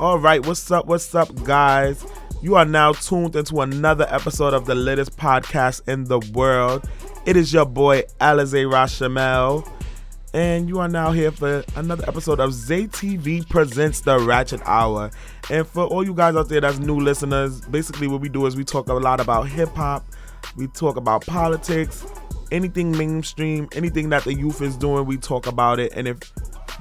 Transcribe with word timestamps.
All 0.00 0.18
right, 0.18 0.44
what's 0.46 0.70
up? 0.70 0.86
What's 0.86 1.14
up, 1.14 1.28
guys? 1.44 2.06
You 2.40 2.54
are 2.54 2.64
now 2.64 2.94
tuned 2.94 3.36
into 3.36 3.60
another 3.60 4.06
episode 4.08 4.54
of 4.54 4.64
the 4.64 4.74
latest 4.74 5.18
podcast 5.18 5.86
in 5.86 6.04
the 6.04 6.20
world. 6.32 6.88
It 7.26 7.36
is 7.36 7.52
your 7.52 7.66
boy 7.66 8.04
Alize 8.18 8.64
Rashamel, 8.64 9.70
and 10.32 10.70
you 10.70 10.78
are 10.78 10.88
now 10.88 11.12
here 11.12 11.30
for 11.30 11.62
another 11.76 12.02
episode 12.08 12.40
of 12.40 12.52
ZTV 12.52 13.46
Presents 13.50 14.00
the 14.00 14.18
Ratchet 14.18 14.62
Hour. 14.64 15.10
And 15.50 15.66
for 15.66 15.84
all 15.84 16.02
you 16.02 16.14
guys 16.14 16.34
out 16.34 16.48
there 16.48 16.62
that's 16.62 16.78
new 16.78 16.98
listeners, 16.98 17.60
basically 17.60 18.08
what 18.08 18.22
we 18.22 18.30
do 18.30 18.46
is 18.46 18.56
we 18.56 18.64
talk 18.64 18.88
a 18.88 18.94
lot 18.94 19.20
about 19.20 19.48
hip 19.50 19.74
hop, 19.74 20.06
we 20.56 20.66
talk 20.68 20.96
about 20.96 21.26
politics, 21.26 22.06
anything 22.50 22.96
mainstream, 22.96 23.68
anything 23.72 24.08
that 24.08 24.24
the 24.24 24.32
youth 24.32 24.62
is 24.62 24.78
doing, 24.78 25.04
we 25.04 25.18
talk 25.18 25.46
about 25.46 25.78
it. 25.78 25.92
And 25.94 26.08
if 26.08 26.18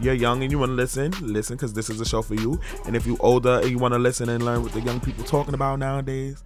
you're 0.01 0.13
young 0.13 0.43
and 0.43 0.51
you 0.51 0.59
want 0.59 0.69
to 0.69 0.75
listen, 0.75 1.11
listen 1.21 1.55
because 1.55 1.73
this 1.73 1.89
is 1.89 1.99
a 1.99 2.05
show 2.05 2.21
for 2.21 2.35
you. 2.35 2.59
And 2.85 2.95
if 2.95 3.05
you're 3.05 3.17
older 3.19 3.59
and 3.59 3.69
you 3.69 3.77
want 3.77 3.93
to 3.93 3.99
listen 3.99 4.29
and 4.29 4.43
learn 4.43 4.63
what 4.63 4.71
the 4.71 4.81
young 4.81 4.99
people 4.99 5.23
talking 5.23 5.53
about 5.53 5.79
nowadays, 5.79 6.43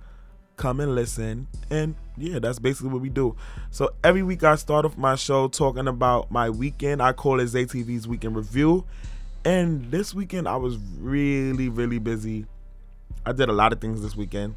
come 0.58 0.80
and 0.80 0.96
listen. 0.96 1.48
And 1.70 1.96
yeah, 2.18 2.40
that's 2.40 2.60
basically 2.60 2.90
what 2.90 3.02
we 3.02 3.10
do. 3.10 3.36
So 3.72 3.92
every 4.04 4.24
week 4.24 4.44
I 4.44 4.56
start 4.56 4.86
off 4.86 4.98
my 4.98 5.16
show 5.16 5.48
talking 5.48 5.88
about 5.88 6.32
my 6.32 6.50
weekend. 6.50 7.02
I 7.02 7.14
call 7.14 7.40
it 7.40 7.46
ZTV's 7.46 8.08
Weekend 8.08 8.36
Review. 8.36 8.86
And 9.46 9.92
this 9.92 10.14
weekend 10.14 10.48
I 10.48 10.56
was 10.56 10.78
really, 11.00 11.70
really 11.70 12.00
busy. 12.00 12.46
I 13.26 13.32
did 13.34 13.50
a 13.50 13.54
lot 13.54 13.74
of 13.74 13.80
things 13.80 14.02
this 14.02 14.16
weekend. 14.16 14.56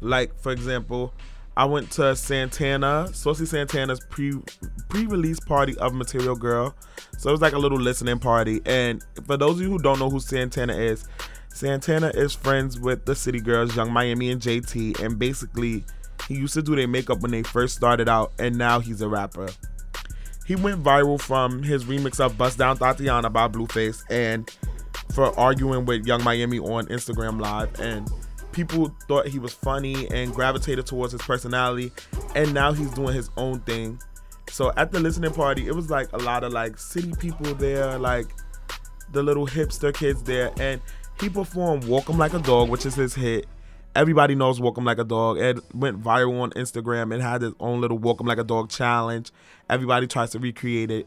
Like, 0.00 0.38
for 0.38 0.52
example, 0.52 1.14
I 1.56 1.64
went 1.64 1.90
to 1.92 2.14
Santana, 2.14 3.08
Saucy 3.12 3.46
Santana's 3.46 4.00
pre 4.10 4.34
pre 4.88 5.06
release 5.06 5.40
party 5.40 5.76
of 5.78 5.94
Material 5.94 6.36
Girl. 6.36 6.74
So 7.18 7.30
it 7.30 7.32
was 7.32 7.40
like 7.40 7.54
a 7.54 7.58
little 7.58 7.80
listening 7.80 8.18
party. 8.18 8.60
And 8.66 9.02
for 9.26 9.36
those 9.36 9.56
of 9.56 9.62
you 9.62 9.70
who 9.70 9.78
don't 9.78 9.98
know 9.98 10.10
who 10.10 10.20
Santana 10.20 10.74
is, 10.74 11.08
Santana 11.48 12.08
is 12.08 12.34
friends 12.34 12.78
with 12.78 13.06
the 13.06 13.14
City 13.14 13.40
Girls, 13.40 13.74
Young 13.74 13.90
Miami 13.90 14.30
and 14.30 14.40
JT, 14.40 15.00
and 15.00 15.18
basically 15.18 15.84
he 16.28 16.34
used 16.34 16.52
to 16.54 16.62
do 16.62 16.76
their 16.76 16.86
makeup 16.88 17.20
when 17.20 17.30
they 17.30 17.42
first 17.42 17.74
started 17.74 18.08
out, 18.08 18.32
and 18.38 18.56
now 18.56 18.78
he's 18.78 19.00
a 19.00 19.08
rapper. 19.08 19.48
He 20.46 20.54
went 20.54 20.84
viral 20.84 21.20
from 21.20 21.62
his 21.62 21.84
remix 21.84 22.20
of 22.20 22.36
Bust 22.36 22.58
Down 22.58 22.76
Thotiana 22.76 23.32
by 23.32 23.48
Blueface 23.48 24.04
and 24.10 24.48
for 25.14 25.36
arguing 25.38 25.86
with 25.86 26.06
Young 26.06 26.22
Miami 26.22 26.58
on 26.58 26.86
Instagram 26.86 27.40
Live 27.40 27.80
and 27.80 28.08
people 28.56 28.90
thought 29.06 29.28
he 29.28 29.38
was 29.38 29.52
funny 29.52 30.08
and 30.10 30.32
gravitated 30.32 30.86
towards 30.86 31.12
his 31.12 31.20
personality 31.20 31.92
and 32.34 32.54
now 32.54 32.72
he's 32.72 32.90
doing 32.92 33.14
his 33.14 33.28
own 33.36 33.60
thing. 33.60 34.00
So 34.48 34.72
at 34.78 34.92
the 34.92 34.98
listening 34.98 35.32
party 35.32 35.66
it 35.66 35.74
was 35.74 35.90
like 35.90 36.10
a 36.14 36.18
lot 36.18 36.42
of 36.42 36.54
like 36.54 36.78
city 36.78 37.12
people 37.18 37.54
there 37.54 37.98
like 37.98 38.26
the 39.12 39.22
little 39.22 39.46
hipster 39.46 39.92
kids 39.92 40.22
there 40.22 40.52
and 40.58 40.80
he 41.20 41.28
performed 41.28 41.84
walk 41.84 42.08
'em 42.08 42.16
like 42.16 42.32
a 42.32 42.38
dog 42.38 42.70
which 42.70 42.86
is 42.86 42.94
his 42.94 43.14
hit. 43.14 43.46
Everybody 43.94 44.34
knows 44.34 44.58
walk 44.58 44.78
'em 44.78 44.86
like 44.86 44.98
a 44.98 45.04
dog. 45.04 45.36
It 45.36 45.58
went 45.74 46.02
viral 46.02 46.40
on 46.40 46.50
instagram 46.52 47.14
it 47.14 47.20
had 47.20 47.42
his 47.42 47.52
own 47.60 47.82
little 47.82 47.98
walk 47.98 48.20
'em 48.20 48.26
like 48.26 48.38
a 48.38 48.44
dog 48.44 48.70
challenge. 48.70 49.32
Everybody 49.68 50.06
tries 50.06 50.30
to 50.30 50.38
recreate 50.38 50.90
it 50.90 51.06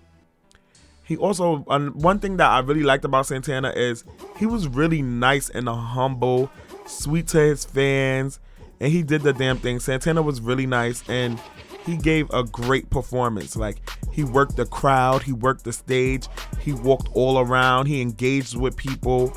he 1.09 1.17
also 1.17 1.65
um, 1.67 1.89
one 1.95 2.19
thing 2.19 2.37
that 2.37 2.49
i 2.49 2.59
really 2.59 2.83
liked 2.83 3.03
about 3.03 3.25
santana 3.25 3.73
is 3.75 4.05
he 4.37 4.45
was 4.45 4.67
really 4.67 5.01
nice 5.01 5.49
and 5.49 5.67
humble 5.67 6.49
sweet 6.89 7.27
to 7.27 7.39
his 7.39 7.65
fans, 7.65 8.39
and 8.79 8.91
he 8.91 9.03
did 9.03 9.21
the 9.21 9.33
damn 9.33 9.57
thing. 9.57 9.79
Santana 9.79 10.21
was 10.21 10.41
really 10.41 10.65
nice, 10.65 11.03
and 11.07 11.39
he 11.85 11.97
gave 11.97 12.29
a 12.31 12.43
great 12.43 12.89
performance. 12.89 13.55
Like 13.55 13.77
he 14.11 14.23
worked 14.23 14.57
the 14.57 14.65
crowd, 14.65 15.23
he 15.23 15.31
worked 15.31 15.63
the 15.63 15.73
stage, 15.73 16.27
he 16.59 16.73
walked 16.73 17.09
all 17.13 17.39
around, 17.39 17.85
he 17.85 18.01
engaged 18.01 18.57
with 18.57 18.75
people. 18.75 19.35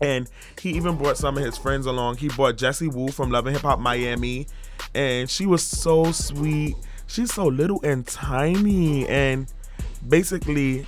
And 0.00 0.28
he 0.60 0.70
even 0.72 0.96
brought 0.96 1.16
some 1.16 1.38
of 1.38 1.44
his 1.44 1.56
friends 1.56 1.86
along. 1.86 2.18
He 2.18 2.28
brought 2.28 2.58
Jessie 2.58 2.88
Woo 2.88 3.08
from 3.08 3.30
Love 3.30 3.46
and 3.46 3.56
Hip 3.56 3.62
Hop 3.62 3.78
Miami, 3.78 4.46
and 4.94 5.30
she 5.30 5.46
was 5.46 5.62
so 5.62 6.12
sweet. 6.12 6.76
She's 7.06 7.32
so 7.32 7.46
little 7.46 7.80
and 7.82 8.06
tiny, 8.06 9.06
and 9.08 9.46
basically, 9.98 10.86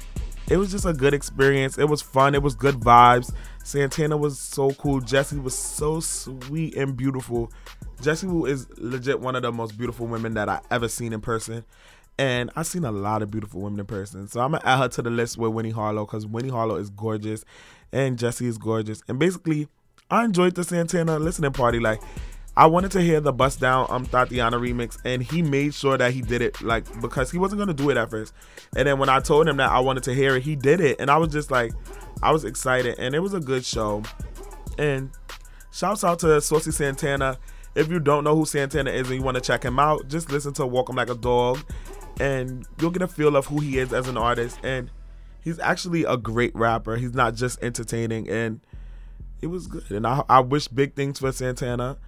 it 0.50 0.56
was 0.56 0.70
just 0.70 0.86
a 0.86 0.92
good 0.92 1.14
experience. 1.14 1.78
It 1.78 1.88
was 1.88 2.00
fun. 2.00 2.34
It 2.34 2.42
was 2.42 2.54
good 2.54 2.76
vibes. 2.76 3.32
Santana 3.64 4.16
was 4.16 4.38
so 4.38 4.70
cool. 4.72 5.00
Jessie 5.00 5.38
was 5.38 5.56
so 5.56 6.00
sweet 6.00 6.74
and 6.74 6.96
beautiful. 6.96 7.52
Jessie 8.00 8.28
is 8.46 8.66
legit 8.78 9.20
one 9.20 9.36
of 9.36 9.42
the 9.42 9.52
most 9.52 9.76
beautiful 9.76 10.06
women 10.06 10.34
that 10.34 10.48
I 10.48 10.60
ever 10.70 10.88
seen 10.88 11.12
in 11.12 11.20
person. 11.20 11.64
And 12.18 12.50
I've 12.56 12.66
seen 12.66 12.84
a 12.84 12.90
lot 12.90 13.22
of 13.22 13.30
beautiful 13.30 13.60
women 13.60 13.78
in 13.78 13.86
person. 13.86 14.26
So 14.26 14.40
I'm 14.40 14.52
gonna 14.52 14.64
add 14.64 14.78
her 14.78 14.88
to 14.88 15.02
the 15.02 15.10
list 15.10 15.36
with 15.36 15.52
Winnie 15.52 15.70
Harlow 15.70 16.06
because 16.06 16.26
Winnie 16.26 16.48
Harlow 16.48 16.76
is 16.76 16.90
gorgeous 16.90 17.44
and 17.92 18.18
Jessie 18.18 18.46
is 18.46 18.58
gorgeous. 18.58 19.02
And 19.06 19.18
basically, 19.18 19.68
I 20.10 20.24
enjoyed 20.24 20.54
the 20.54 20.64
Santana 20.64 21.18
listening 21.18 21.52
party. 21.52 21.78
Like 21.78 22.00
I 22.58 22.66
wanted 22.66 22.90
to 22.90 23.00
hear 23.00 23.20
the 23.20 23.32
Bust 23.32 23.60
Down 23.60 23.86
um 23.88 24.04
Thotiana 24.04 24.54
remix, 24.54 24.98
and 25.04 25.22
he 25.22 25.42
made 25.42 25.74
sure 25.74 25.96
that 25.96 26.12
he 26.12 26.22
did 26.22 26.42
it, 26.42 26.60
like 26.60 26.84
because 27.00 27.30
he 27.30 27.38
wasn't 27.38 27.60
gonna 27.60 27.72
do 27.72 27.88
it 27.88 27.96
at 27.96 28.10
first. 28.10 28.34
And 28.74 28.88
then 28.88 28.98
when 28.98 29.08
I 29.08 29.20
told 29.20 29.48
him 29.48 29.58
that 29.58 29.70
I 29.70 29.78
wanted 29.78 30.02
to 30.02 30.12
hear 30.12 30.34
it, 30.34 30.42
he 30.42 30.56
did 30.56 30.80
it, 30.80 30.96
and 30.98 31.08
I 31.08 31.18
was 31.18 31.32
just 31.32 31.52
like, 31.52 31.70
I 32.20 32.32
was 32.32 32.44
excited, 32.44 32.98
and 32.98 33.14
it 33.14 33.20
was 33.20 33.32
a 33.32 33.38
good 33.38 33.64
show. 33.64 34.02
And 34.76 35.12
shouts 35.70 36.02
out 36.02 36.18
to 36.18 36.40
Saucy 36.40 36.72
Santana. 36.72 37.38
If 37.76 37.88
you 37.92 38.00
don't 38.00 38.24
know 38.24 38.34
who 38.34 38.44
Santana 38.44 38.90
is 38.90 39.08
and 39.08 39.20
you 39.20 39.22
want 39.22 39.36
to 39.36 39.40
check 39.40 39.62
him 39.62 39.78
out, 39.78 40.08
just 40.08 40.32
listen 40.32 40.52
to 40.54 40.66
Walk 40.66 40.90
'Em 40.90 40.96
Like 40.96 41.10
a 41.10 41.14
Dog, 41.14 41.60
and 42.18 42.66
you'll 42.80 42.90
get 42.90 43.02
a 43.02 43.08
feel 43.08 43.36
of 43.36 43.46
who 43.46 43.60
he 43.60 43.78
is 43.78 43.92
as 43.92 44.08
an 44.08 44.16
artist. 44.16 44.58
And 44.64 44.90
he's 45.40 45.60
actually 45.60 46.02
a 46.02 46.16
great 46.16 46.56
rapper. 46.56 46.96
He's 46.96 47.14
not 47.14 47.36
just 47.36 47.62
entertaining, 47.62 48.28
and 48.28 48.58
it 49.40 49.46
was 49.46 49.68
good. 49.68 49.88
And 49.92 50.04
I, 50.04 50.24
I 50.28 50.40
wish 50.40 50.66
big 50.66 50.96
things 50.96 51.20
for 51.20 51.30
Santana 51.30 51.98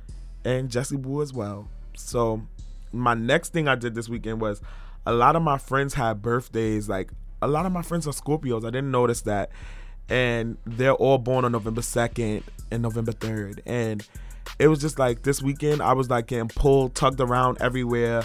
and 0.45 0.71
Jessie 0.71 0.97
Woo 0.97 1.23
as 1.23 1.33
well. 1.33 1.69
So 1.97 2.43
my 2.93 3.15
next 3.15 3.53
thing 3.53 3.69
I 3.69 3.75
did 3.75 3.95
this 3.95 4.09
weekend 4.09 4.41
was 4.41 4.61
a 5.07 5.13
lot 5.13 5.37
of 5.37 5.43
my 5.43 5.59
friends 5.59 5.95
had 5.95 6.23
birthdays. 6.23 6.89
Like 6.89 7.11
a 7.43 7.49
lot 7.49 7.67
of 7.67 7.73
my 7.73 7.83
friends 7.83 8.07
are 8.07 8.13
Scorpios. 8.13 8.65
I 8.65 8.71
didn't 8.71 8.91
notice 8.91 9.23
that. 9.23 9.51
And 10.09 10.57
they're 10.67 10.95
all 10.95 11.19
born 11.19 11.45
on 11.45 11.53
November 11.53 11.83
2nd 11.83 12.43
and 12.71 12.83
November 12.83 13.13
3rd. 13.13 13.61
And 13.65 14.07
it 14.59 14.69
was 14.69 14.81
just 14.81 14.99
like 14.99 15.23
this 15.23 15.41
weekend, 15.41 15.83
I 15.83 15.93
was 15.93 16.11
like 16.11 16.27
getting 16.27 16.49
pulled, 16.49 16.95
tugged 16.95 17.21
around 17.21 17.59
everywhere. 17.61 18.25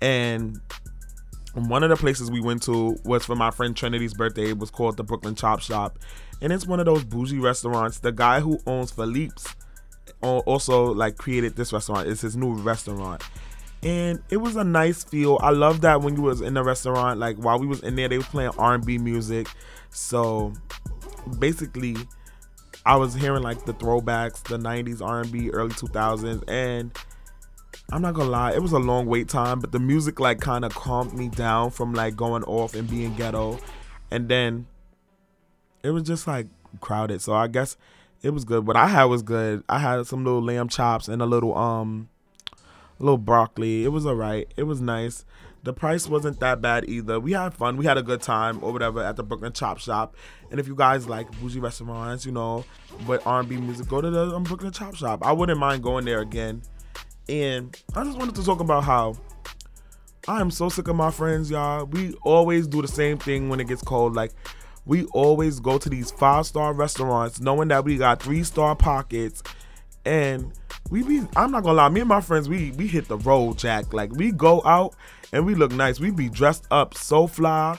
And 0.00 0.60
one 1.54 1.82
of 1.82 1.90
the 1.90 1.96
places 1.96 2.30
we 2.30 2.40
went 2.40 2.62
to 2.64 2.96
was 3.04 3.24
for 3.24 3.34
my 3.34 3.50
friend 3.50 3.76
Trinity's 3.76 4.14
birthday. 4.14 4.50
It 4.50 4.58
was 4.58 4.70
called 4.70 4.96
the 4.96 5.04
Brooklyn 5.04 5.34
Chop 5.34 5.60
Shop. 5.60 5.98
And 6.40 6.52
it's 6.52 6.66
one 6.66 6.78
of 6.78 6.86
those 6.86 7.04
bougie 7.04 7.38
restaurants. 7.38 7.98
The 7.98 8.12
guy 8.12 8.40
who 8.40 8.60
owns 8.66 8.90
Philippe's 8.90 9.54
also 10.24 10.92
like 10.92 11.16
created 11.16 11.56
this 11.56 11.72
restaurant. 11.72 12.08
It's 12.08 12.20
his 12.20 12.36
new 12.36 12.54
restaurant. 12.54 13.22
And 13.82 14.22
it 14.30 14.38
was 14.38 14.56
a 14.56 14.64
nice 14.64 15.04
feel. 15.04 15.38
I 15.42 15.50
love 15.50 15.82
that 15.82 16.00
when 16.00 16.16
you 16.16 16.22
was 16.22 16.40
in 16.40 16.54
the 16.54 16.64
restaurant, 16.64 17.20
like 17.20 17.36
while 17.36 17.58
we 17.58 17.66
was 17.66 17.80
in 17.80 17.96
there, 17.96 18.08
they 18.08 18.18
were 18.18 18.24
playing 18.24 18.52
R&B 18.56 18.98
music. 18.98 19.46
So 19.90 20.54
basically, 21.38 21.96
I 22.86 22.96
was 22.96 23.14
hearing 23.14 23.42
like 23.42 23.64
the 23.64 23.74
throwbacks, 23.74 24.42
the 24.44 24.58
90s 24.58 25.02
R&B, 25.02 25.50
early 25.50 25.70
2000s, 25.70 26.42
and 26.48 26.90
I'm 27.92 28.02
not 28.02 28.14
gonna 28.14 28.30
lie, 28.30 28.52
it 28.52 28.62
was 28.62 28.72
a 28.72 28.78
long 28.78 29.06
wait 29.06 29.28
time, 29.28 29.60
but 29.60 29.72
the 29.72 29.78
music 29.78 30.18
like 30.20 30.40
kind 30.40 30.64
of 30.64 30.74
calmed 30.74 31.12
me 31.12 31.28
down 31.28 31.70
from 31.70 31.92
like 31.92 32.16
going 32.16 32.42
off 32.44 32.74
and 32.74 32.88
being 32.88 33.14
ghetto, 33.14 33.58
and 34.10 34.28
then 34.28 34.66
it 35.82 35.90
was 35.90 36.02
just 36.02 36.26
like 36.26 36.46
crowded. 36.80 37.20
So 37.20 37.34
I 37.34 37.46
guess 37.46 37.76
it 38.24 38.32
was 38.32 38.44
good. 38.44 38.66
What 38.66 38.76
I 38.76 38.88
had 38.88 39.04
was 39.04 39.22
good. 39.22 39.62
I 39.68 39.78
had 39.78 40.06
some 40.06 40.24
little 40.24 40.42
lamb 40.42 40.68
chops 40.68 41.08
and 41.08 41.20
a 41.20 41.26
little 41.26 41.56
um 41.56 42.08
a 42.98 43.02
little 43.02 43.18
broccoli. 43.18 43.84
It 43.84 43.88
was 43.88 44.06
alright. 44.06 44.52
It 44.56 44.62
was 44.62 44.80
nice. 44.80 45.26
The 45.62 45.74
price 45.74 46.08
wasn't 46.08 46.40
that 46.40 46.60
bad 46.62 46.88
either. 46.88 47.20
We 47.20 47.32
had 47.32 47.54
fun. 47.54 47.76
We 47.76 47.84
had 47.84 47.98
a 47.98 48.02
good 48.02 48.22
time 48.22 48.58
or 48.62 48.72
whatever 48.72 49.02
at 49.02 49.16
the 49.16 49.22
Brooklyn 49.22 49.52
Chop 49.52 49.78
Shop. 49.78 50.16
And 50.50 50.58
if 50.58 50.66
you 50.66 50.74
guys 50.74 51.06
like 51.06 51.30
bougie 51.38 51.60
restaurants, 51.60 52.24
you 52.24 52.32
know, 52.32 52.64
with 53.06 53.26
R&B 53.26 53.56
music, 53.56 53.88
go 53.88 54.00
to 54.00 54.10
the 54.10 54.34
um, 54.34 54.44
Brooklyn 54.44 54.72
Chop 54.72 54.94
Shop. 54.94 55.24
I 55.24 55.32
wouldn't 55.32 55.58
mind 55.58 55.82
going 55.82 56.04
there 56.04 56.20
again. 56.20 56.62
And 57.28 57.74
I 57.94 58.04
just 58.04 58.18
wanted 58.18 58.34
to 58.36 58.44
talk 58.44 58.60
about 58.60 58.84
how 58.84 59.16
I 60.28 60.40
am 60.40 60.50
so 60.50 60.68
sick 60.68 60.88
of 60.88 60.96
my 60.96 61.10
friends, 61.10 61.50
y'all. 61.50 61.86
We 61.86 62.14
always 62.22 62.66
do 62.66 62.82
the 62.82 62.88
same 62.88 63.18
thing 63.18 63.48
when 63.48 63.60
it 63.60 63.68
gets 63.68 63.82
cold. 63.82 64.14
Like 64.14 64.32
we 64.86 65.04
always 65.06 65.60
go 65.60 65.78
to 65.78 65.88
these 65.88 66.10
five 66.10 66.46
star 66.46 66.72
restaurants 66.72 67.40
knowing 67.40 67.68
that 67.68 67.84
we 67.84 67.96
got 67.96 68.22
three 68.22 68.42
star 68.42 68.76
pockets 68.76 69.42
and 70.04 70.52
we 70.90 71.02
be 71.02 71.22
I'm 71.36 71.50
not 71.50 71.62
gonna 71.62 71.76
lie, 71.76 71.88
me 71.88 72.00
and 72.00 72.08
my 72.08 72.20
friends 72.20 72.48
we 72.48 72.72
we 72.72 72.86
hit 72.86 73.08
the 73.08 73.18
road, 73.18 73.58
Jack. 73.58 73.92
Like 73.92 74.12
we 74.12 74.32
go 74.32 74.62
out 74.64 74.94
and 75.32 75.46
we 75.46 75.54
look 75.54 75.72
nice. 75.72 75.98
We 75.98 76.10
be 76.10 76.28
dressed 76.28 76.66
up 76.70 76.94
so 76.94 77.26
fly, 77.26 77.78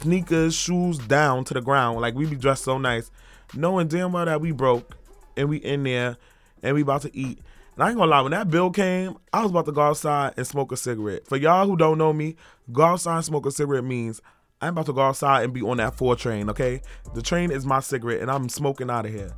sneakers, 0.00 0.54
shoes 0.54 0.98
down 0.98 1.44
to 1.44 1.54
the 1.54 1.60
ground. 1.60 2.00
Like 2.00 2.14
we 2.14 2.26
be 2.26 2.36
dressed 2.36 2.64
so 2.64 2.78
nice, 2.78 3.10
knowing 3.54 3.88
damn 3.88 4.12
well 4.12 4.24
that 4.24 4.40
we 4.40 4.52
broke 4.52 4.96
and 5.36 5.48
we 5.48 5.58
in 5.58 5.82
there 5.82 6.16
and 6.62 6.74
we 6.74 6.82
about 6.82 7.02
to 7.02 7.16
eat. 7.16 7.40
And 7.74 7.84
I 7.84 7.88
ain't 7.88 7.98
gonna 7.98 8.10
lie, 8.10 8.20
when 8.22 8.32
that 8.32 8.50
bill 8.50 8.70
came, 8.70 9.16
I 9.32 9.42
was 9.42 9.50
about 9.50 9.66
to 9.66 9.72
go 9.72 9.82
outside 9.82 10.34
and 10.36 10.46
smoke 10.46 10.72
a 10.72 10.76
cigarette. 10.76 11.26
For 11.26 11.36
y'all 11.36 11.66
who 11.66 11.76
don't 11.76 11.98
know 11.98 12.12
me, 12.12 12.36
go 12.72 12.82
outside 12.82 13.16
and 13.16 13.24
smoke 13.24 13.46
a 13.46 13.50
cigarette 13.50 13.84
means 13.84 14.20
I'm 14.60 14.72
about 14.72 14.86
to 14.86 14.92
go 14.92 15.02
outside 15.02 15.44
and 15.44 15.52
be 15.52 15.62
on 15.62 15.76
that 15.76 15.94
four 15.94 16.16
train, 16.16 16.50
okay? 16.50 16.82
The 17.14 17.22
train 17.22 17.50
is 17.50 17.64
my 17.64 17.80
cigarette 17.80 18.20
and 18.20 18.30
I'm 18.30 18.48
smoking 18.48 18.90
out 18.90 19.06
of 19.06 19.12
here. 19.12 19.32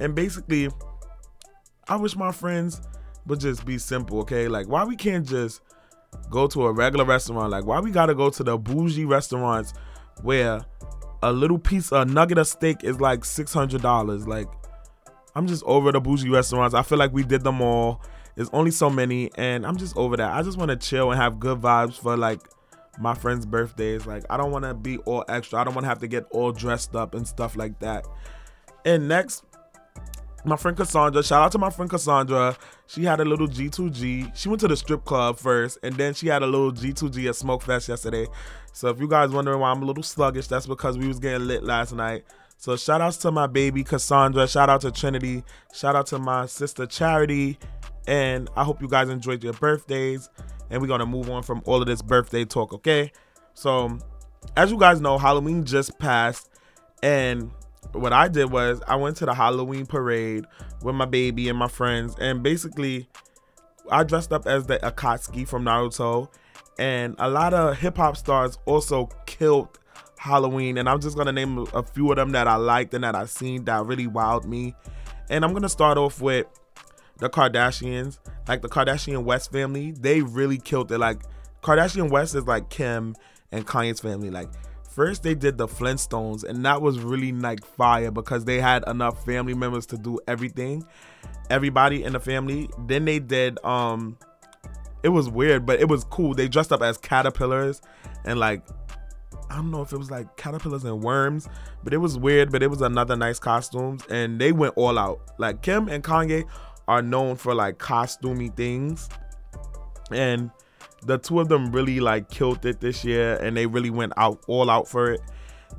And 0.00 0.14
basically, 0.14 0.70
I 1.88 1.96
wish 1.96 2.16
my 2.16 2.32
friends 2.32 2.80
would 3.26 3.40
just 3.40 3.66
be 3.66 3.76
simple, 3.78 4.20
okay? 4.20 4.48
Like, 4.48 4.68
why 4.68 4.84
we 4.84 4.96
can't 4.96 5.26
just 5.26 5.60
go 6.30 6.46
to 6.48 6.66
a 6.66 6.72
regular 6.72 7.04
restaurant? 7.04 7.50
Like, 7.50 7.66
why 7.66 7.80
we 7.80 7.90
gotta 7.90 8.14
go 8.14 8.30
to 8.30 8.42
the 8.42 8.56
bougie 8.56 9.04
restaurants 9.04 9.74
where 10.22 10.64
a 11.22 11.32
little 11.32 11.58
piece, 11.58 11.92
a 11.92 12.04
nugget 12.04 12.38
of 12.38 12.46
steak 12.46 12.82
is 12.82 12.98
like 12.98 13.20
$600? 13.20 14.26
Like, 14.26 14.48
I'm 15.34 15.46
just 15.46 15.62
over 15.64 15.92
the 15.92 16.00
bougie 16.00 16.30
restaurants. 16.30 16.74
I 16.74 16.82
feel 16.82 16.98
like 16.98 17.12
we 17.12 17.24
did 17.24 17.44
them 17.44 17.60
all. 17.60 18.02
There's 18.36 18.50
only 18.54 18.70
so 18.70 18.88
many, 18.88 19.30
and 19.36 19.66
I'm 19.66 19.76
just 19.76 19.94
over 19.98 20.16
that. 20.16 20.32
I 20.32 20.42
just 20.42 20.56
wanna 20.56 20.76
chill 20.76 21.10
and 21.10 21.20
have 21.20 21.38
good 21.38 21.60
vibes 21.60 22.00
for 22.00 22.16
like 22.16 22.40
my 22.98 23.14
friends' 23.14 23.46
birthdays. 23.46 24.06
Like, 24.06 24.24
I 24.30 24.36
don't 24.36 24.50
wanna 24.50 24.74
be 24.74 24.98
all 24.98 25.24
extra. 25.28 25.60
I 25.60 25.64
don't 25.64 25.74
wanna 25.74 25.88
have 25.88 26.00
to 26.00 26.08
get 26.08 26.26
all 26.30 26.52
dressed 26.52 26.94
up 26.94 27.14
and 27.14 27.26
stuff 27.26 27.56
like 27.56 27.78
that. 27.80 28.06
And 28.84 29.08
next, 29.08 29.44
my 30.44 30.56
friend 30.56 30.76
Cassandra. 30.76 31.22
Shout 31.22 31.42
out 31.42 31.52
to 31.52 31.58
my 31.58 31.70
friend 31.70 31.90
Cassandra. 31.90 32.56
She 32.86 33.04
had 33.04 33.20
a 33.20 33.24
little 33.24 33.46
G2G. 33.46 34.32
She 34.36 34.48
went 34.48 34.60
to 34.60 34.68
the 34.68 34.76
strip 34.76 35.04
club 35.04 35.38
first, 35.38 35.78
and 35.82 35.94
then 35.94 36.14
she 36.14 36.26
had 36.26 36.42
a 36.42 36.46
little 36.46 36.72
G2G 36.72 37.28
at 37.28 37.36
Smoke 37.36 37.62
Fest 37.62 37.88
yesterday. 37.88 38.26
So 38.72 38.88
if 38.88 39.00
you 39.00 39.06
guys 39.06 39.30
wondering 39.30 39.60
why 39.60 39.70
I'm 39.70 39.82
a 39.82 39.86
little 39.86 40.02
sluggish, 40.02 40.48
that's 40.48 40.66
because 40.66 40.98
we 40.98 41.06
was 41.06 41.18
getting 41.18 41.46
lit 41.46 41.62
last 41.62 41.92
night. 41.92 42.24
So 42.56 42.76
shout 42.76 43.00
outs 43.00 43.16
to 43.18 43.30
my 43.30 43.46
baby 43.46 43.84
Cassandra. 43.84 44.46
Shout 44.48 44.68
out 44.68 44.82
to 44.82 44.90
Trinity. 44.90 45.42
Shout 45.72 45.96
out 45.96 46.06
to 46.06 46.18
my 46.18 46.46
sister 46.46 46.86
Charity. 46.86 47.58
And 48.06 48.48
I 48.56 48.64
hope 48.64 48.82
you 48.82 48.88
guys 48.88 49.08
enjoyed 49.08 49.42
your 49.44 49.52
birthdays. 49.54 50.28
And 50.70 50.80
we're 50.80 50.88
gonna 50.88 51.06
move 51.06 51.28
on 51.30 51.42
from 51.42 51.62
all 51.66 51.80
of 51.80 51.86
this 51.86 52.02
birthday 52.02 52.44
talk, 52.44 52.72
okay? 52.72 53.12
So 53.54 53.98
as 54.56 54.70
you 54.70 54.78
guys 54.78 55.00
know, 55.00 55.18
Halloween 55.18 55.64
just 55.64 55.98
passed, 55.98 56.50
and 57.02 57.50
what 57.92 58.12
I 58.12 58.28
did 58.28 58.50
was 58.50 58.80
I 58.88 58.96
went 58.96 59.16
to 59.18 59.26
the 59.26 59.34
Halloween 59.34 59.86
parade 59.86 60.46
with 60.82 60.94
my 60.94 61.04
baby 61.04 61.48
and 61.48 61.58
my 61.58 61.68
friends, 61.68 62.16
and 62.18 62.42
basically 62.42 63.08
I 63.90 64.02
dressed 64.04 64.32
up 64.32 64.46
as 64.46 64.66
the 64.66 64.78
Akatsuki 64.78 65.46
from 65.46 65.64
Naruto, 65.64 66.28
and 66.78 67.14
a 67.18 67.28
lot 67.28 67.54
of 67.54 67.78
hip 67.78 67.96
hop 67.98 68.16
stars 68.16 68.58
also 68.64 69.08
killed 69.26 69.78
Halloween, 70.18 70.78
and 70.78 70.88
I'm 70.88 71.00
just 71.00 71.16
gonna 71.16 71.32
name 71.32 71.66
a 71.74 71.82
few 71.82 72.10
of 72.10 72.16
them 72.16 72.30
that 72.30 72.48
I 72.48 72.56
liked 72.56 72.94
and 72.94 73.04
that 73.04 73.14
I 73.14 73.26
seen 73.26 73.64
that 73.66 73.84
really 73.84 74.06
wowed 74.06 74.44
me, 74.44 74.74
and 75.30 75.44
I'm 75.44 75.52
gonna 75.52 75.68
start 75.68 75.98
off 75.98 76.20
with 76.20 76.46
the 77.18 77.30
Kardashians, 77.30 78.18
like 78.48 78.62
the 78.62 78.68
Kardashian 78.68 79.24
West 79.24 79.52
family, 79.52 79.92
they 79.92 80.22
really 80.22 80.58
killed 80.58 80.90
it. 80.92 80.98
Like 80.98 81.22
Kardashian 81.62 82.10
West 82.10 82.34
is 82.34 82.46
like 82.46 82.70
Kim 82.70 83.14
and 83.50 83.66
Kanye's 83.66 84.00
family, 84.00 84.30
like 84.30 84.48
First, 84.92 85.22
they 85.22 85.34
did 85.34 85.56
the 85.56 85.66
Flintstones, 85.66 86.44
and 86.44 86.66
that 86.66 86.82
was 86.82 86.98
really 86.98 87.32
like 87.32 87.64
fire 87.64 88.10
because 88.10 88.44
they 88.44 88.60
had 88.60 88.86
enough 88.86 89.24
family 89.24 89.54
members 89.54 89.86
to 89.86 89.96
do 89.96 90.18
everything. 90.28 90.84
Everybody 91.48 92.04
in 92.04 92.12
the 92.12 92.20
family. 92.20 92.68
Then 92.86 93.06
they 93.06 93.18
did 93.18 93.62
um 93.64 94.18
it 95.02 95.08
was 95.08 95.30
weird, 95.30 95.64
but 95.64 95.80
it 95.80 95.88
was 95.88 96.04
cool. 96.04 96.34
They 96.34 96.46
dressed 96.46 96.72
up 96.72 96.82
as 96.82 96.98
caterpillars 96.98 97.80
and 98.26 98.38
like 98.38 98.62
I 99.50 99.56
don't 99.56 99.70
know 99.70 99.80
if 99.80 99.92
it 99.94 99.98
was 99.98 100.10
like 100.10 100.36
caterpillars 100.36 100.84
and 100.84 101.02
worms, 101.02 101.48
but 101.82 101.94
it 101.94 101.98
was 101.98 102.18
weird, 102.18 102.52
but 102.52 102.62
it 102.62 102.68
was 102.68 102.82
another 102.82 103.16
nice 103.16 103.38
costumes 103.38 104.02
and 104.10 104.38
they 104.38 104.52
went 104.52 104.74
all 104.76 104.98
out. 104.98 105.20
Like 105.38 105.62
Kim 105.62 105.88
and 105.88 106.04
Kanye 106.04 106.44
are 106.88 107.02
known 107.02 107.36
for 107.36 107.54
like 107.54 107.78
costumey 107.78 108.54
things. 108.54 109.08
And 110.10 110.50
the 111.04 111.18
two 111.18 111.40
of 111.40 111.48
them 111.48 111.72
really 111.72 112.00
like 112.00 112.30
killed 112.30 112.64
it 112.64 112.80
this 112.80 113.04
year 113.04 113.36
and 113.36 113.56
they 113.56 113.66
really 113.66 113.90
went 113.90 114.12
out 114.16 114.42
all 114.46 114.70
out 114.70 114.88
for 114.88 115.12
it. 115.12 115.20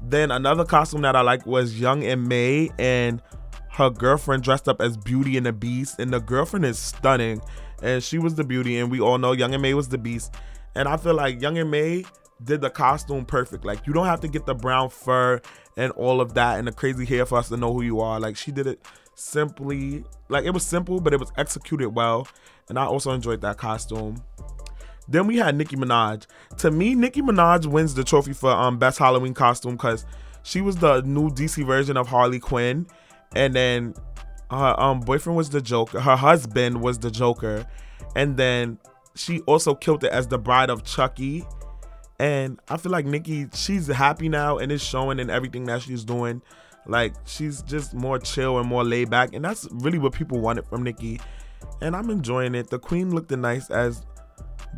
Then 0.02 0.32
another 0.32 0.66
costume 0.66 1.02
that 1.02 1.16
I 1.16 1.22
like 1.22 1.46
was 1.46 1.80
Young 1.80 2.04
M.A 2.04 2.70
and 2.78 3.22
her 3.70 3.90
girlfriend 3.90 4.44
dressed 4.44 4.68
up 4.68 4.82
as 4.82 4.98
Beauty 4.98 5.38
and 5.38 5.46
the 5.46 5.54
Beast 5.54 6.00
and 6.00 6.12
the 6.12 6.20
girlfriend 6.20 6.66
is 6.66 6.78
stunning 6.78 7.42
and 7.82 8.04
she 8.04 8.18
was 8.18 8.36
the 8.36 8.44
beauty 8.44 8.80
and 8.80 8.92
we 8.92 9.00
all 9.00 9.18
know 9.18 9.32
Young 9.32 9.54
M.A 9.54 9.74
was 9.74 9.90
the 9.90 9.98
beast 9.98 10.34
and 10.76 10.88
I 10.88 10.98
feel 10.98 11.14
like 11.14 11.42
Young 11.42 11.58
M.A 11.58 12.04
did 12.44 12.62
the 12.62 12.70
costume 12.70 13.26
perfect. 13.26 13.64
Like 13.64 13.86
you 13.88 13.94
don't 13.94 14.06
have 14.06 14.20
to 14.22 14.28
get 14.28 14.46
the 14.46 14.56
brown 14.56 14.90
fur 14.90 15.42
and 15.78 15.92
all 15.94 16.22
of 16.22 16.34
that 16.34 16.60
and 16.60 16.68
the 16.68 16.72
crazy 16.72 17.06
hair 17.06 17.26
for 17.26 17.38
us 17.38 17.50
to 17.50 17.58
know 17.58 17.74
who 17.74 17.82
you 17.82 18.00
are. 18.00 18.20
Like 18.20 18.36
she 18.36 18.52
did 18.52 18.68
it 18.68 18.86
simply 19.16 20.04
like 20.30 20.46
it 20.46 20.52
was 20.52 20.66
simple 20.66 21.00
but 21.00 21.14
it 21.14 21.20
was 21.20 21.32
executed 21.38 21.90
well 21.90 22.28
and 22.70 22.80
I 22.80 22.86
also 22.86 23.12
enjoyed 23.12 23.42
that 23.42 23.58
costume. 23.58 24.24
Then 25.08 25.28
we 25.28 25.38
had 25.38 25.56
Nicki 25.56 25.76
Minaj. 25.76 26.26
To 26.60 26.72
me, 26.72 26.96
Nicki 26.96 27.22
Minaj 27.22 27.66
wins 27.66 27.94
the 27.94 28.04
trophy 28.04 28.34
for 28.34 28.52
um 28.52 28.78
best 28.78 28.98
Halloween 28.98 29.34
costume 29.34 29.74
because 29.74 30.06
she 30.44 30.62
was 30.62 30.78
the 30.78 31.02
new 31.02 31.30
DC 31.30 31.66
version 31.66 31.98
of 31.98 32.08
Harley 32.08 32.40
Quinn, 32.40 32.88
and 33.36 33.54
then 33.54 33.94
her 34.50 34.80
um 34.80 35.02
boyfriend 35.02 35.36
was 35.36 35.50
the 35.50 35.62
Joker. 35.62 36.00
Her 36.00 36.16
husband 36.16 36.82
was 36.82 37.00
the 37.00 37.12
Joker, 37.12 37.66
and 38.16 38.38
then 38.38 38.78
she 39.16 39.40
also 39.42 39.76
killed 39.76 40.04
it 40.04 40.12
as 40.12 40.28
the 40.28 40.38
bride 40.38 40.70
of 40.70 40.84
Chucky. 40.84 41.46
And 42.20 42.60
I 42.70 42.78
feel 42.78 42.92
like 42.92 43.06
Nicki, 43.06 43.48
she's 43.54 43.88
happy 43.88 44.30
now 44.30 44.58
and 44.58 44.72
it's 44.72 44.84
showing 44.84 45.20
in 45.20 45.30
everything 45.30 45.66
that 45.66 45.82
she's 45.82 46.06
doing. 46.06 46.42
Like 46.88 47.14
she's 47.26 47.62
just 47.62 47.94
more 47.94 48.20
chill 48.20 48.58
and 48.60 48.68
more 48.68 48.84
laid 48.84 49.10
back, 49.10 49.34
and 49.34 49.44
that's 49.44 49.68
really 49.72 50.00
what 50.00 50.14
people 50.14 50.40
wanted 50.40 50.66
from 50.66 50.84
Nicki. 50.84 51.20
And 51.82 51.96
I'm 51.96 52.10
enjoying 52.10 52.56
it. 52.56 52.70
The 52.70 52.80
Queen 52.80 53.14
looked 53.14 53.32
nice 53.32 53.70
as 53.70 54.06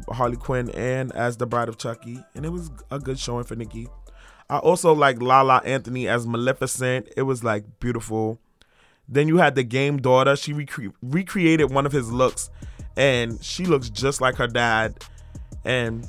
Harley 0.09 0.37
Quinn 0.37 0.69
and 0.71 1.11
as 1.13 1.37
the 1.37 1.45
Bride 1.45 1.69
of 1.69 1.77
Chucky, 1.77 2.23
and 2.35 2.45
it 2.45 2.49
was 2.49 2.69
a 2.91 2.99
good 2.99 3.19
showing 3.19 3.43
for 3.43 3.55
Nicki. 3.55 3.87
I 4.49 4.57
also 4.59 4.93
like 4.93 5.21
La 5.21 5.41
La 5.41 5.57
Anthony 5.65 6.07
as 6.07 6.27
Maleficent. 6.27 7.09
It 7.17 7.23
was 7.23 7.43
like 7.43 7.79
beautiful. 7.79 8.39
Then 9.07 9.27
you 9.27 9.37
had 9.37 9.55
the 9.55 9.63
game 9.63 9.97
daughter. 9.97 10.35
She 10.35 10.53
recre- 10.53 10.93
recreated 11.01 11.71
one 11.71 11.85
of 11.85 11.91
his 11.91 12.11
looks, 12.11 12.49
and 12.95 13.43
she 13.43 13.65
looks 13.65 13.89
just 13.89 14.21
like 14.21 14.35
her 14.35 14.47
dad. 14.47 15.03
And 15.63 16.07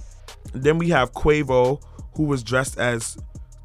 then 0.52 0.76
we 0.78 0.90
have 0.90 1.12
Quavo, 1.12 1.82
who 2.14 2.24
was 2.24 2.42
dressed 2.42 2.78
as 2.78 3.16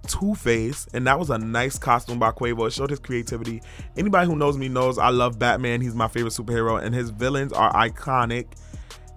Two 0.08 0.36
Face, 0.36 0.88
and 0.94 1.06
that 1.08 1.20
was 1.20 1.30
a 1.30 1.38
nice 1.38 1.78
costume 1.78 2.20
by 2.20 2.32
Quavo. 2.32 2.68
It 2.68 2.74
showed 2.74 2.90
his 2.90 3.00
creativity. 3.00 3.62
Anybody 3.96 4.28
who 4.28 4.36
knows 4.36 4.58
me 4.58 4.68
knows 4.68 4.98
I 4.98 5.10
love 5.10 5.40
Batman. 5.40 5.82
He's 5.82 5.96
my 5.96 6.08
favorite 6.08 6.34
superhero, 6.34 6.82
and 6.82 6.94
his 6.94 7.10
villains 7.10 7.54
are 7.54 7.72
iconic. 7.74 8.48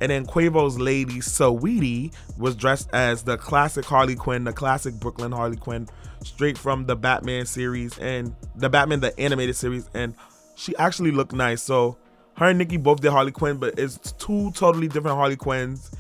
And 0.00 0.11
then 0.11 0.26
Quavo's 0.26 0.78
lady, 0.78 1.20
Saweetie, 1.20 2.12
was 2.37 2.56
dressed 2.56 2.90
as 2.92 3.23
the 3.23 3.38
classic 3.38 3.85
Harley 3.85 4.16
Quinn, 4.16 4.44
the 4.44 4.52
classic 4.52 4.94
Brooklyn 4.94 5.32
Harley 5.32 5.56
Quinn, 5.56 5.88
straight 6.23 6.59
from 6.59 6.85
the 6.85 6.97
Batman 6.97 7.47
series 7.47 7.97
and 7.99 8.35
the 8.56 8.68
Batman, 8.68 9.00
the 9.00 9.18
animated 9.18 9.56
series. 9.56 9.88
And 9.94 10.14
she 10.56 10.76
actually 10.76 11.12
looked 11.12 11.32
nice. 11.32 11.62
So 11.62 11.97
her 12.37 12.47
and 12.47 12.59
Nicki 12.59 12.76
both 12.76 13.00
did 13.00 13.12
Harley 13.12 13.32
Quinn, 13.32 13.56
but 13.56 13.78
it's 13.78 14.12
two 14.12 14.50
totally 14.52 14.88
different 14.88 15.16
Harley 15.16 15.37
Quinns. 15.37 15.90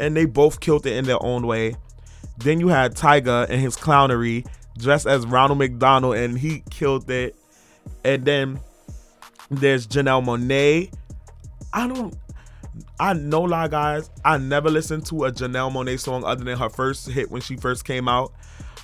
And 0.00 0.16
they 0.16 0.24
both 0.24 0.58
killed 0.58 0.86
it 0.86 0.96
in 0.96 1.04
their 1.04 1.22
own 1.22 1.46
way. 1.46 1.76
Then 2.38 2.60
you 2.60 2.68
had 2.68 2.94
Tyga 2.94 3.48
and 3.48 3.60
his 3.60 3.76
clownery 3.76 4.46
dressed 4.78 5.06
as 5.06 5.26
Ronald 5.26 5.58
McDonald, 5.58 6.16
and 6.16 6.38
he 6.38 6.62
killed 6.70 7.10
it. 7.10 7.36
And 8.04 8.24
then 8.24 8.60
there's 9.50 9.86
Janelle 9.86 10.24
Monáe. 10.24 10.92
I 11.72 11.86
don't 11.86 12.14
I 12.98 13.12
know 13.12 13.42
lie 13.42 13.68
guys, 13.68 14.10
I 14.24 14.38
never 14.38 14.70
listened 14.70 15.06
to 15.06 15.24
a 15.24 15.32
Janelle 15.32 15.72
Monáe 15.72 15.98
song 15.98 16.24
other 16.24 16.44
than 16.44 16.58
her 16.58 16.70
first 16.70 17.08
hit 17.08 17.30
when 17.30 17.42
she 17.42 17.56
first 17.56 17.84
came 17.84 18.08
out. 18.08 18.32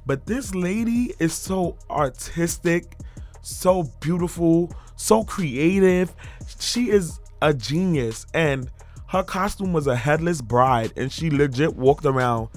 But 0.07 0.27
this 0.27 0.55
lady 0.55 1.15
is 1.19 1.33
so 1.33 1.77
artistic, 1.91 2.97
so 3.43 3.85
beautiful, 4.01 4.73
so 4.97 5.25
creative. 5.25 6.15
She 6.59 6.91
is 6.91 7.19
a 7.41 7.55
genius. 7.55 8.27
And 8.35 8.71
her 9.09 9.23
costume 9.23 9.73
was 9.73 9.87
a 9.87 9.97
headless 9.97 10.41
bride, 10.41 10.93
and 10.97 11.11
she 11.11 11.31
legit 11.31 11.77
walked 11.77 12.05
around 12.05 12.49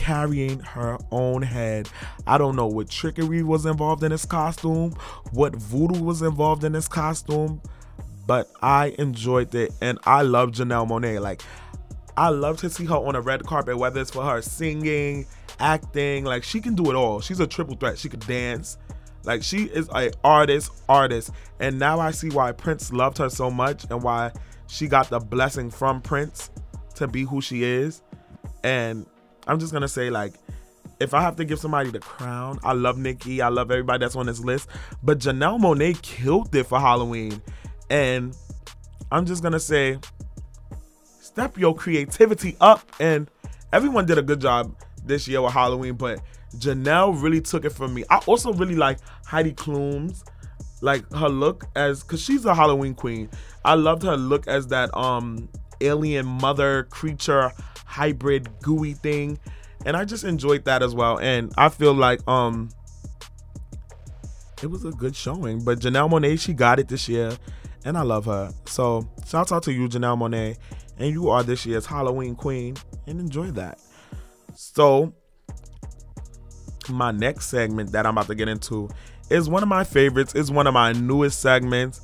carrying 0.00 0.58
her 0.60 0.96
own 1.10 1.42
head. 1.42 1.86
I 2.26 2.38
don't 2.38 2.56
know 2.56 2.66
what 2.66 2.88
trickery 2.88 3.42
was 3.42 3.66
involved 3.66 4.02
in 4.02 4.10
this 4.10 4.24
costume, 4.24 4.94
what 5.32 5.54
voodoo 5.54 6.02
was 6.02 6.22
involved 6.22 6.64
in 6.64 6.72
this 6.72 6.88
costume, 6.88 7.60
but 8.26 8.48
I 8.62 8.94
enjoyed 8.98 9.54
it 9.54 9.72
and 9.82 9.98
I 10.06 10.22
love 10.22 10.52
Janelle 10.52 10.88
Monáe. 10.88 11.20
Like, 11.20 11.42
I 12.16 12.30
love 12.30 12.56
to 12.60 12.70
see 12.70 12.86
her 12.86 12.94
on 12.94 13.14
a 13.14 13.20
red 13.20 13.44
carpet, 13.44 13.76
whether 13.76 14.00
it's 14.00 14.10
for 14.10 14.24
her 14.24 14.40
singing, 14.40 15.26
acting. 15.58 16.24
Like, 16.24 16.44
she 16.44 16.62
can 16.62 16.74
do 16.74 16.90
it 16.90 16.96
all. 16.96 17.20
She's 17.20 17.40
a 17.40 17.46
triple 17.46 17.76
threat. 17.76 17.98
She 17.98 18.08
could 18.08 18.26
dance. 18.26 18.78
Like, 19.24 19.42
she 19.42 19.64
is 19.64 19.90
a 19.94 20.10
artist, 20.24 20.72
artist. 20.88 21.30
And 21.60 21.78
now 21.78 22.00
I 22.00 22.10
see 22.10 22.30
why 22.30 22.52
Prince 22.52 22.90
loved 22.90 23.18
her 23.18 23.28
so 23.28 23.50
much 23.50 23.84
and 23.90 24.02
why 24.02 24.32
she 24.66 24.88
got 24.88 25.10
the 25.10 25.18
blessing 25.18 25.70
from 25.70 26.00
Prince 26.00 26.50
to 26.94 27.06
be 27.06 27.24
who 27.24 27.42
she 27.42 27.64
is. 27.64 28.00
And 28.64 29.04
I'm 29.46 29.58
just 29.58 29.72
gonna 29.72 29.88
say, 29.88 30.10
like, 30.10 30.34
if 31.00 31.14
I 31.14 31.20
have 31.22 31.36
to 31.36 31.44
give 31.44 31.58
somebody 31.58 31.90
the 31.90 31.98
crown, 31.98 32.58
I 32.62 32.72
love 32.72 32.98
Nicki. 32.98 33.40
I 33.40 33.48
love 33.48 33.70
everybody 33.70 34.04
that's 34.04 34.16
on 34.16 34.26
this 34.26 34.40
list. 34.40 34.68
But 35.02 35.18
Janelle 35.18 35.58
Monáe 35.60 36.00
killed 36.02 36.54
it 36.54 36.64
for 36.64 36.78
Halloween. 36.78 37.40
And 37.88 38.36
I'm 39.10 39.26
just 39.26 39.42
gonna 39.42 39.60
say, 39.60 39.98
step 41.20 41.56
your 41.56 41.74
creativity 41.74 42.56
up. 42.60 42.90
And 43.00 43.30
everyone 43.72 44.06
did 44.06 44.18
a 44.18 44.22
good 44.22 44.40
job 44.40 44.74
this 45.04 45.26
year 45.26 45.40
with 45.40 45.52
Halloween, 45.52 45.94
but 45.94 46.20
Janelle 46.56 47.20
really 47.20 47.40
took 47.40 47.64
it 47.64 47.70
from 47.70 47.94
me. 47.94 48.04
I 48.10 48.18
also 48.26 48.52
really 48.52 48.76
like 48.76 48.98
Heidi 49.24 49.52
Klum's 49.52 50.24
like 50.82 51.10
her 51.12 51.28
look 51.28 51.64
as 51.76 52.02
cuz 52.02 52.22
she's 52.22 52.44
a 52.44 52.54
Halloween 52.54 52.94
queen. 52.94 53.28
I 53.64 53.74
loved 53.74 54.02
her 54.02 54.16
look 54.16 54.48
as 54.48 54.66
that 54.68 54.94
um 54.96 55.48
alien 55.80 56.26
mother 56.26 56.84
creature 56.84 57.52
hybrid 57.90 58.48
gooey 58.62 58.94
thing 58.94 59.38
and 59.84 59.96
I 59.96 60.04
just 60.04 60.24
enjoyed 60.24 60.64
that 60.64 60.82
as 60.82 60.94
well 60.94 61.18
and 61.18 61.52
I 61.56 61.68
feel 61.68 61.92
like 61.92 62.26
um 62.28 62.70
it 64.62 64.70
was 64.70 64.84
a 64.84 64.90
good 64.90 65.16
showing. 65.16 65.62
But 65.64 65.78
Janelle 65.78 66.10
Monáe, 66.10 66.38
she 66.38 66.52
got 66.52 66.78
it 66.78 66.88
this 66.88 67.08
year, 67.08 67.36
and 67.84 67.96
I 67.96 68.02
love 68.02 68.26
her. 68.26 68.52
So 68.66 69.08
shout 69.26 69.52
out 69.52 69.62
to 69.64 69.72
you, 69.72 69.88
Janelle 69.88 70.18
Monáe, 70.18 70.56
and 70.98 71.10
you 71.10 71.30
are 71.30 71.42
this 71.42 71.66
year's 71.66 71.86
Halloween 71.86 72.34
queen, 72.34 72.76
and 73.06 73.20
enjoy 73.20 73.50
that. 73.52 73.80
So 74.54 75.14
my 76.88 77.10
next 77.10 77.46
segment 77.46 77.92
that 77.92 78.06
I'm 78.06 78.16
about 78.16 78.26
to 78.26 78.34
get 78.34 78.48
into 78.48 78.88
is 79.30 79.48
one 79.48 79.62
of 79.62 79.68
my 79.68 79.84
favorites. 79.84 80.34
is 80.34 80.50
one 80.50 80.66
of 80.66 80.74
my 80.74 80.92
newest 80.92 81.40
segments, 81.40 82.00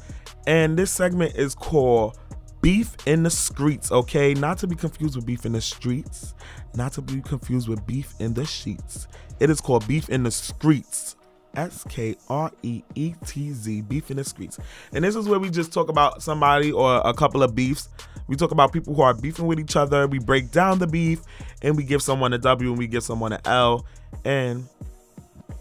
and 0.46 0.78
this 0.78 0.90
segment 0.90 1.34
is 1.36 1.54
called 1.54 2.18
Beef 2.60 2.96
in 3.06 3.22
the 3.22 3.30
Streets. 3.30 3.92
Okay, 3.92 4.34
not 4.34 4.58
to 4.58 4.66
be 4.66 4.74
confused 4.74 5.16
with 5.16 5.26
Beef 5.26 5.46
in 5.46 5.52
the 5.52 5.60
Streets, 5.60 6.34
not 6.74 6.92
to 6.94 7.02
be 7.02 7.20
confused 7.20 7.68
with 7.68 7.86
Beef 7.86 8.14
in 8.18 8.34
the 8.34 8.44
Sheets. 8.44 9.08
It 9.40 9.50
is 9.50 9.60
called 9.60 9.86
Beef 9.86 10.08
in 10.08 10.22
the 10.22 10.30
Streets. 10.30 11.16
S 11.54 11.84
K 11.88 12.14
R 12.28 12.52
E 12.62 12.82
E 12.94 13.14
T 13.24 13.50
Z, 13.50 13.80
beef 13.82 14.10
in 14.10 14.18
the 14.18 14.24
streets. 14.24 14.58
And 14.92 15.02
this 15.02 15.16
is 15.16 15.26
where 15.26 15.38
we 15.38 15.48
just 15.48 15.72
talk 15.72 15.88
about 15.88 16.22
somebody 16.22 16.70
or 16.70 17.00
a 17.02 17.14
couple 17.14 17.42
of 17.42 17.54
beefs. 17.54 17.88
We 18.28 18.36
talk 18.36 18.50
about 18.50 18.72
people 18.72 18.94
who 18.94 19.02
are 19.02 19.14
beefing 19.14 19.46
with 19.46 19.58
each 19.58 19.76
other. 19.76 20.06
We 20.06 20.18
break 20.18 20.50
down 20.50 20.78
the 20.78 20.86
beef 20.86 21.20
and 21.62 21.76
we 21.76 21.84
give 21.84 22.02
someone 22.02 22.32
a 22.32 22.38
W 22.38 22.70
and 22.70 22.78
we 22.78 22.86
give 22.86 23.02
someone 23.02 23.32
an 23.32 23.40
L. 23.46 23.86
And 24.24 24.68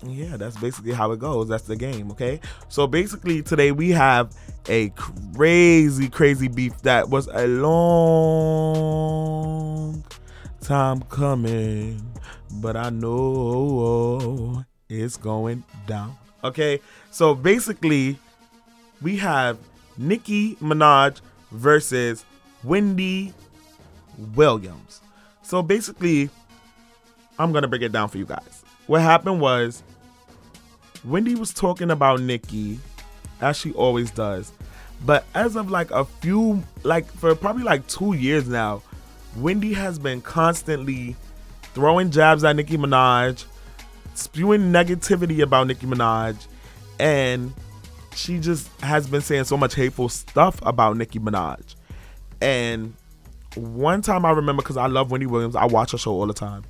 yeah, 0.03 0.37
that's 0.37 0.57
basically 0.57 0.91
how 0.93 1.11
it 1.11 1.19
goes. 1.19 1.47
That's 1.47 1.63
the 1.63 1.75
game, 1.75 2.11
okay? 2.11 2.39
So 2.69 2.87
basically, 2.87 3.41
today 3.41 3.71
we 3.71 3.89
have 3.91 4.35
a 4.67 4.89
crazy, 4.89 6.09
crazy 6.09 6.47
beef 6.47 6.77
that 6.81 7.09
was 7.09 7.27
a 7.27 7.47
long 7.47 7.75
time 10.61 11.01
coming, 11.03 12.01
but 12.55 12.75
I 12.75 12.89
know 12.89 14.65
it's 14.89 15.17
going 15.17 15.63
down. 15.87 16.15
Okay, 16.43 16.81
so 17.11 17.33
basically, 17.33 18.19
we 19.01 19.17
have 19.17 19.57
Nicki 19.97 20.55
Minaj 20.55 21.21
versus 21.51 22.25
Wendy 22.63 23.33
Williams. 24.35 25.01
So 25.41 25.61
basically, 25.61 26.29
I'm 27.39 27.51
gonna 27.51 27.67
break 27.67 27.83
it 27.83 27.91
down 27.91 28.09
for 28.09 28.17
you 28.17 28.25
guys. 28.25 28.64
What 28.87 29.01
happened 29.01 29.41
was 29.41 29.83
Wendy 31.03 31.35
was 31.35 31.53
talking 31.53 31.91
about 31.91 32.21
Nicki, 32.21 32.79
as 33.41 33.57
she 33.57 33.71
always 33.73 34.11
does. 34.11 34.51
But 35.05 35.25
as 35.33 35.55
of 35.55 35.69
like 35.69 35.91
a 35.91 36.05
few, 36.05 36.63
like 36.83 37.05
for 37.05 37.35
probably 37.35 37.63
like 37.63 37.85
two 37.87 38.13
years 38.13 38.47
now, 38.47 38.81
Wendy 39.37 39.73
has 39.73 39.99
been 39.99 40.21
constantly 40.21 41.15
throwing 41.73 42.09
jabs 42.09 42.43
at 42.43 42.55
Nicki 42.55 42.77
Minaj, 42.77 43.45
spewing 44.13 44.71
negativity 44.71 45.41
about 45.41 45.67
Nicki 45.67 45.85
Minaj, 45.85 46.47
and 46.99 47.53
she 48.15 48.39
just 48.39 48.69
has 48.81 49.07
been 49.07 49.21
saying 49.21 49.43
so 49.43 49.57
much 49.57 49.75
hateful 49.75 50.09
stuff 50.09 50.59
about 50.63 50.95
Nicki 50.95 51.19
Minaj. 51.19 51.75
And 52.41 52.93
one 53.55 54.01
time 54.01 54.25
I 54.25 54.31
remember 54.31 54.61
because 54.61 54.77
I 54.77 54.87
love 54.87 55.11
Wendy 55.11 55.25
Williams, 55.25 55.55
I 55.55 55.65
watch 55.65 55.91
her 55.91 55.97
show 55.97 56.11
all 56.11 56.27
the 56.27 56.33
time. 56.33 56.63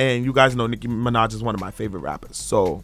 And 0.00 0.24
you 0.24 0.32
guys 0.32 0.56
know 0.56 0.66
Nicki 0.66 0.88
Minaj 0.88 1.34
is 1.34 1.42
one 1.42 1.54
of 1.54 1.60
my 1.60 1.70
favorite 1.70 2.00
rappers. 2.00 2.38
So 2.38 2.82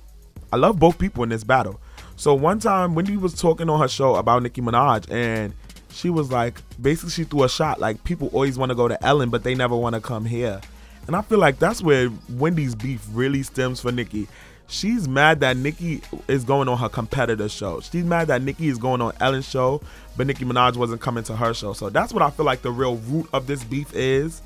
I 0.52 0.56
love 0.56 0.78
both 0.78 0.98
people 0.98 1.22
in 1.22 1.30
this 1.30 1.44
battle. 1.44 1.80
So 2.16 2.34
one 2.34 2.58
time 2.58 2.94
Wendy 2.94 3.16
was 3.16 3.32
talking 3.32 3.70
on 3.70 3.80
her 3.80 3.88
show 3.88 4.16
about 4.16 4.42
Nicki 4.42 4.60
Minaj 4.60 5.10
and 5.10 5.54
she 5.88 6.10
was 6.10 6.30
like 6.30 6.60
basically 6.78 7.08
she 7.08 7.24
threw 7.24 7.44
a 7.44 7.48
shot 7.48 7.80
like 7.80 8.04
people 8.04 8.28
always 8.34 8.58
want 8.58 8.68
to 8.68 8.74
go 8.74 8.86
to 8.86 9.02
Ellen 9.02 9.30
but 9.30 9.44
they 9.44 9.54
never 9.54 9.74
want 9.74 9.94
to 9.94 10.00
come 10.02 10.26
here. 10.26 10.60
And 11.06 11.16
I 11.16 11.22
feel 11.22 11.38
like 11.38 11.58
that's 11.58 11.80
where 11.80 12.10
Wendy's 12.28 12.74
beef 12.74 13.06
really 13.12 13.42
stems 13.42 13.80
for 13.80 13.90
Nicki. 13.90 14.28
She's 14.66 15.08
mad 15.08 15.40
that 15.40 15.56
Nicki 15.56 16.02
is 16.28 16.44
going 16.44 16.68
on 16.68 16.76
her 16.76 16.90
competitor 16.90 17.48
show. 17.48 17.80
She's 17.80 18.04
mad 18.04 18.28
that 18.28 18.42
Nicki 18.42 18.68
is 18.68 18.76
going 18.76 19.00
on 19.00 19.14
Ellen's 19.20 19.48
show, 19.48 19.80
but 20.18 20.26
Nicki 20.26 20.44
Minaj 20.44 20.76
wasn't 20.76 21.00
coming 21.00 21.24
to 21.24 21.36
her 21.36 21.54
show. 21.54 21.72
So 21.72 21.88
that's 21.88 22.12
what 22.12 22.22
I 22.22 22.28
feel 22.28 22.44
like 22.44 22.60
the 22.60 22.72
real 22.72 22.96
root 22.96 23.26
of 23.32 23.46
this 23.46 23.64
beef 23.64 23.94
is. 23.94 24.42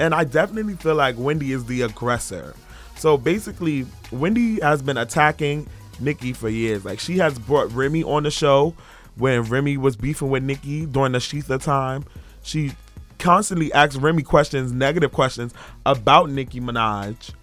And 0.00 0.14
I 0.14 0.24
definitely 0.24 0.76
feel 0.76 0.94
like 0.94 1.16
Wendy 1.18 1.52
is 1.52 1.66
the 1.66 1.82
aggressor. 1.82 2.54
So 2.96 3.18
basically, 3.18 3.86
Wendy 4.10 4.58
has 4.60 4.80
been 4.80 4.96
attacking 4.96 5.68
Nicki 6.00 6.32
for 6.32 6.48
years. 6.48 6.86
Like 6.86 6.98
she 6.98 7.18
has 7.18 7.38
brought 7.38 7.70
Remy 7.72 8.04
on 8.04 8.22
the 8.22 8.30
show 8.30 8.74
when 9.16 9.42
Remy 9.42 9.76
was 9.76 9.96
beefing 9.96 10.30
with 10.30 10.42
Nicki 10.42 10.86
during 10.86 11.12
the 11.12 11.18
Shether 11.18 11.62
time. 11.62 12.06
She 12.42 12.72
constantly 13.18 13.70
asks 13.74 13.96
Remy 13.96 14.22
questions, 14.22 14.72
negative 14.72 15.12
questions 15.12 15.52
about 15.84 16.30
Nicki 16.30 16.60
Minaj. 16.60 17.34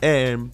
And 0.00 0.52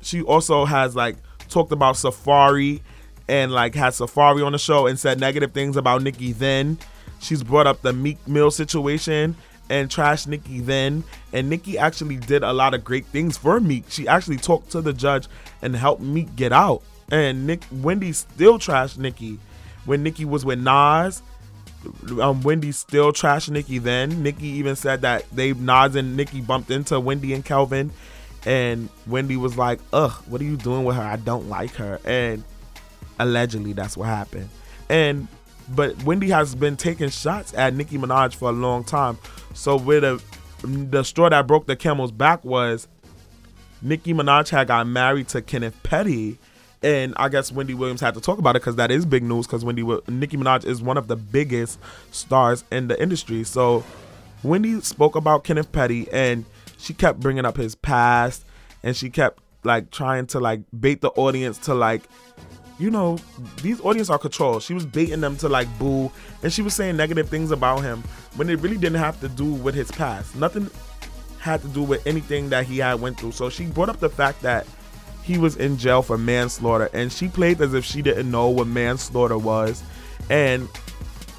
she 0.00 0.20
also 0.22 0.64
has 0.64 0.96
like 0.96 1.14
talked 1.48 1.70
about 1.70 1.94
Safaree 1.94 2.80
and 3.28 3.52
like 3.52 3.76
had 3.76 3.92
Safaree 3.92 4.44
on 4.44 4.50
the 4.50 4.58
show 4.58 4.88
and 4.88 4.98
said 4.98 5.20
negative 5.20 5.52
things 5.52 5.76
about 5.76 6.02
Nicki 6.02 6.32
then. 6.32 6.76
She's 7.20 7.44
brought 7.44 7.68
up 7.68 7.82
the 7.82 7.92
Meek 7.92 8.26
Mill 8.26 8.50
situation 8.50 9.36
and 9.68 9.88
trashed 9.88 10.26
Nicki 10.26 10.60
then. 10.60 11.04
And 11.32 11.48
Nicki 11.50 11.78
actually 11.78 12.16
did 12.16 12.42
a 12.42 12.52
lot 12.52 12.74
of 12.74 12.84
great 12.84 13.06
things 13.06 13.36
for 13.36 13.60
Meek. 13.60 13.84
She 13.88 14.06
actually 14.08 14.36
talked 14.36 14.70
to 14.72 14.80
the 14.80 14.92
judge 14.92 15.28
and 15.62 15.74
helped 15.74 16.02
Meek 16.02 16.34
get 16.36 16.52
out. 16.52 16.82
And 17.10 17.46
Nick 17.46 17.62
Wendy 17.70 18.12
still 18.12 18.58
trashed 18.58 18.98
Nicki. 18.98 19.38
When 19.84 20.02
Nicki 20.02 20.24
was 20.24 20.44
with 20.44 20.58
Nas, 20.58 21.22
um, 22.20 22.42
Wendy 22.42 22.72
still 22.72 23.12
trashed 23.12 23.50
Nicki 23.50 23.78
then. 23.78 24.22
Nicki 24.22 24.46
even 24.46 24.76
said 24.76 25.02
that 25.02 25.24
they 25.30 25.52
Nas 25.52 25.94
and 25.96 26.16
Nicki 26.16 26.40
bumped 26.40 26.70
into 26.70 26.98
Wendy 26.98 27.34
and 27.34 27.44
Kevin. 27.44 27.90
And 28.46 28.88
Wendy 29.06 29.36
was 29.36 29.56
like, 29.56 29.80
ugh, 29.92 30.12
what 30.26 30.40
are 30.40 30.44
you 30.44 30.56
doing 30.56 30.84
with 30.84 30.96
her? 30.96 31.02
I 31.02 31.16
don't 31.16 31.48
like 31.48 31.72
her. 31.76 32.00
And 32.04 32.44
allegedly 33.18 33.72
that's 33.72 33.96
what 33.96 34.06
happened. 34.06 34.48
And 34.88 35.28
but 35.70 36.00
Wendy 36.04 36.28
has 36.30 36.54
been 36.54 36.76
taking 36.76 37.08
shots 37.08 37.54
at 37.54 37.74
Nicki 37.74 37.98
Minaj 37.98 38.34
for 38.34 38.50
a 38.50 38.52
long 38.52 38.84
time. 38.84 39.18
So 39.54 39.76
with 39.76 40.02
the 40.02 40.22
the 40.66 41.02
straw 41.02 41.28
that 41.28 41.46
broke 41.46 41.66
the 41.66 41.76
camel's 41.76 42.12
back 42.12 42.44
was 42.44 42.88
Nicki 43.82 44.14
Minaj 44.14 44.48
had 44.48 44.68
got 44.68 44.86
married 44.86 45.28
to 45.28 45.42
Kenneth 45.42 45.80
Petty, 45.82 46.38
and 46.82 47.12
I 47.16 47.28
guess 47.28 47.52
Wendy 47.52 47.74
Williams 47.74 48.00
had 48.00 48.14
to 48.14 48.20
talk 48.20 48.38
about 48.38 48.56
it 48.56 48.62
because 48.62 48.76
that 48.76 48.90
is 48.90 49.04
big 49.04 49.22
news. 49.22 49.46
Because 49.46 49.64
Wendy 49.64 49.82
Nicki 50.08 50.36
Minaj 50.36 50.64
is 50.64 50.82
one 50.82 50.96
of 50.96 51.08
the 51.08 51.16
biggest 51.16 51.78
stars 52.10 52.64
in 52.72 52.88
the 52.88 53.00
industry. 53.00 53.44
So 53.44 53.84
Wendy 54.42 54.80
spoke 54.80 55.16
about 55.16 55.44
Kenneth 55.44 55.70
Petty, 55.70 56.08
and 56.12 56.44
she 56.78 56.94
kept 56.94 57.20
bringing 57.20 57.44
up 57.44 57.56
his 57.56 57.74
past, 57.74 58.44
and 58.82 58.96
she 58.96 59.10
kept 59.10 59.40
like 59.64 59.90
trying 59.90 60.26
to 60.28 60.40
like 60.40 60.60
bait 60.78 61.00
the 61.00 61.10
audience 61.10 61.58
to 61.58 61.74
like 61.74 62.02
you 62.78 62.90
know, 62.90 63.18
these 63.62 63.80
audience 63.80 64.10
are 64.10 64.18
controlled. 64.18 64.62
She 64.62 64.74
was 64.74 64.84
baiting 64.84 65.20
them 65.20 65.36
to 65.38 65.48
like 65.48 65.68
boo, 65.78 66.10
and 66.42 66.52
she 66.52 66.62
was 66.62 66.74
saying 66.74 66.96
negative 66.96 67.28
things 67.28 67.50
about 67.50 67.82
him 67.82 68.02
when 68.36 68.50
it 68.50 68.58
really 68.60 68.76
didn't 68.76 68.98
have 68.98 69.20
to 69.20 69.28
do 69.28 69.52
with 69.52 69.74
his 69.74 69.90
past. 69.92 70.34
Nothing 70.36 70.70
had 71.38 71.62
to 71.62 71.68
do 71.68 71.82
with 71.82 72.04
anything 72.06 72.48
that 72.48 72.66
he 72.66 72.78
had 72.78 73.00
went 73.00 73.20
through. 73.20 73.32
So 73.32 73.48
she 73.48 73.66
brought 73.66 73.88
up 73.88 74.00
the 74.00 74.08
fact 74.08 74.42
that 74.42 74.66
he 75.22 75.38
was 75.38 75.56
in 75.56 75.76
jail 75.76 76.02
for 76.02 76.18
manslaughter, 76.18 76.90
and 76.92 77.12
she 77.12 77.28
played 77.28 77.60
as 77.60 77.74
if 77.74 77.84
she 77.84 78.02
didn't 78.02 78.30
know 78.30 78.48
what 78.48 78.66
manslaughter 78.66 79.38
was. 79.38 79.82
And 80.30 80.68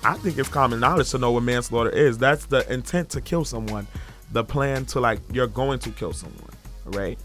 I 0.04 0.14
think 0.16 0.38
it's 0.38 0.50
common 0.50 0.80
knowledge 0.80 1.12
to 1.12 1.18
know 1.18 1.32
what 1.32 1.44
manslaughter 1.44 1.90
is. 1.90 2.18
That's 2.18 2.46
the 2.46 2.72
intent 2.72 3.10
to 3.12 3.22
kill 3.22 3.44
someone, 3.44 3.88
the 4.32 4.44
plan 4.44 4.86
to 4.88 5.00
like 5.00 5.20
you're 5.34 5.48
going 5.48 5.80
to 5.80 5.90
kill 5.92 6.14
someone, 6.14 6.54
right? 6.86 7.20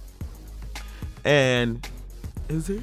And 1.24 1.86
is 2.48 2.70
it? 2.70 2.82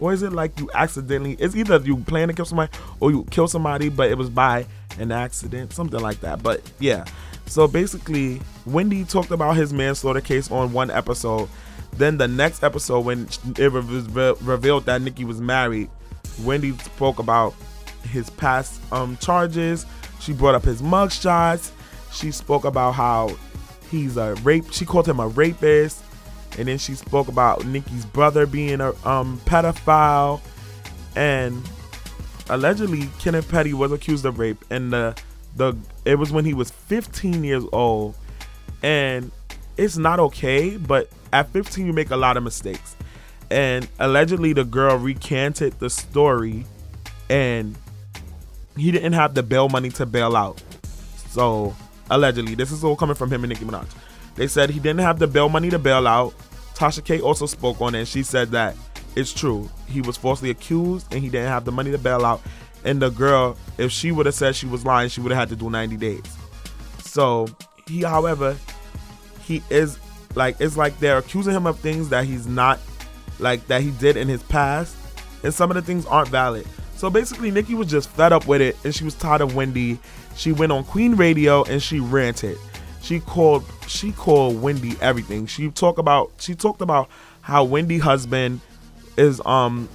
Or 0.00 0.12
is 0.12 0.22
it 0.22 0.32
like 0.32 0.58
you 0.60 0.70
accidentally? 0.74 1.34
It's 1.34 1.56
either 1.56 1.78
you 1.78 1.96
plan 1.98 2.28
to 2.28 2.34
kill 2.34 2.44
somebody 2.44 2.70
or 3.00 3.10
you 3.10 3.24
kill 3.30 3.48
somebody, 3.48 3.88
but 3.88 4.10
it 4.10 4.16
was 4.16 4.30
by 4.30 4.66
an 4.98 5.12
accident, 5.12 5.72
something 5.72 6.00
like 6.00 6.20
that. 6.20 6.42
But 6.42 6.62
yeah, 6.78 7.04
so 7.46 7.66
basically, 7.66 8.40
Wendy 8.66 9.04
talked 9.04 9.30
about 9.30 9.56
his 9.56 9.72
manslaughter 9.72 10.20
case 10.20 10.50
on 10.50 10.72
one 10.72 10.90
episode. 10.90 11.48
Then 11.94 12.18
the 12.18 12.28
next 12.28 12.62
episode, 12.62 13.00
when 13.00 13.28
it 13.56 13.72
was 13.72 14.08
revealed 14.42 14.86
that 14.86 15.02
Nicki 15.02 15.24
was 15.24 15.40
married, 15.40 15.90
Wendy 16.42 16.72
spoke 16.78 17.18
about 17.18 17.54
his 18.02 18.30
past 18.30 18.80
um, 18.92 19.16
charges. 19.16 19.86
She 20.20 20.32
brought 20.32 20.54
up 20.54 20.62
his 20.62 20.82
mugshots. 20.82 21.72
She 22.12 22.30
spoke 22.30 22.64
about 22.64 22.92
how 22.92 23.36
he's 23.90 24.16
a 24.16 24.34
rape. 24.36 24.70
She 24.70 24.84
called 24.84 25.08
him 25.08 25.18
a 25.18 25.28
rapist 25.28 26.02
and 26.58 26.68
then 26.68 26.78
she 26.78 26.94
spoke 26.94 27.28
about 27.28 27.64
Nicki's 27.64 28.04
brother 28.04 28.46
being 28.46 28.80
a 28.80 28.90
um, 29.08 29.40
pedophile, 29.44 30.40
and 31.16 31.62
allegedly 32.50 33.08
Kenneth 33.18 33.48
Petty 33.48 33.72
was 33.72 33.92
accused 33.92 34.26
of 34.26 34.38
rape, 34.38 34.64
and 34.70 34.92
the 34.92 35.16
the 35.56 35.74
it 36.04 36.16
was 36.16 36.32
when 36.32 36.44
he 36.44 36.54
was 36.54 36.70
15 36.70 37.44
years 37.44 37.64
old, 37.72 38.14
and 38.82 39.30
it's 39.76 39.96
not 39.96 40.18
okay, 40.20 40.76
but 40.76 41.08
at 41.32 41.48
15 41.50 41.86
you 41.86 41.92
make 41.92 42.10
a 42.10 42.16
lot 42.16 42.36
of 42.36 42.42
mistakes. 42.42 42.96
And 43.50 43.88
allegedly 43.98 44.52
the 44.52 44.64
girl 44.64 44.96
recanted 44.96 45.78
the 45.78 45.88
story 45.88 46.66
and 47.30 47.76
he 48.76 48.90
didn't 48.90 49.14
have 49.14 49.34
the 49.34 49.42
bail 49.42 49.68
money 49.68 49.88
to 49.90 50.06
bail 50.06 50.36
out. 50.36 50.62
So 51.28 51.74
allegedly, 52.10 52.54
this 52.54 52.72
is 52.72 52.84
all 52.84 52.96
coming 52.96 53.14
from 53.14 53.30
him 53.30 53.44
and 53.44 53.50
Nicki 53.50 53.64
Minaj. 53.64 53.88
They 54.36 54.46
said 54.46 54.70
he 54.70 54.78
didn't 54.78 55.00
have 55.00 55.18
the 55.18 55.26
bail 55.26 55.48
money 55.48 55.70
to 55.70 55.78
bail 55.78 56.06
out. 56.06 56.34
Tasha 56.78 57.04
K 57.04 57.20
also 57.20 57.46
spoke 57.46 57.80
on 57.80 57.96
it 57.96 57.98
and 57.98 58.08
she 58.08 58.22
said 58.22 58.50
that 58.52 58.76
it's 59.16 59.32
true. 59.32 59.68
He 59.88 60.00
was 60.00 60.16
falsely 60.16 60.50
accused 60.50 61.12
and 61.12 61.22
he 61.22 61.28
didn't 61.28 61.48
have 61.48 61.64
the 61.64 61.72
money 61.72 61.90
to 61.90 61.98
bail 61.98 62.24
out. 62.24 62.40
And 62.84 63.02
the 63.02 63.10
girl, 63.10 63.56
if 63.78 63.90
she 63.90 64.12
would 64.12 64.26
have 64.26 64.34
said 64.36 64.54
she 64.54 64.66
was 64.66 64.84
lying, 64.84 65.08
she 65.08 65.20
would 65.20 65.32
have 65.32 65.40
had 65.40 65.48
to 65.48 65.56
do 65.56 65.70
90 65.70 65.96
days. 65.96 66.22
So 67.02 67.48
he, 67.88 68.02
however, 68.02 68.56
he 69.42 69.60
is 69.70 69.98
like 70.36 70.60
it's 70.60 70.76
like 70.76 70.96
they're 71.00 71.18
accusing 71.18 71.54
him 71.54 71.66
of 71.66 71.80
things 71.80 72.10
that 72.10 72.24
he's 72.24 72.46
not 72.46 72.78
like 73.40 73.66
that 73.66 73.82
he 73.82 73.90
did 73.92 74.16
in 74.16 74.28
his 74.28 74.42
past, 74.44 74.96
and 75.42 75.52
some 75.52 75.70
of 75.70 75.74
the 75.74 75.82
things 75.82 76.06
aren't 76.06 76.28
valid. 76.28 76.66
So 76.94 77.10
basically, 77.10 77.50
Nicki 77.50 77.74
was 77.74 77.88
just 77.88 78.08
fed 78.10 78.32
up 78.32 78.46
with 78.46 78.60
it, 78.60 78.76
and 78.84 78.94
she 78.94 79.04
was 79.04 79.14
tired 79.14 79.40
of 79.40 79.56
Wendy. 79.56 79.98
She 80.36 80.52
went 80.52 80.70
on 80.70 80.84
Queen 80.84 81.16
Radio 81.16 81.64
and 81.64 81.82
she 81.82 81.98
ranted. 81.98 82.58
She 83.08 83.20
called 83.20 83.64
she 83.86 84.12
called 84.12 84.60
Wendy 84.60 84.94
everything. 85.00 85.46
She 85.46 85.70
talked 85.70 85.98
about 85.98 86.30
she 86.40 86.54
talked 86.54 86.82
about 86.82 87.08
how 87.40 87.64
Wendy 87.64 87.96
husband 87.96 88.60
is 89.16 89.40
um 89.46 89.88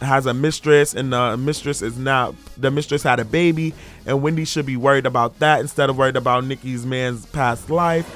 has 0.00 0.24
a 0.24 0.32
mistress 0.32 0.94
and 0.94 1.12
the 1.12 1.36
mistress 1.36 1.82
is 1.82 1.98
now 1.98 2.32
the 2.56 2.70
mistress 2.70 3.02
had 3.02 3.18
a 3.18 3.24
baby 3.24 3.74
and 4.06 4.22
Wendy 4.22 4.44
should 4.44 4.66
be 4.66 4.76
worried 4.76 5.04
about 5.04 5.36
that 5.40 5.58
instead 5.58 5.90
of 5.90 5.98
worried 5.98 6.14
about 6.14 6.44
Nicki's 6.44 6.86
man's 6.86 7.26
past 7.26 7.70
life. 7.70 8.08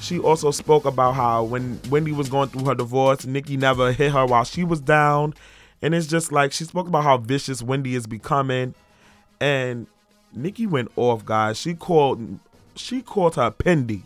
She 0.00 0.18
also 0.18 0.52
spoke 0.52 0.86
about 0.86 1.12
how 1.12 1.44
when 1.44 1.78
Wendy 1.90 2.12
was 2.12 2.30
going 2.30 2.48
through 2.48 2.64
her 2.64 2.74
divorce, 2.74 3.26
Nicki 3.26 3.58
never 3.58 3.92
hit 3.92 4.12
her 4.12 4.24
while 4.24 4.44
she 4.44 4.64
was 4.64 4.80
down. 4.80 5.34
And 5.82 5.94
it's 5.94 6.06
just 6.06 6.32
like 6.32 6.52
she 6.52 6.64
spoke 6.64 6.88
about 6.88 7.04
how 7.04 7.18
vicious 7.18 7.62
Wendy 7.62 7.94
is 7.94 8.06
becoming. 8.06 8.74
And 9.38 9.86
Nicki 10.32 10.66
went 10.66 10.92
off, 10.96 11.26
guys. 11.26 11.58
She 11.58 11.74
called 11.74 12.38
she 12.78 13.02
called 13.02 13.36
her 13.36 13.50
Pendy. 13.50 14.02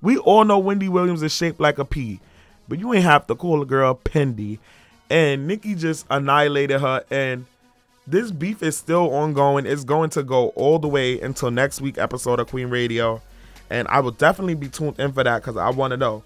We 0.00 0.18
all 0.18 0.44
know 0.44 0.58
Wendy 0.58 0.88
Williams 0.88 1.22
is 1.22 1.34
shaped 1.34 1.60
like 1.60 1.78
a 1.78 1.84
pea, 1.84 2.20
but 2.68 2.78
you 2.78 2.92
ain't 2.92 3.04
have 3.04 3.26
to 3.28 3.34
call 3.34 3.62
a 3.62 3.66
girl 3.66 3.94
Pendy 4.04 4.58
and 5.10 5.46
Nicki 5.46 5.74
just 5.74 6.06
annihilated 6.10 6.80
her. 6.80 7.04
And 7.10 7.46
this 8.06 8.30
beef 8.30 8.62
is 8.62 8.76
still 8.76 9.12
ongoing. 9.14 9.66
It's 9.66 9.84
going 9.84 10.10
to 10.10 10.22
go 10.22 10.48
all 10.50 10.78
the 10.78 10.88
way 10.88 11.20
until 11.20 11.50
next 11.50 11.80
week 11.80 11.98
episode 11.98 12.40
of 12.40 12.48
Queen 12.48 12.68
Radio, 12.68 13.22
and 13.70 13.88
I 13.88 14.00
will 14.00 14.10
definitely 14.10 14.54
be 14.54 14.68
tuned 14.68 14.98
in 14.98 15.12
for 15.12 15.24
that 15.24 15.42
because 15.42 15.56
I 15.56 15.70
want 15.70 15.92
to 15.92 15.96
know 15.96 16.22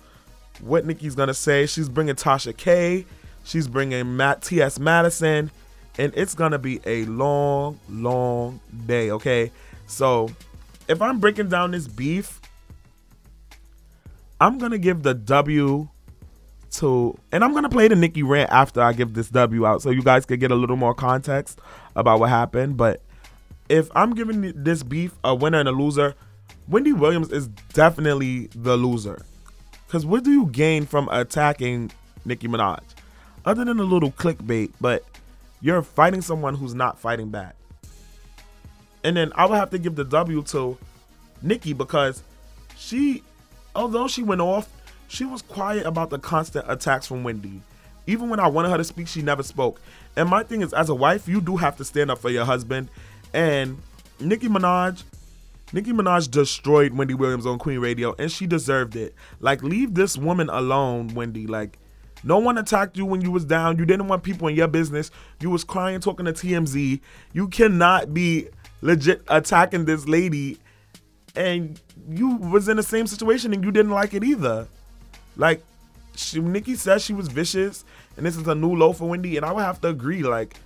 what 0.61 0.85
Nicki's 0.85 1.15
gonna 1.15 1.35
say. 1.35 1.67
She's 1.67 1.89
bringing 1.89 2.17
Tasha 2.17 2.57
K. 2.57 3.07
She's 3.45 3.69
bringing 3.69 4.17
Matt 4.17 4.43
T.S. 4.43 4.79
Madison, 4.79 5.51
and 5.99 6.13
it's 6.17 6.35
gonna 6.35 6.59
be 6.59 6.81
a 6.85 7.05
long, 7.05 7.79
long 7.89 8.61
day. 8.87 9.11
Okay, 9.13 9.53
so 9.87 10.31
if 10.89 11.03
I'm 11.03 11.21
breaking 11.21 11.49
down 11.49 11.71
this 11.71 11.87
beef, 11.87 12.41
I'm 14.41 14.59
gonna 14.59 14.79
give 14.79 15.03
the 15.03 15.15
W 15.15 15.89
to 16.71 17.19
and 17.33 17.45
I'm 17.45 17.55
gonna 17.55 17.69
play 17.69 17.89
the 17.89 17.97
Nicki 17.97 18.23
rant 18.23 18.51
after 18.51 18.81
I 18.81 18.93
give 18.93 19.15
this 19.15 19.29
W 19.29 19.67
out 19.67 19.83
so 19.83 19.91
you 19.91 20.03
guys 20.03 20.27
could 20.27 20.41
get 20.41 20.51
a 20.51 20.55
little 20.55 20.77
more 20.77 20.95
context 20.95 21.61
about 21.95 22.21
what 22.21 22.31
happened. 22.31 22.77
But 22.77 23.03
if 23.69 23.91
I'm 23.95 24.15
giving 24.15 24.53
this 24.55 24.83
beef 24.83 25.13
a 25.23 25.35
winner 25.35 25.59
and 25.61 25.69
a 25.69 25.73
loser, 25.73 26.15
Wendy 26.67 26.93
Williams 26.93 27.31
is 27.31 27.49
definitely 27.73 28.49
the 28.55 28.77
loser. 28.77 29.23
Cause 29.89 30.05
what 30.07 30.25
do 30.25 30.31
you 30.31 30.47
gain 30.47 30.87
from 30.87 31.09
attacking 31.11 31.91
Nicki 32.25 32.49
Minaj? 32.49 32.81
Other 33.45 33.65
than 33.65 33.81
a 33.81 33.85
little 33.85 34.13
clickbait, 34.13 34.73
but 34.81 35.05
you're 35.61 35.83
fighting 35.83 36.21
someone 36.21 36.55
who's 36.55 36.75
not 36.75 36.99
fighting 36.99 37.31
back. 37.31 37.57
And 39.05 39.17
then 39.17 39.33
I 39.35 39.47
would 39.47 39.57
have 39.57 39.71
to 39.71 39.79
give 39.79 39.97
the 39.97 40.05
W 40.05 40.43
to 40.45 40.77
Nicki 41.43 41.73
because 41.73 42.23
she 42.77 43.23
although 43.75 44.09
she 44.09 44.23
went 44.23 44.41
off 44.41 44.69
she 45.09 45.25
was 45.25 45.43
quiet 45.43 45.87
about 45.87 46.11
the 46.11 46.19
constant 46.19 46.67
attacks 46.69 47.07
from 47.07 47.25
Wendy. 47.25 47.63
Even 48.07 48.29
when 48.29 48.41
I 48.41 48.47
wanted 48.47 48.71
her 48.71 48.77
to 48.77 48.85
speak, 48.85 49.09
she 49.09 49.23
never 49.23 49.43
spoke. 49.43 49.81
And 50.17 50.29
my 50.29 50.43
thing 50.43 50.61
is, 50.61 50.73
as 50.73 50.89
a 50.89 50.95
wife, 50.95 51.27
you 51.27 51.41
do 51.41 51.57
have 51.57 51.77
to 51.79 51.85
stand 51.85 52.11
up 52.11 52.19
for 52.19 52.31
your 52.31 52.45
husband. 52.45 52.89
And 53.35 53.79
Nicki 54.21 54.49
Minaj, 54.49 55.03
Nicki 55.73 55.93
Minaj 55.93 56.31
destroyed 56.31 56.93
Wendy 56.95 57.15
Williams 57.15 57.47
on 57.47 57.59
Queen 57.59 57.79
Radio, 57.81 58.15
and 58.19 58.31
she 58.31 58.47
deserved 58.47 58.97
it. 58.97 59.15
Like, 59.41 59.63
leave 59.63 59.95
this 59.95 60.17
woman 60.17 60.49
alone, 60.49 61.09
Wendy. 61.15 61.47
Like, 61.47 61.79
no 62.25 62.39
one 62.39 62.59
attacked 62.59 62.97
you 62.97 63.05
when 63.05 63.21
you 63.21 63.31
was 63.31 63.45
down. 63.45 63.79
You 63.79 63.85
didn't 63.85 64.09
want 64.09 64.23
people 64.23 64.49
in 64.49 64.57
your 64.57 64.69
business. 64.69 65.11
You 65.41 65.51
was 65.51 65.65
crying, 65.65 66.01
talking 66.01 66.27
to 66.27 66.33
TMZ. 66.33 67.01
You 67.33 67.49
cannot 67.49 68.13
be 68.13 68.49
legit 68.81 69.23
attacking 69.29 69.85
this 69.85 70.07
lady, 70.07 70.59
and 71.37 71.81
you 72.09 72.37
was 72.37 72.69
in 72.69 72.77
the 72.77 72.83
same 72.83 73.07
situation 73.07 73.53
and 73.53 73.65
you 73.65 73.71
didn't 73.71 73.93
like 73.93 74.15
it 74.15 74.25
either. 74.25 74.67
Like, 75.37 75.63
she, 76.17 76.41
Nicki 76.41 76.75
says 76.75 77.03
she 77.05 77.13
was 77.13 77.29
vicious, 77.29 77.85
and 78.17 78.27
this 78.27 78.37
is 78.37 78.47
a 78.49 78.55
new 78.55 78.75
low 78.75 78.93
for 78.93 79.09
Wendy, 79.09 79.37
and 79.37 79.47
I 79.47 79.53
would 79.53 79.63
have 79.63 79.81
to 79.83 79.89
agree. 79.89 80.23
Like, 80.23 80.57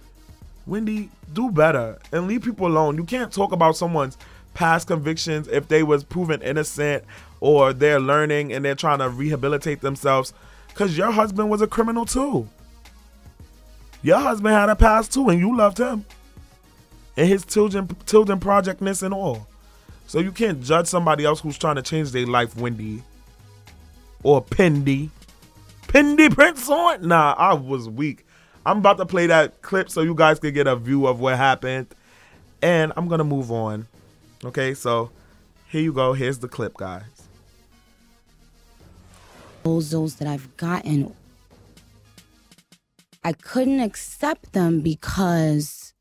Wendy, 0.66 1.10
do 1.32 1.50
better 1.50 1.98
and 2.12 2.26
leave 2.26 2.42
people 2.42 2.66
alone. 2.66 2.96
You 2.96 3.04
can't 3.04 3.32
talk 3.32 3.52
about 3.52 3.76
someone's 3.76 4.16
past 4.54 4.86
convictions 4.86 5.48
if 5.48 5.68
they 5.68 5.82
was 5.82 6.04
proven 6.04 6.42
innocent 6.42 7.04
or 7.40 7.72
they're 7.72 8.00
learning 8.00 8.52
and 8.52 8.64
they're 8.64 8.74
trying 8.74 8.98
to 8.98 9.08
rehabilitate 9.08 9.80
themselves 9.80 10.32
because 10.68 10.96
your 10.96 11.10
husband 11.10 11.50
was 11.50 11.62
a 11.62 11.66
criminal 11.66 12.04
too. 12.04 12.48
Your 14.02 14.18
husband 14.18 14.54
had 14.54 14.68
a 14.68 14.76
past 14.76 15.12
too, 15.12 15.28
and 15.28 15.38
you 15.38 15.56
loved 15.56 15.78
him. 15.78 16.04
And 17.16 17.28
his 17.28 17.44
children, 17.44 17.88
children 18.06 18.40
projectness 18.40 19.02
and 19.02 19.12
all. 19.12 19.46
So 20.06 20.18
you 20.18 20.32
can't 20.32 20.62
judge 20.62 20.86
somebody 20.86 21.24
else 21.24 21.40
who's 21.40 21.58
trying 21.58 21.76
to 21.76 21.82
change 21.82 22.10
their 22.10 22.26
life, 22.26 22.56
Wendy 22.56 23.02
or 24.22 24.42
Pendy. 24.42 25.10
Pendy 25.82 26.32
Prince 26.32 26.68
on? 26.68 27.06
Nah, 27.08 27.34
I 27.36 27.54
was 27.54 27.88
weak. 27.88 28.26
I'm 28.64 28.78
about 28.78 28.98
to 28.98 29.06
play 29.06 29.26
that 29.26 29.60
clip 29.62 29.90
so 29.90 30.02
you 30.02 30.14
guys 30.14 30.38
can 30.38 30.54
get 30.54 30.66
a 30.66 30.76
view 30.76 31.06
of 31.06 31.20
what 31.20 31.36
happened. 31.36 31.88
And 32.62 32.92
I'm 32.96 33.08
to 33.08 33.24
move 33.24 33.50
on. 33.50 33.88
Okay, 34.44 34.74
so 34.74 35.10
here 35.68 35.82
you 35.82 35.92
go. 35.92 36.12
Here's 36.12 36.38
the 36.38 36.48
clip, 36.48 36.76
guys. 36.76 37.02
Those 39.64 40.16
that 40.16 40.28
I've 40.28 40.56
gotten, 40.56 41.14
I 43.22 43.32
couldn't 43.32 43.80
accept 43.80 44.52
them 44.52 44.80
because 44.80 45.91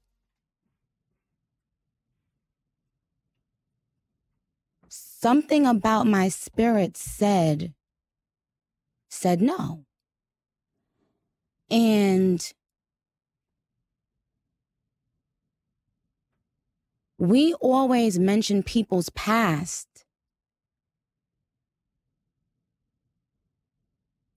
something 5.21 5.67
about 5.67 6.07
my 6.07 6.27
spirit 6.29 6.97
said 6.97 7.73
said 9.07 9.41
no. 9.41 9.85
And 11.69 12.51
we 17.19 17.53
always 17.55 18.17
mention 18.17 18.63
people's 18.63 19.09
past. 19.09 19.87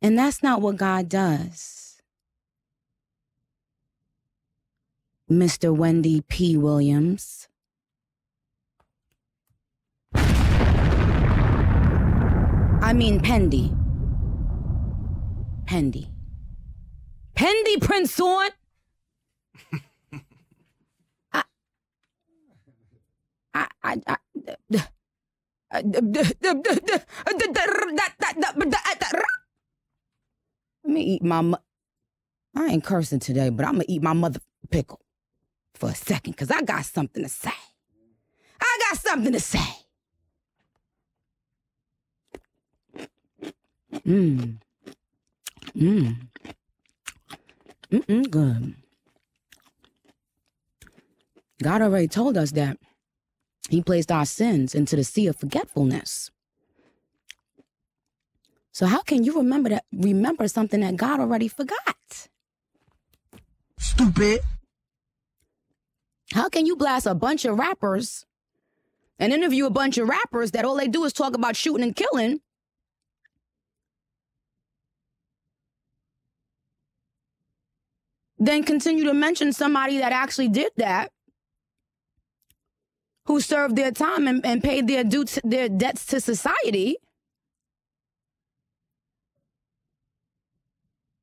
And 0.03 0.19
that's 0.19 0.43
not 0.43 0.61
what 0.61 0.77
God 0.77 1.09
does. 1.09 2.03
Mr. 5.31 5.75
Wendy 5.75 6.21
P. 6.21 6.59
Williams. 6.59 7.49
I 12.85 12.93
mean, 12.93 13.19
Pendy. 13.19 13.75
Pendy. 15.65 16.07
Pendy 17.35 17.81
Prince 17.81 18.21
on. 18.21 18.51
I, 21.33 21.45
I, 23.55 23.67
I, 23.83 24.17
let 24.71 24.93
me 30.85 31.01
eat 31.01 31.23
my. 31.23 31.41
Mu- 31.41 31.57
I 32.55 32.67
ain't 32.67 32.85
cursing 32.85 33.19
today, 33.19 33.49
but 33.49 33.65
I'm 33.65 33.73
gonna 33.73 33.85
eat 33.89 34.03
my 34.03 34.13
mother 34.13 34.41
pickle 34.71 35.01
for 35.75 35.89
a 35.89 35.95
second 35.95 36.33
because 36.33 36.51
I 36.51 36.61
got 36.61 36.85
something 36.85 37.23
to 37.23 37.31
say. 37.31 37.51
I 38.61 38.79
got 38.91 38.99
something 39.01 39.33
to 39.33 39.41
say. 39.41 39.84
Mmm. 44.03 44.57
Mmm. 45.77 46.17
Mm-mm, 47.91 48.31
good. 48.31 48.75
God 51.63 51.83
already 51.83 52.09
told 52.09 52.37
us 52.37 52.53
that 52.53 52.79
He 53.69 53.83
placed 53.83 54.11
our 54.11 54.27
sins 54.27 54.75
into 54.75 54.97
the 54.97 55.05
sea 55.05 55.27
of 55.27 55.37
forgetfulness. 55.37 56.31
So 58.73 58.87
how 58.87 59.03
can 59.03 59.23
you 59.23 59.37
remember 59.37 59.69
that 59.71 59.85
remember 59.93 60.49
something 60.49 60.81
that 60.81 60.97
God 60.97 61.21
already 61.21 61.47
forgot? 61.47 62.29
Stupid. 63.79 64.41
How 66.33 66.49
can 66.49 66.67
you 66.67 66.75
blast 66.75 67.07
a 67.07 67.15
bunch 67.15 67.45
of 67.45 67.57
rappers 67.57 68.27
and 69.21 69.33
interview 69.33 69.67
a 69.67 69.71
bunch 69.71 69.99
of 69.99 70.09
rappers 70.09 70.51
that 70.51 70.65
all 70.65 70.75
they 70.75 70.89
do 70.89 71.05
is 71.05 71.13
talk 71.13 71.35
about 71.35 71.55
shooting 71.55 71.85
and 71.85 71.95
killing? 71.95 72.41
Then 78.39 78.65
continue 78.65 79.05
to 79.05 79.15
mention 79.15 79.53
somebody 79.53 79.99
that 79.99 80.13
actually 80.13 80.49
did 80.49 80.73
that, 80.77 81.11
who 83.27 83.41
served 83.41 83.77
their 83.77 83.91
time 83.91 84.27
and, 84.27 84.45
and 84.45 84.63
paid 84.63 84.87
their 84.87 85.05
due 85.05 85.25
to, 85.25 85.41
their 85.45 85.69
debts 85.69 86.07
to 86.07 86.21
society. 86.21 86.97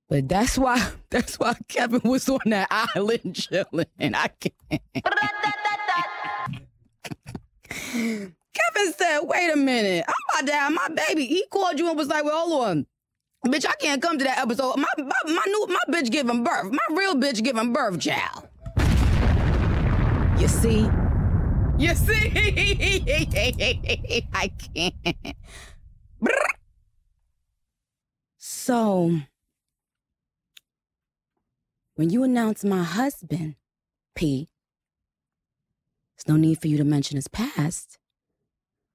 But 0.10 0.28
that's 0.28 0.58
why 0.58 0.92
that's 1.10 1.40
why 1.40 1.56
Kevin 1.68 2.02
was 2.04 2.28
on 2.28 2.40
that 2.48 2.68
island 2.96 3.36
chilling, 3.36 3.86
and 4.00 4.16
I 4.16 4.28
can't. 4.28 4.82
Kevin 8.54 8.94
said, 8.98 9.20
"Wait 9.22 9.54
a 9.54 9.56
minute, 9.56 10.04
I'm 10.08 10.14
about 10.34 10.48
to 10.48 10.54
have 10.54 10.74
my 10.74 10.90
baby." 11.08 11.26
He 11.28 11.46
called 11.50 11.80
you 11.80 11.88
and 11.88 11.98
was 11.98 12.10
like, 12.10 12.26
"Well, 12.26 12.50
hold 12.50 12.66
on, 12.66 12.86
bitch, 13.46 13.66
I 13.66 13.74
can't 13.74 14.02
come 14.02 14.18
to 14.18 14.24
that 14.24 14.40
episode. 14.40 14.78
My 14.78 14.88
my, 14.98 15.12
my 15.26 15.44
new 15.48 15.68
my 15.68 15.80
bitch 15.90 16.12
giving 16.12 16.44
birth. 16.44 16.72
My 16.72 16.96
real 16.96 17.16
bitch 17.16 17.44
giving 17.44 17.74
birth, 17.74 18.00
child." 18.00 18.48
You 20.40 20.48
see, 20.48 20.90
you 21.78 21.94
see, 21.96 22.32
I 24.34 24.52
can't. 24.74 25.36
So, 28.38 29.20
when 31.96 32.10
you 32.10 32.24
announce 32.24 32.64
my 32.64 32.84
husband, 32.84 33.56
P, 34.16 34.50
there's 36.16 36.28
no 36.28 36.38
need 36.38 36.60
for 36.60 36.68
you 36.68 36.78
to 36.78 36.84
mention 36.84 37.18
his 37.18 37.28
past 37.28 37.98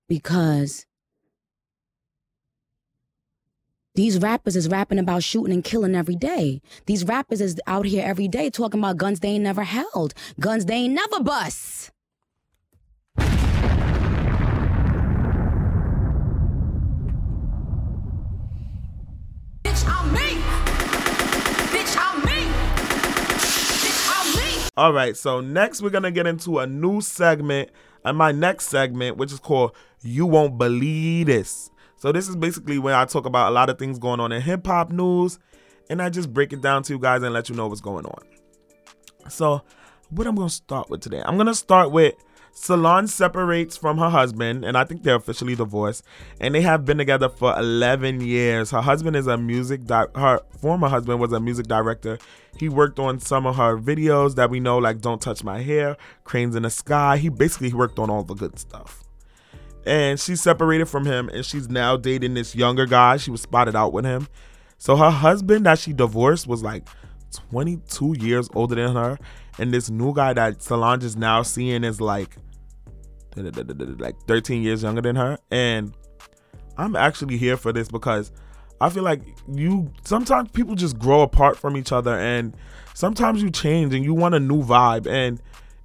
because 0.09 0.87
these 3.97 4.19
rappers 4.19 4.55
is 4.57 4.69
rapping 4.69 4.99
about 4.99 5.23
shooting 5.23 5.55
and 5.55 5.65
killing 5.65 5.95
every 5.95 6.17
day. 6.17 6.61
These 6.85 7.05
rappers 7.05 7.41
is 7.41 7.59
out 7.67 7.87
here 7.87 8.05
every 8.07 8.29
day 8.29 8.51
talking 8.51 8.79
about 8.79 8.99
guns 8.99 9.21
they 9.21 9.31
ain't 9.31 9.45
never 9.45 9.65
held, 9.65 10.13
guns 10.39 10.67
they 10.67 10.75
ain't 10.75 10.93
never 10.93 11.19
bust. 11.21 11.91
Bitch, 19.65 19.89
I'm 19.89 20.13
me. 20.13 20.43
Bitch, 21.73 21.97
I'm 21.97 22.21
me. 22.27 22.41
Bitch, 23.81 24.11
I'm 24.13 24.37
me. 24.37 24.69
All 24.77 24.93
right, 24.93 25.17
so 25.17 25.41
next 25.41 25.81
we're 25.81 25.89
gonna 25.89 26.11
get 26.11 26.27
into 26.27 26.59
a 26.59 26.67
new 26.67 27.01
segment, 27.01 27.71
and 28.05 28.19
my 28.19 28.31
next 28.31 28.69
segment, 28.69 29.17
which 29.17 29.33
is 29.33 29.41
called 29.41 29.75
"You 30.03 30.27
Won't 30.27 30.59
Believe 30.59 31.29
This." 31.29 31.71
So 31.97 32.13
this 32.13 32.29
is 32.29 32.37
basically 32.37 32.79
where 32.79 32.95
I 32.95 33.05
talk 33.07 33.27
about 33.27 33.51
a 33.51 33.55
lot 33.55 33.71
of 33.71 33.79
things 33.79 33.99
going 33.99 34.21
on 34.21 34.33
in 34.33 34.43
hip 34.43 34.67
hop 34.67 34.91
news, 34.91 35.39
and 35.89 36.03
I 36.03 36.11
just 36.11 36.33
break 36.33 36.53
it 36.53 36.61
down 36.61 36.83
to 36.85 36.93
you 36.93 36.99
guys 36.99 37.23
and 37.23 37.33
let 37.33 37.49
you 37.49 37.55
know 37.55 37.69
what's 37.69 37.81
going 37.81 38.05
on. 38.05 38.23
So, 39.29 39.63
what 40.11 40.27
I'm 40.27 40.37
gonna 40.37 40.51
start 40.51 40.91
with 40.91 41.01
today? 41.01 41.23
I'm 41.25 41.37
gonna 41.37 41.55
start 41.55 41.91
with 41.91 42.15
Solange 42.53 43.11
separates 43.11 43.77
from 43.77 43.99
her 43.99 44.09
husband, 44.09 44.65
and 44.65 44.79
I 44.79 44.85
think 44.85 45.03
they're 45.03 45.17
officially 45.17 45.55
divorced, 45.55 46.05
and 46.41 46.55
they 46.55 46.63
have 46.63 46.87
been 46.87 46.97
together 46.97 47.29
for 47.29 47.55
11 47.59 48.23
years. 48.23 48.71
Her 48.71 48.81
husband 48.81 49.15
is 49.15 49.27
a 49.27 49.37
music 49.37 49.85
di- 49.85 50.07
her 50.15 50.41
former 50.59 50.89
husband 50.89 51.21
was 51.21 51.33
a 51.33 51.41
music 51.41 51.67
director. 51.67 52.19
He 52.59 52.71
worked 52.71 52.99
on 52.99 53.21
some 53.21 53.47
of 53.47 53.57
her 53.57 53.77
videos 53.77 54.37
that 54.37 54.49
we 54.49 54.61
know, 54.61 54.79
like 54.79 55.03
"Don't 55.03 55.21
Touch 55.21 55.45
My 55.45 55.61
Hair," 55.61 55.97
"Cranes 56.25 56.57
in 56.57 56.63
the 56.63 56.71
Sky." 56.71 57.19
He 57.19 57.29
basically 57.29 57.73
worked 57.75 57.99
on 57.99 58.09
all 58.09 58.23
the 58.23 58.35
good 58.35 58.59
stuff. 58.59 59.06
And 59.87 60.19
she's 60.19 60.43
separated 60.43 60.87
from 60.87 61.07
him, 61.07 61.29
and 61.29 61.47
she's 61.47 61.69
now 61.69 61.97
dating 61.97 62.35
this 62.35 62.55
younger 62.55 62.87
guy. 62.87 63.17
She 63.17 63.31
was 63.31 63.41
spotted 63.41 63.77
out 63.77 63.93
with 63.93 64.05
him. 64.05 64.27
So 64.79 64.97
her 64.97 65.11
husband 65.11 65.65
that 65.67 65.79
she 65.79 65.93
divorced 65.93 66.47
was 66.47 66.63
like 66.63 66.89
22 67.51 68.17
years 68.19 68.49
older 68.55 68.75
than 68.75 68.95
her, 68.95 69.19
and 69.59 69.73
this 69.73 69.89
new 69.89 70.13
guy 70.13 70.33
that 70.33 70.63
Solange 70.63 71.05
is 71.05 71.17
now 71.17 71.43
seeing 71.43 71.85
is 71.85 72.01
like 72.01 72.37
like 73.37 74.17
13 74.27 74.63
years 74.63 74.83
younger 74.83 75.03
than 75.03 75.17
her. 75.17 75.39
And 75.51 75.95
I'm 76.79 76.97
actually 76.97 77.37
here 77.37 77.57
for 77.57 77.73
this 77.73 77.89
because 77.89 78.33
I 78.81 78.91
feel 78.91 79.03
like 79.03 79.23
you 79.53 79.91
sometimes 80.05 80.51
people 80.51 80.75
just 80.75 80.99
grow 80.99 81.23
apart 81.23 81.57
from 81.57 81.77
each 81.77 81.93
other, 81.93 82.19
and 82.19 82.57
sometimes 82.95 83.43
you 83.43 83.51
change 83.51 83.95
and 83.95 84.05
you 84.05 84.15
want 84.15 84.35
a 84.35 84.41
new 84.41 84.63
vibe. 84.63 85.07
And 85.07 85.41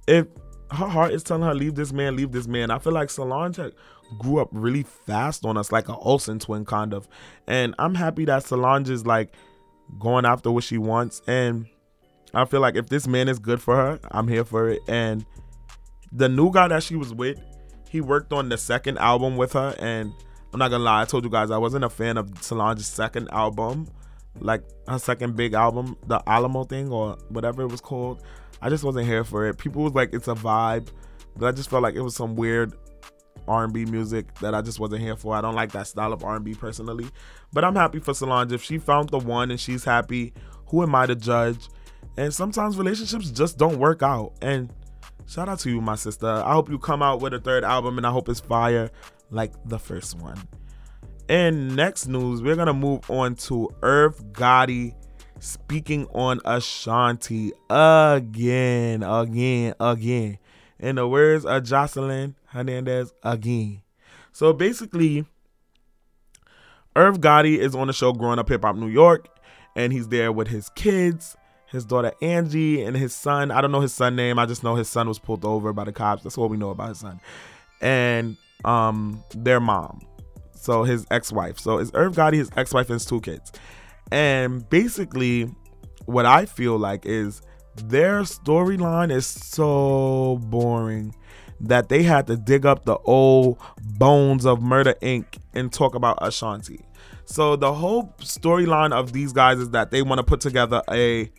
if 0.06 0.26
her 0.70 0.88
heart 0.88 1.12
is 1.12 1.22
telling 1.22 1.42
her 1.42 1.54
leave 1.54 1.74
this 1.74 1.92
man, 1.92 2.16
leave 2.16 2.32
this 2.32 2.46
man, 2.46 2.70
I 2.70 2.78
feel 2.78 2.92
like 2.92 3.10
Solange 3.10 3.72
grew 4.18 4.40
up 4.40 4.48
really 4.52 4.82
fast 4.82 5.44
on 5.44 5.56
us, 5.56 5.72
like 5.72 5.88
a 5.88 5.96
Olsen 5.96 6.38
twin 6.38 6.64
kind 6.64 6.94
of. 6.94 7.08
And 7.46 7.74
I'm 7.78 7.94
happy 7.94 8.24
that 8.26 8.44
Solange 8.44 8.90
is 8.90 9.06
like 9.06 9.34
going 9.98 10.24
after 10.24 10.50
what 10.50 10.64
she 10.64 10.78
wants. 10.78 11.22
And 11.26 11.66
I 12.34 12.44
feel 12.44 12.60
like 12.60 12.76
if 12.76 12.88
this 12.88 13.06
man 13.06 13.28
is 13.28 13.38
good 13.38 13.60
for 13.60 13.76
her, 13.76 14.00
I'm 14.10 14.28
here 14.28 14.44
for 14.44 14.68
it. 14.68 14.80
And 14.88 15.24
the 16.10 16.28
new 16.28 16.50
guy 16.52 16.68
that 16.68 16.82
she 16.82 16.96
was 16.96 17.12
with, 17.12 17.38
he 17.88 18.00
worked 18.00 18.32
on 18.32 18.48
the 18.48 18.58
second 18.58 18.98
album 18.98 19.36
with 19.36 19.52
her. 19.52 19.74
And 19.78 20.12
I'm 20.52 20.58
not 20.58 20.70
gonna 20.70 20.84
lie, 20.84 21.02
I 21.02 21.04
told 21.04 21.24
you 21.24 21.30
guys 21.30 21.50
I 21.50 21.58
wasn't 21.58 21.84
a 21.84 21.90
fan 21.90 22.16
of 22.16 22.30
Solange's 22.42 22.86
second 22.86 23.28
album, 23.32 23.88
like 24.38 24.62
her 24.88 24.98
second 24.98 25.36
big 25.36 25.54
album, 25.54 25.96
the 26.06 26.22
Alamo 26.26 26.64
thing 26.64 26.90
or 26.90 27.16
whatever 27.28 27.62
it 27.62 27.68
was 27.68 27.80
called. 27.80 28.22
I 28.60 28.68
just 28.68 28.84
wasn't 28.84 29.06
here 29.06 29.24
for 29.24 29.46
it. 29.46 29.58
People 29.58 29.82
was 29.82 29.94
like, 29.94 30.14
it's 30.14 30.28
a 30.28 30.34
vibe, 30.34 30.88
but 31.36 31.46
I 31.46 31.52
just 31.52 31.70
felt 31.70 31.82
like 31.82 31.94
it 31.94 32.02
was 32.02 32.14
some 32.14 32.36
weird 32.36 32.74
R&B 33.48 33.86
music 33.86 34.34
that 34.36 34.54
I 34.54 34.62
just 34.62 34.80
wasn't 34.80 35.02
here 35.02 35.16
for. 35.16 35.34
I 35.34 35.40
don't 35.40 35.54
like 35.54 35.72
that 35.72 35.86
style 35.86 36.12
of 36.12 36.24
R&B 36.24 36.54
personally, 36.54 37.08
but 37.52 37.64
I'm 37.64 37.76
happy 37.76 37.98
for 37.98 38.14
Solange. 38.14 38.52
If 38.52 38.62
she 38.62 38.78
found 38.78 39.08
the 39.10 39.18
one 39.18 39.50
and 39.50 39.60
she's 39.60 39.84
happy, 39.84 40.32
who 40.66 40.82
am 40.82 40.94
I 40.94 41.06
to 41.06 41.14
judge? 41.14 41.68
And 42.16 42.32
sometimes 42.32 42.76
relationships 42.76 43.30
just 43.30 43.58
don't 43.58 43.78
work 43.78 44.02
out. 44.02 44.34
And 44.42 44.72
shout 45.26 45.48
out 45.48 45.60
to 45.60 45.70
you, 45.70 45.80
my 45.80 45.96
sister. 45.96 46.26
I 46.26 46.52
hope 46.52 46.68
you 46.68 46.78
come 46.78 47.02
out 47.02 47.20
with 47.20 47.34
a 47.34 47.40
third 47.40 47.64
album 47.64 47.98
and 47.98 48.06
I 48.06 48.10
hope 48.10 48.28
it's 48.28 48.40
fire 48.40 48.90
like 49.30 49.52
the 49.64 49.78
first 49.78 50.18
one. 50.18 50.38
And 51.28 51.74
next 51.76 52.06
news, 52.08 52.42
we're 52.42 52.56
gonna 52.56 52.74
move 52.74 53.10
on 53.10 53.36
to 53.36 53.70
Irv 53.82 54.18
Gotti 54.32 54.94
speaking 55.38 56.06
on 56.14 56.40
Ashanti 56.44 57.52
again, 57.68 59.02
again, 59.02 59.74
again. 59.80 60.38
In 60.78 60.96
the 60.96 61.08
words 61.08 61.44
of 61.44 61.62
Joseline 61.62 62.34
Hernandez, 62.52 63.12
again. 63.22 63.82
So 64.32 64.52
basically, 64.52 65.26
Irv 66.94 67.20
Gotti 67.20 67.58
is 67.58 67.74
on 67.74 67.86
the 67.86 67.92
show 67.92 68.12
Growing 68.12 68.38
Up 68.38 68.48
Hip 68.48 68.62
Hop 68.62 68.76
New 68.76 68.88
York, 68.88 69.28
and 69.74 69.92
he's 69.92 70.08
there 70.08 70.30
with 70.32 70.48
his 70.48 70.68
kids, 70.70 71.36
his 71.66 71.84
daughter 71.84 72.12
Angie, 72.20 72.82
and 72.82 72.96
his 72.96 73.14
son. 73.14 73.50
I 73.50 73.60
don't 73.60 73.72
know 73.72 73.80
his 73.80 73.94
son 73.94 74.14
name. 74.14 74.38
I 74.38 74.46
just 74.46 74.62
know 74.62 74.74
his 74.74 74.88
son 74.88 75.08
was 75.08 75.18
pulled 75.18 75.44
over 75.44 75.72
by 75.72 75.84
the 75.84 75.92
cops. 75.92 76.22
That's 76.22 76.36
all 76.36 76.48
we 76.48 76.56
know 76.58 76.70
about 76.70 76.90
his 76.90 76.98
son. 76.98 77.20
And 77.80 78.36
um 78.64 79.24
their 79.34 79.58
mom. 79.58 80.00
So 80.54 80.84
his 80.84 81.06
ex-wife. 81.10 81.58
So 81.58 81.78
it's 81.78 81.90
Irv 81.94 82.14
Gotti, 82.14 82.34
his 82.34 82.50
ex-wife, 82.56 82.88
and 82.88 82.94
his 82.94 83.04
two 83.04 83.20
kids. 83.20 83.50
And 84.12 84.68
basically, 84.68 85.50
what 86.04 86.26
I 86.26 86.44
feel 86.46 86.78
like 86.78 87.06
is 87.06 87.42
their 87.86 88.20
storyline 88.20 89.10
is 89.10 89.26
so 89.26 90.38
boring 90.42 91.14
that 91.62 91.88
they 91.88 92.02
had 92.02 92.26
to 92.26 92.36
dig 92.36 92.66
up 92.66 92.84
the 92.84 92.98
old 92.98 93.58
bones 93.96 94.44
of 94.44 94.60
Murder 94.60 94.94
Inc. 95.02 95.24
and 95.54 95.72
talk 95.72 95.94
about 95.94 96.18
Ashanti. 96.20 96.80
So 97.24 97.56
the 97.56 97.72
whole 97.72 98.14
storyline 98.18 98.92
of 98.92 99.12
these 99.12 99.32
guys 99.32 99.58
is 99.58 99.70
that 99.70 99.90
they 99.90 100.02
want 100.02 100.18
to 100.18 100.24
put 100.24 100.40
together 100.40 100.82
a, 100.90 101.30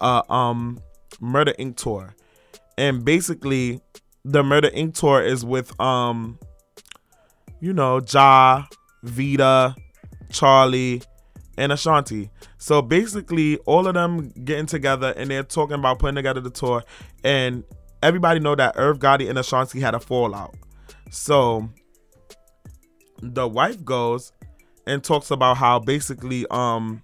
a 0.00 0.32
um 0.32 0.80
Murder 1.20 1.54
Inc. 1.58 1.76
tour, 1.76 2.14
and 2.78 3.04
basically 3.04 3.80
the 4.24 4.42
Murder 4.42 4.70
Inc. 4.70 4.94
tour 4.94 5.22
is 5.22 5.44
with 5.44 5.78
um 5.80 6.38
you 7.60 7.72
know 7.72 8.00
Ja, 8.12 8.64
Vita, 9.02 9.76
Charli, 10.30 11.04
and 11.58 11.70
Ashanti. 11.70 12.30
So 12.58 12.80
basically, 12.80 13.58
all 13.58 13.86
of 13.86 13.94
them 13.94 14.30
getting 14.44 14.66
together 14.66 15.12
and 15.16 15.30
they're 15.30 15.42
talking 15.42 15.74
about 15.74 15.98
putting 15.98 16.14
together 16.14 16.40
the 16.40 16.50
tour. 16.50 16.82
And 17.22 17.62
everybody 18.04 18.38
know 18.38 18.54
that 18.54 18.74
Irv 18.76 18.98
Gotti 18.98 19.28
and 19.28 19.38
Ashanti 19.38 19.80
had 19.80 19.94
a 19.94 20.00
fallout. 20.00 20.54
So 21.10 21.68
the 23.20 23.48
wife 23.48 23.82
goes 23.84 24.30
and 24.86 25.02
talks 25.02 25.30
about 25.30 25.56
how 25.56 25.78
basically 25.78 26.46
um 26.50 27.02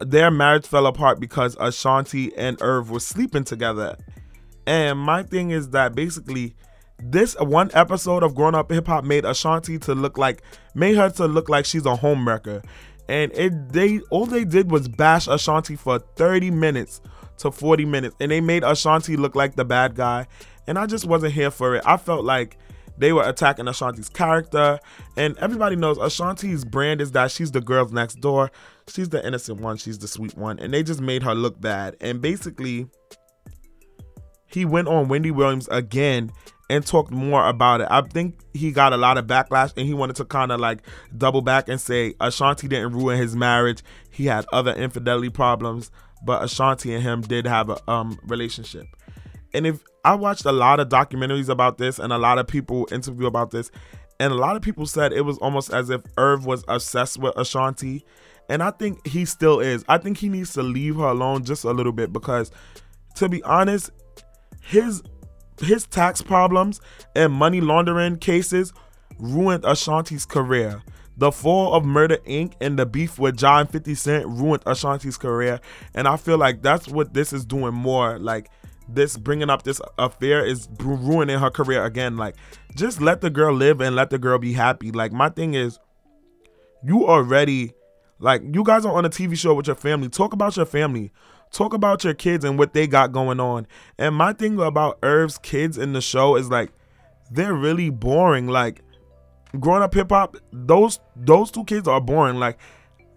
their 0.00 0.30
marriage 0.30 0.66
fell 0.66 0.86
apart 0.86 1.18
because 1.18 1.56
Ashanti 1.58 2.36
and 2.36 2.60
Irv 2.60 2.90
were 2.90 3.00
sleeping 3.00 3.44
together. 3.44 3.96
And 4.66 4.98
my 4.98 5.22
thing 5.22 5.50
is 5.50 5.70
that 5.70 5.94
basically 5.94 6.54
this 6.98 7.34
one 7.40 7.70
episode 7.72 8.22
of 8.22 8.34
Grown 8.34 8.54
Up 8.54 8.70
Hip 8.70 8.86
Hop 8.86 9.04
made 9.04 9.24
Ashanti 9.24 9.78
to 9.78 9.94
look 9.94 10.18
like 10.18 10.42
made 10.74 10.96
her 10.96 11.08
to 11.10 11.26
look 11.26 11.48
like 11.48 11.64
she's 11.64 11.86
a 11.86 11.96
homewrecker. 11.96 12.64
And 13.08 13.32
it 13.32 13.72
they 13.72 14.00
all 14.10 14.26
they 14.26 14.44
did 14.44 14.70
was 14.70 14.88
bash 14.88 15.26
Ashanti 15.26 15.76
for 15.76 15.98
30 15.98 16.50
minutes 16.50 17.00
to 17.42 17.50
40 17.50 17.84
minutes. 17.84 18.16
And 18.20 18.30
they 18.30 18.40
made 18.40 18.64
Ashanti 18.64 19.16
look 19.16 19.34
like 19.34 19.56
the 19.56 19.64
bad 19.64 19.94
guy. 19.94 20.26
And 20.66 20.78
I 20.78 20.86
just 20.86 21.04
wasn't 21.04 21.34
here 21.34 21.50
for 21.50 21.74
it. 21.76 21.82
I 21.84 21.96
felt 21.96 22.24
like 22.24 22.56
they 22.98 23.12
were 23.12 23.28
attacking 23.28 23.68
Ashanti's 23.68 24.08
character. 24.08 24.78
And 25.16 25.36
everybody 25.38 25.76
knows 25.76 25.98
Ashanti's 25.98 26.64
brand 26.64 27.00
is 27.00 27.12
that 27.12 27.30
she's 27.30 27.50
the 27.50 27.60
girls 27.60 27.92
next 27.92 28.20
door. 28.20 28.50
She's 28.88 29.08
the 29.08 29.24
innocent 29.26 29.60
one. 29.60 29.76
She's 29.76 29.98
the 29.98 30.08
sweet 30.08 30.36
one. 30.36 30.58
And 30.58 30.72
they 30.72 30.82
just 30.82 31.00
made 31.00 31.22
her 31.22 31.34
look 31.34 31.60
bad. 31.60 31.96
And 32.00 32.20
basically, 32.20 32.86
he 34.46 34.64
went 34.64 34.88
on 34.88 35.08
Wendy 35.08 35.30
Williams 35.30 35.68
again 35.68 36.30
and 36.70 36.86
talked 36.86 37.10
more 37.10 37.46
about 37.48 37.80
it. 37.80 37.88
I 37.90 38.02
think 38.02 38.40
he 38.54 38.70
got 38.70 38.92
a 38.92 38.96
lot 38.96 39.18
of 39.18 39.26
backlash 39.26 39.72
and 39.76 39.86
he 39.86 39.94
wanted 39.94 40.16
to 40.16 40.24
kind 40.24 40.52
of 40.52 40.60
like 40.60 40.82
double 41.16 41.42
back 41.42 41.68
and 41.68 41.80
say 41.80 42.14
Ashanti 42.20 42.68
didn't 42.68 42.92
ruin 42.92 43.18
his 43.18 43.34
marriage. 43.34 43.82
He 44.10 44.26
had 44.26 44.46
other 44.52 44.72
infidelity 44.72 45.28
problems, 45.28 45.90
but 46.24 46.42
Ashanti 46.42 46.94
and 46.94 47.02
him 47.02 47.20
did 47.22 47.46
have 47.46 47.68
a 47.70 47.90
um 47.90 48.18
relationship. 48.24 48.86
And 49.54 49.66
if 49.66 49.82
I 50.04 50.14
watched 50.14 50.44
a 50.44 50.52
lot 50.52 50.80
of 50.80 50.88
documentaries 50.88 51.48
about 51.48 51.78
this 51.78 51.98
and 51.98 52.12
a 52.12 52.18
lot 52.18 52.38
of 52.38 52.46
people 52.46 52.88
interview 52.90 53.26
about 53.26 53.50
this, 53.50 53.70
and 54.18 54.32
a 54.32 54.36
lot 54.36 54.56
of 54.56 54.62
people 54.62 54.86
said 54.86 55.12
it 55.12 55.22
was 55.22 55.38
almost 55.38 55.72
as 55.72 55.90
if 55.90 56.02
Irv 56.16 56.46
was 56.46 56.64
obsessed 56.68 57.18
with 57.18 57.36
Ashanti. 57.36 58.04
And 58.48 58.62
I 58.62 58.70
think 58.70 59.06
he 59.06 59.24
still 59.24 59.60
is. 59.60 59.84
I 59.88 59.98
think 59.98 60.18
he 60.18 60.28
needs 60.28 60.52
to 60.54 60.62
leave 60.62 60.96
her 60.96 61.04
alone 61.04 61.44
just 61.44 61.64
a 61.64 61.70
little 61.70 61.92
bit 61.92 62.12
because 62.12 62.50
to 63.16 63.28
be 63.28 63.42
honest, 63.42 63.90
his 64.62 65.02
his 65.60 65.86
tax 65.86 66.22
problems 66.22 66.80
and 67.14 67.32
money 67.32 67.60
laundering 67.60 68.16
cases 68.16 68.72
ruined 69.18 69.64
Ashanti's 69.64 70.26
career. 70.26 70.82
The 71.22 71.30
fall 71.30 71.72
of 71.72 71.84
Murder 71.84 72.16
Inc. 72.26 72.54
and 72.60 72.76
the 72.76 72.84
beef 72.84 73.16
with 73.16 73.36
John 73.36 73.68
50 73.68 73.94
Cent 73.94 74.26
ruined 74.26 74.64
Ashanti's 74.66 75.16
career. 75.16 75.60
And 75.94 76.08
I 76.08 76.16
feel 76.16 76.36
like 76.36 76.62
that's 76.62 76.88
what 76.88 77.14
this 77.14 77.32
is 77.32 77.44
doing 77.44 77.74
more. 77.74 78.18
Like, 78.18 78.50
this 78.88 79.16
bringing 79.16 79.48
up 79.48 79.62
this 79.62 79.80
affair 79.98 80.44
is 80.44 80.68
ruining 80.80 81.38
her 81.38 81.48
career 81.48 81.84
again. 81.84 82.16
Like, 82.16 82.34
just 82.74 83.00
let 83.00 83.20
the 83.20 83.30
girl 83.30 83.54
live 83.54 83.80
and 83.80 83.94
let 83.94 84.10
the 84.10 84.18
girl 84.18 84.36
be 84.40 84.52
happy. 84.52 84.90
Like, 84.90 85.12
my 85.12 85.28
thing 85.28 85.54
is, 85.54 85.78
you 86.82 87.06
already, 87.06 87.72
like, 88.18 88.42
you 88.52 88.64
guys 88.64 88.84
are 88.84 88.92
on 88.92 89.04
a 89.04 89.08
TV 89.08 89.38
show 89.38 89.54
with 89.54 89.68
your 89.68 89.76
family. 89.76 90.08
Talk 90.08 90.32
about 90.32 90.56
your 90.56 90.66
family 90.66 91.12
talk 91.52 91.74
about 91.74 92.02
your 92.02 92.14
kids 92.14 92.46
and 92.46 92.58
what 92.58 92.72
they 92.72 92.86
got 92.86 93.12
going 93.12 93.38
on. 93.38 93.66
And 93.98 94.16
my 94.16 94.32
thing 94.32 94.58
about 94.58 94.98
Irv's 95.02 95.36
kids 95.36 95.76
in 95.76 95.92
the 95.92 96.00
show 96.00 96.34
is 96.34 96.50
like 96.50 96.72
they're 97.30 97.52
really 97.52 97.90
boring. 97.90 98.46
Like 98.48 98.82
growing 99.58 99.82
up 99.82 99.94
hip 99.94 100.10
hop, 100.10 100.36
those 100.52 101.00
those 101.16 101.50
two 101.50 101.64
kids 101.64 101.88
are 101.88 102.00
boring. 102.00 102.38
Like 102.38 102.58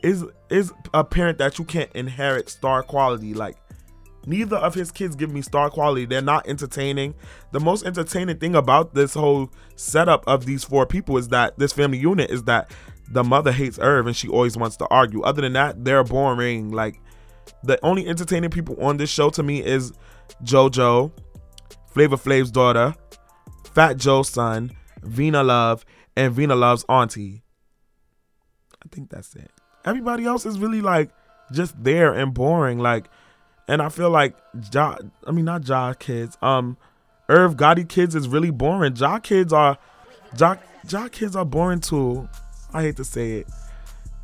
is 0.02 0.24
is 0.50 0.72
apparent 0.94 1.38
that 1.40 1.58
you 1.58 1.66
can't 1.66 1.92
inherit 1.94 2.50
star 2.50 2.84
quality. 2.84 3.34
Like 3.34 3.58
neither 4.26 4.58
of 4.58 4.74
his 4.74 4.92
kids 4.92 5.16
give 5.16 5.32
me 5.32 5.42
star 5.42 5.70
quality. 5.70 6.06
They're 6.06 6.22
not 6.22 6.48
entertaining. 6.48 7.16
The 7.52 7.60
most 7.60 7.86
entertaining 7.86 8.38
thing 8.38 8.56
about 8.56 8.94
this 8.94 9.14
whole 9.14 9.52
setup 9.76 10.24
of 10.28 10.46
these 10.46 10.64
four 10.64 10.86
people 10.86 11.18
is 11.18 11.30
that 11.30 11.58
this 11.58 11.74
family 11.74 11.98
unit 11.98 12.30
is 12.30 12.44
that 12.44 12.72
the 13.12 13.24
mother 13.24 13.52
hates 13.52 13.80
Irv 13.80 14.08
and 14.08 14.16
she 14.16 14.28
always 14.28 14.58
wants 14.58 14.78
to 14.78 14.88
argue. 14.88 15.22
Other 15.22 15.42
than 15.42 15.54
that, 15.54 15.84
they're 15.86 16.04
boring. 16.04 16.72
Like 16.72 17.00
the 17.64 17.84
only 17.84 18.08
entertaining 18.08 18.50
people 18.50 18.76
on 18.84 18.98
this 18.98 19.10
show 19.10 19.30
to 19.32 19.44
me 19.44 19.64
is 19.64 19.94
JoJo, 20.44 21.12
Flavor 21.92 22.18
Flav's 22.18 22.52
daughter, 22.52 22.96
Fat 23.74 23.98
Joe's 23.98 24.30
son, 24.30 24.72
Vina 25.04 25.44
Love, 25.44 25.86
and 26.16 26.34
Vina 26.34 26.56
Love's 26.56 26.86
auntie. 26.90 27.44
I 28.84 28.88
think 28.92 29.10
that's 29.10 29.36
it. 29.36 29.52
Everybody 29.84 30.26
else 30.26 30.46
is 30.46 30.60
really 30.60 30.82
like 30.82 31.10
just 31.52 31.82
there 31.84 32.14
and 32.14 32.34
boring. 32.34 32.80
Like, 32.80 33.06
and 33.68 33.82
I 33.82 33.90
feel 33.90 34.10
like 34.10 34.36
Ja, 34.74 34.98
I 35.26 35.32
mean 35.32 35.46
not 35.46 35.68
Ja 35.68 35.94
kids. 35.94 36.38
Um, 36.42 36.78
Irv 37.30 37.56
Gotti 37.56 37.88
kids 37.88 38.16
is 38.16 38.28
really 38.28 38.52
boring. 38.52 38.96
Ja 38.96 39.20
kids 39.20 39.52
are, 39.52 39.78
Ja 40.38 40.56
Ja 40.90 41.08
kids 41.08 41.36
are 41.36 41.46
boring 41.46 41.82
too. 41.82 42.28
I 42.74 42.84
hate 42.84 42.98
to 42.98 43.04
say 43.04 43.40
it 43.40 43.48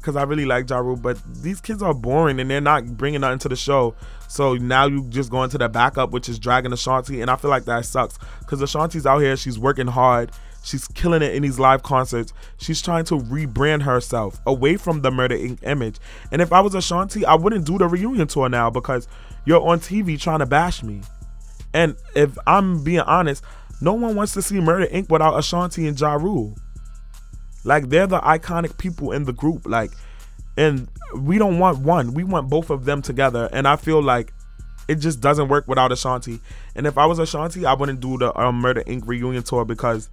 because 0.02 0.16
I 0.16 0.24
really 0.24 0.46
like 0.46 0.70
Ja 0.70 0.78
Rule, 0.80 0.96
but 0.96 1.18
these 1.44 1.62
kids 1.62 1.82
are 1.84 1.94
boring 1.94 2.40
and 2.40 2.50
they're 2.50 2.60
not 2.60 2.98
bringing 2.98 3.22
nothing 3.22 3.40
to 3.40 3.50
the 3.50 3.56
show. 3.56 3.96
So 4.28 4.56
now 4.56 4.88
you 4.88 5.04
just 5.10 5.30
go 5.30 5.44
into 5.44 5.58
the 5.58 5.70
backup, 5.70 6.12
which 6.12 6.28
is 6.28 6.40
dragging 6.40 6.74
Ashanti, 6.74 7.22
and 7.22 7.30
I 7.30 7.36
feel 7.36 7.52
like 7.52 7.66
that 7.66 7.86
sucks 7.86 8.18
because 8.40 8.62
Ashanti's 8.62 9.06
out 9.06 9.20
here, 9.20 9.38
she's 9.38 9.60
working 9.60 9.88
hard, 9.88 10.32
she's 10.64 10.88
killing 10.88 11.22
it 11.22 11.36
in 11.36 11.42
these 11.42 11.60
live 11.60 11.84
concerts. 11.84 12.34
She's 12.58 12.82
trying 12.82 13.06
to 13.06 13.16
rebrand 13.16 13.84
herself 13.84 14.40
away 14.46 14.78
from 14.78 15.02
the 15.02 15.12
Murder 15.12 15.38
Inc. 15.38 15.60
image. 15.64 15.98
And 16.32 16.42
if 16.42 16.54
I 16.54 16.62
was 16.62 16.76
Ashanti, 16.76 17.26
I 17.26 17.36
wouldn't 17.36 17.66
do 17.66 17.78
the 17.78 17.88
reunion 17.88 18.28
tour 18.28 18.50
now 18.50 18.70
because 18.70 19.08
you're 19.46 19.62
on 19.62 19.80
TV 19.80 20.20
trying 20.20 20.40
to 20.40 20.46
bash 20.46 20.84
me. 20.84 21.02
And 21.74 21.96
if 22.16 22.38
I'm 22.46 22.84
being 22.84 23.00
honest, 23.00 23.44
no 23.82 23.94
one 23.94 24.16
wants 24.16 24.34
to 24.34 24.42
see 24.42 24.60
Murder 24.60 24.88
Inc. 24.88 25.10
without 25.10 25.38
Ashanti 25.38 25.88
and 25.88 26.00
Ja 26.00 26.14
Rule. 26.14 26.56
Like 27.64 27.90
they're 27.90 28.08
the 28.08 28.20
iconic 28.20 28.78
people 28.78 29.12
in 29.12 29.26
the 29.26 29.34
group. 29.34 29.66
Like, 29.66 29.92
and 30.58 30.88
we 31.16 31.38
don't 31.38 31.60
want 31.60 31.80
one. 31.80 32.14
We 32.14 32.24
want 32.24 32.50
both 32.50 32.70
of 32.70 32.86
them 32.86 33.02
together. 33.02 33.50
And 33.52 33.68
I 33.68 33.76
feel 33.76 34.02
like 34.02 34.34
it 34.88 34.96
just 34.96 35.22
doesn't 35.22 35.48
work 35.48 35.68
without 35.68 35.92
Ashanti. 35.92 36.40
And 36.76 36.86
if 36.86 36.98
I 36.98 37.06
was 37.06 37.20
Ashanti, 37.20 37.66
I 37.66 37.74
wouldn't 37.74 38.00
do 38.00 38.18
the 38.18 38.38
um, 38.40 38.56
Murder 38.56 38.84
Inc. 38.84 39.08
reunion 39.08 39.44
tour 39.44 39.66
because 39.66 40.10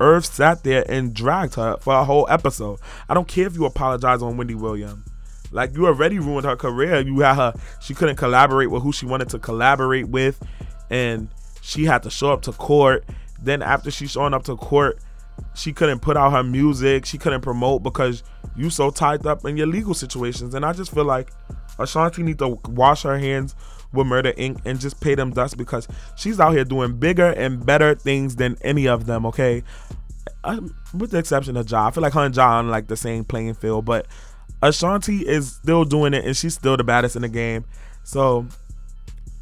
Irv 0.00 0.24
sat 0.24 0.64
there 0.64 0.84
and 0.90 1.14
dragged 1.14 1.54
her 1.54 1.76
for 1.78 1.94
a 1.94 2.04
whole 2.04 2.26
episode. 2.30 2.80
I 3.08 3.14
don't 3.14 3.28
care 3.28 3.46
if 3.46 3.54
you 3.54 3.66
apologize 3.66 4.22
on 4.22 4.36
Wendy 4.36 4.54
Williams. 4.54 5.06
Like 5.52 5.74
you 5.74 5.86
already 5.86 6.18
ruined 6.18 6.46
her 6.46 6.56
career. 6.56 7.00
You 7.00 7.20
had 7.20 7.34
her. 7.34 7.54
She 7.80 7.94
couldn't 7.94 8.16
collaborate 8.16 8.70
with 8.70 8.82
who 8.82 8.92
she 8.92 9.06
wanted 9.06 9.28
to 9.30 9.38
collaborate 9.38 10.08
with, 10.08 10.40
and 10.90 11.28
she 11.60 11.84
had 11.84 12.02
to 12.04 12.10
show 12.10 12.32
up 12.32 12.42
to 12.42 12.52
court. 12.52 13.04
Then 13.42 13.62
after 13.62 13.90
she 13.90 14.06
showing 14.06 14.34
up 14.34 14.44
to 14.44 14.56
court, 14.56 15.00
she 15.54 15.72
couldn't 15.72 16.00
put 16.00 16.16
out 16.16 16.32
her 16.32 16.42
music, 16.42 17.06
she 17.06 17.18
couldn't 17.18 17.40
promote 17.40 17.82
because 17.82 18.22
you 18.56 18.70
so 18.70 18.90
tied 18.90 19.26
up 19.26 19.44
in 19.44 19.56
your 19.56 19.66
legal 19.66 19.94
situations. 19.94 20.54
And 20.54 20.64
I 20.64 20.72
just 20.72 20.92
feel 20.92 21.04
like 21.04 21.30
Ashanti 21.78 22.22
need 22.22 22.38
to 22.38 22.58
wash 22.68 23.02
her 23.02 23.18
hands 23.18 23.54
with 23.92 24.06
Murder 24.06 24.32
Inc. 24.32 24.60
and 24.64 24.80
just 24.80 25.00
pay 25.00 25.14
them 25.14 25.32
dust 25.32 25.56
because 25.56 25.88
she's 26.16 26.38
out 26.38 26.52
here 26.52 26.64
doing 26.64 26.98
bigger 26.98 27.30
and 27.30 27.64
better 27.64 27.94
things 27.94 28.36
than 28.36 28.56
any 28.62 28.86
of 28.86 29.06
them. 29.06 29.26
Okay, 29.26 29.62
I, 30.44 30.60
with 30.94 31.10
the 31.10 31.18
exception 31.18 31.56
of 31.56 31.70
Ja, 31.70 31.88
I 31.88 31.90
feel 31.90 32.02
like 32.02 32.12
her 32.12 32.24
and 32.24 32.36
Ja 32.36 32.58
on 32.58 32.68
like 32.68 32.88
the 32.88 32.96
same 32.96 33.24
playing 33.24 33.54
field, 33.54 33.84
but 33.84 34.06
Ashanti 34.62 35.26
is 35.26 35.52
still 35.52 35.84
doing 35.84 36.14
it 36.14 36.24
and 36.24 36.36
she's 36.36 36.54
still 36.54 36.76
the 36.76 36.84
baddest 36.84 37.16
in 37.16 37.22
the 37.22 37.28
game. 37.28 37.64
So 38.04 38.46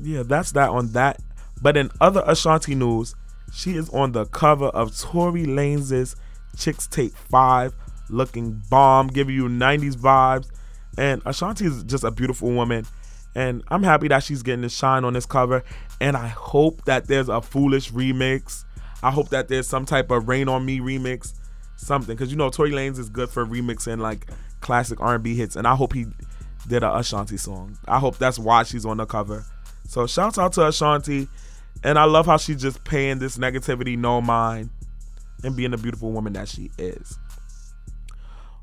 yeah, 0.01 0.23
that's 0.25 0.53
that 0.53 0.71
on 0.71 0.93
that. 0.93 1.21
But 1.61 1.77
in 1.77 1.91
other 2.01 2.23
Ashanti 2.27 2.75
news, 2.75 3.15
she 3.53 3.77
is 3.77 3.89
on 3.91 4.13
the 4.13 4.27
cover 4.27 4.67
of 4.67 4.97
Tory 4.97 5.45
Lanez's 5.45 6.15
Chixtape 6.57 7.13
5, 7.13 7.75
looking 8.11 8.63
bomb, 8.71 9.09
giving 9.09 9.35
you 9.35 9.49
90s 9.49 9.97
vibes. 9.97 10.49
And 10.97 11.23
Ashanti 11.25 11.67
is 11.67 11.85
just 11.85 12.05
a 12.05 12.11
beautiful 12.11 12.51
woman. 12.51 12.87
And 13.39 13.63
I'm 13.69 13.85
happy 13.85 14.09
that 14.09 14.25
she's 14.25 14.43
getting 14.43 14.63
to 14.63 14.69
shine 14.69 15.05
on 15.05 15.13
this 15.13 15.25
cover. 15.25 15.63
And 16.01 16.17
I 16.17 16.27
hope 16.27 16.85
that 16.87 17.07
there's 17.07 17.29
a 17.29 17.41
foolish 17.41 17.93
remix. 17.93 18.65
I 19.01 19.13
hope 19.13 19.29
that 19.29 19.47
there's 19.47 19.69
some 19.69 19.87
type 19.87 20.11
of 20.11 20.27
Rain 20.27 20.49
on 20.49 20.67
Me 20.67 20.81
remix, 20.81 21.35
something. 21.77 22.17
Because 22.17 22.33
you 22.33 22.37
know 22.37 22.51
Tory 22.51 22.73
Lanez 22.73 22.99
is 22.99 23.09
good 23.09 23.31
for 23.31 23.47
remixing 23.47 24.01
like 24.01 24.27
classic 24.61 25.01
R&B 25.01 25.37
hits. 25.37 25.55
And 25.55 25.69
I 25.69 25.77
hope 25.77 25.93
he 25.93 26.07
did 26.67 26.83
a 26.83 26.97
Ashanti 26.97 27.37
song. 27.37 27.79
I 27.87 28.01
hope 28.01 28.19
that's 28.19 28.41
why 28.41 28.65
she's 28.65 28.85
on 28.85 28.97
the 28.97 29.07
cover. 29.07 29.47
So 29.87 30.09
shout 30.09 30.37
out 30.37 30.55
to 30.55 30.67
Ashanti. 30.67 31.29
And 31.85 31.97
I 31.97 32.07
love 32.07 32.27
how 32.27 32.39
she's 32.39 32.61
just 32.61 32.83
paying 32.83 33.21
this 33.21 33.39
negativity 33.39 33.97
no 33.97 34.21
mind 34.21 34.71
and 35.45 35.55
being 35.55 35.71
the 35.71 35.79
beautiful 35.79 36.11
woman 36.11 36.33
that 36.33 36.49
she 36.49 36.73
is. 36.77 37.17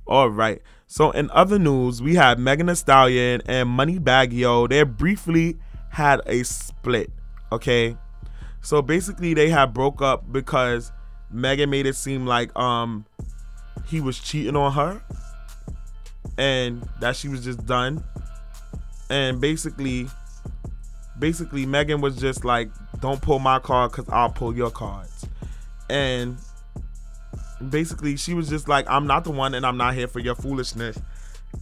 All 0.06 0.30
right. 0.30 0.62
So 0.88 1.12
in 1.12 1.30
other 1.32 1.58
news, 1.58 2.02
we 2.02 2.16
have 2.16 2.40
Megan 2.40 2.68
Thee 2.68 2.76
Stallion 2.76 3.42
and 3.48 3.70
Moneybagg 3.70 4.32
Yo. 4.32 4.68
They 4.68 4.84
briefly 4.84 5.58
had 5.90 6.22
a 6.26 6.44
split. 6.44 7.12
Okay. 7.52 7.98
So 8.62 8.82
basically 8.82 9.34
they 9.34 9.50
had 9.50 9.74
broke 9.74 10.02
up 10.02 10.32
because 10.32 10.92
Megan 11.32 11.70
made 11.70 11.86
it 11.86 11.96
seem 11.96 12.26
like 12.26 12.56
um 12.58 13.06
he 13.86 14.02
was 14.02 14.20
cheating 14.20 14.56
on 14.56 14.72
her 14.74 15.02
and 16.38 16.88
that 17.00 17.16
she 17.16 17.28
was 17.28 17.44
just 17.44 17.66
done. 17.66 18.04
And 19.10 19.40
basically 19.40 20.08
basically 21.20 21.66
Megan 21.66 22.02
was 22.02 22.16
just 22.18 22.46
like, 22.46 22.70
"Don't 23.00 23.22
pull 23.22 23.40
my 23.40 23.60
card 23.60 23.92
because 23.92 24.10
I'll 24.10 24.30
pull 24.30 24.56
your 24.56 24.72
cards," 24.72 25.28
and 25.90 26.38
basically 27.70 28.18
she 28.18 28.34
was 28.34 28.50
just 28.50 28.68
like, 28.68 28.86
"I'm 28.90 29.08
not 29.08 29.24
the 29.24 29.32
one, 29.32 29.54
and 29.54 29.66
I'm 29.66 29.78
not 29.78 29.94
here 29.94 30.08
for 30.08 30.20
your 30.20 30.36
foolishness," 30.36 31.00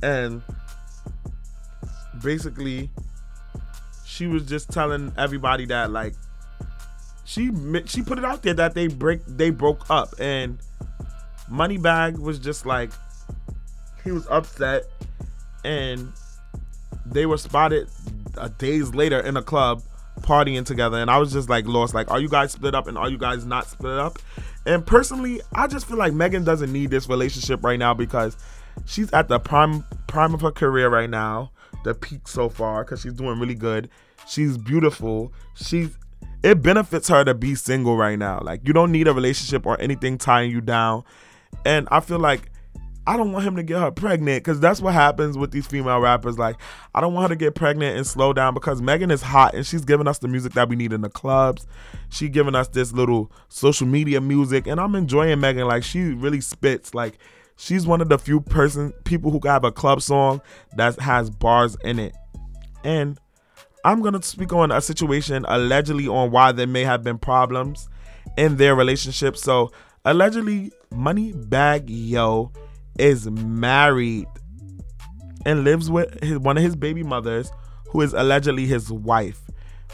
and 0.01 0.41
basically 2.21 2.89
she 4.05 4.27
was 4.27 4.45
just 4.45 4.69
telling 4.71 5.11
everybody 5.17 5.65
that 5.65 5.91
like 5.91 6.13
she 7.25 7.51
she 7.85 8.01
put 8.01 8.17
it 8.17 8.25
out 8.25 8.43
there 8.43 8.53
that 8.53 8.75
they 8.75 8.87
break 8.87 9.21
they 9.25 9.49
broke 9.49 9.89
up. 9.89 10.13
And 10.19 10.59
Moneybagg 11.51 12.19
was 12.19 12.39
just 12.39 12.65
like 12.65 12.91
he 14.03 14.11
was 14.11 14.27
upset. 14.27 14.83
And 15.63 16.11
they 17.05 17.25
were 17.25 17.37
spotted 17.37 17.87
uh, 18.37 18.49
days 18.57 18.93
later 18.93 19.19
in 19.19 19.37
a 19.37 19.41
club 19.41 19.81
partying 20.21 20.65
together 20.65 20.97
and 20.97 21.09
I 21.09 21.17
was 21.17 21.33
just 21.33 21.49
like 21.49 21.65
lost 21.67 21.93
like 21.93 22.09
are 22.09 22.19
you 22.19 22.29
guys 22.29 22.51
split 22.51 22.75
up 22.75 22.87
and 22.87 22.97
are 22.97 23.09
you 23.09 23.17
guys 23.17 23.45
not 23.45 23.67
split 23.67 23.97
up? 23.97 24.19
And 24.65 24.85
personally 24.85 25.41
I 25.53 25.67
just 25.67 25.87
feel 25.87 25.97
like 25.97 26.13
Megan 26.13 26.43
doesn't 26.43 26.71
need 26.71 26.91
this 26.91 27.09
relationship 27.09 27.63
right 27.63 27.79
now 27.79 27.93
because 27.93 28.37
she's 28.85 29.11
at 29.11 29.27
the 29.27 29.39
prime 29.39 29.83
prime 30.07 30.33
of 30.33 30.41
her 30.41 30.51
career 30.51 30.89
right 30.89 31.09
now 31.09 31.51
the 31.83 31.93
peak 31.93 32.27
so 32.27 32.49
far 32.49 32.83
because 32.83 33.01
she's 33.01 33.13
doing 33.13 33.39
really 33.39 33.55
good. 33.55 33.89
She's 34.27 34.57
beautiful. 34.57 35.33
She's 35.53 35.97
it 36.41 36.61
benefits 36.61 37.07
her 37.07 37.23
to 37.23 37.33
be 37.33 37.55
single 37.55 37.95
right 37.95 38.17
now. 38.17 38.39
Like 38.41 38.61
you 38.67 38.73
don't 38.73 38.91
need 38.91 39.07
a 39.07 39.13
relationship 39.13 39.65
or 39.65 39.79
anything 39.79 40.17
tying 40.17 40.51
you 40.51 40.61
down. 40.61 41.03
And 41.65 41.87
I 41.91 41.99
feel 41.99 42.19
like 42.19 42.51
I 43.05 43.17
don't 43.17 43.33
want 43.33 43.45
him 43.45 43.57
to 43.57 43.63
get 43.63 43.79
her 43.79 43.91
pregnant 43.91 44.43
because 44.43 44.59
that's 44.59 44.79
what 44.79 44.93
happens 44.93 45.37
with 45.37 45.51
these 45.51 45.67
female 45.67 45.99
rappers. 45.99 46.37
Like, 46.37 46.55
I 46.95 47.01
don't 47.01 47.13
want 47.13 47.29
her 47.29 47.35
to 47.35 47.39
get 47.39 47.53
pregnant 47.53 47.97
and 47.97 48.07
slow 48.07 48.31
down 48.31 48.53
because 48.53 48.81
Megan 48.81 49.11
is 49.11 49.21
hot 49.21 49.53
and 49.53 49.65
she's 49.65 49.83
giving 49.83 50.07
us 50.07 50.19
the 50.19 50.29
music 50.29 50.53
that 50.53 50.69
we 50.69 50.77
need 50.77 50.93
in 50.93 51.01
the 51.01 51.09
clubs. 51.09 51.67
She 52.09 52.29
giving 52.29 52.55
us 52.55 52.69
this 52.69 52.93
little 52.93 53.31
social 53.49 53.87
media 53.87 54.21
music, 54.21 54.67
and 54.67 54.79
I'm 54.79 54.95
enjoying 54.95 55.39
Megan. 55.41 55.67
Like, 55.67 55.83
she 55.83 56.13
really 56.13 56.39
spits. 56.39 56.93
Like, 56.93 57.17
she's 57.57 57.85
one 57.85 57.99
of 57.99 58.07
the 58.07 58.17
few 58.17 58.39
person 58.39 58.93
people 59.03 59.31
who 59.31 59.41
have 59.47 59.65
a 59.65 59.71
club 59.71 60.01
song 60.01 60.41
that 60.77 60.97
has 60.99 61.29
bars 61.29 61.75
in 61.83 61.99
it. 61.99 62.15
And 62.85 63.19
I'm 63.83 64.01
gonna 64.01 64.21
speak 64.21 64.53
on 64.53 64.71
a 64.71 64.79
situation 64.79 65.45
allegedly 65.47 66.07
on 66.07 66.31
why 66.31 66.53
there 66.53 66.67
may 66.67 66.83
have 66.83 67.03
been 67.03 67.17
problems 67.17 67.89
in 68.37 68.55
their 68.55 68.75
relationship. 68.75 69.35
So 69.35 69.71
allegedly, 70.05 70.71
Moneybagg 70.91 71.83
Yo 71.87 72.53
is 72.97 73.29
married 73.29 74.27
and 75.45 75.63
lives 75.63 75.89
with 75.89 76.23
his, 76.23 76.39
one 76.39 76.57
of 76.57 76.63
his 76.63 76.75
baby 76.75 77.03
mothers, 77.03 77.51
who 77.89 78.01
is 78.01 78.13
allegedly 78.13 78.65
his 78.65 78.91
wife, 78.91 79.41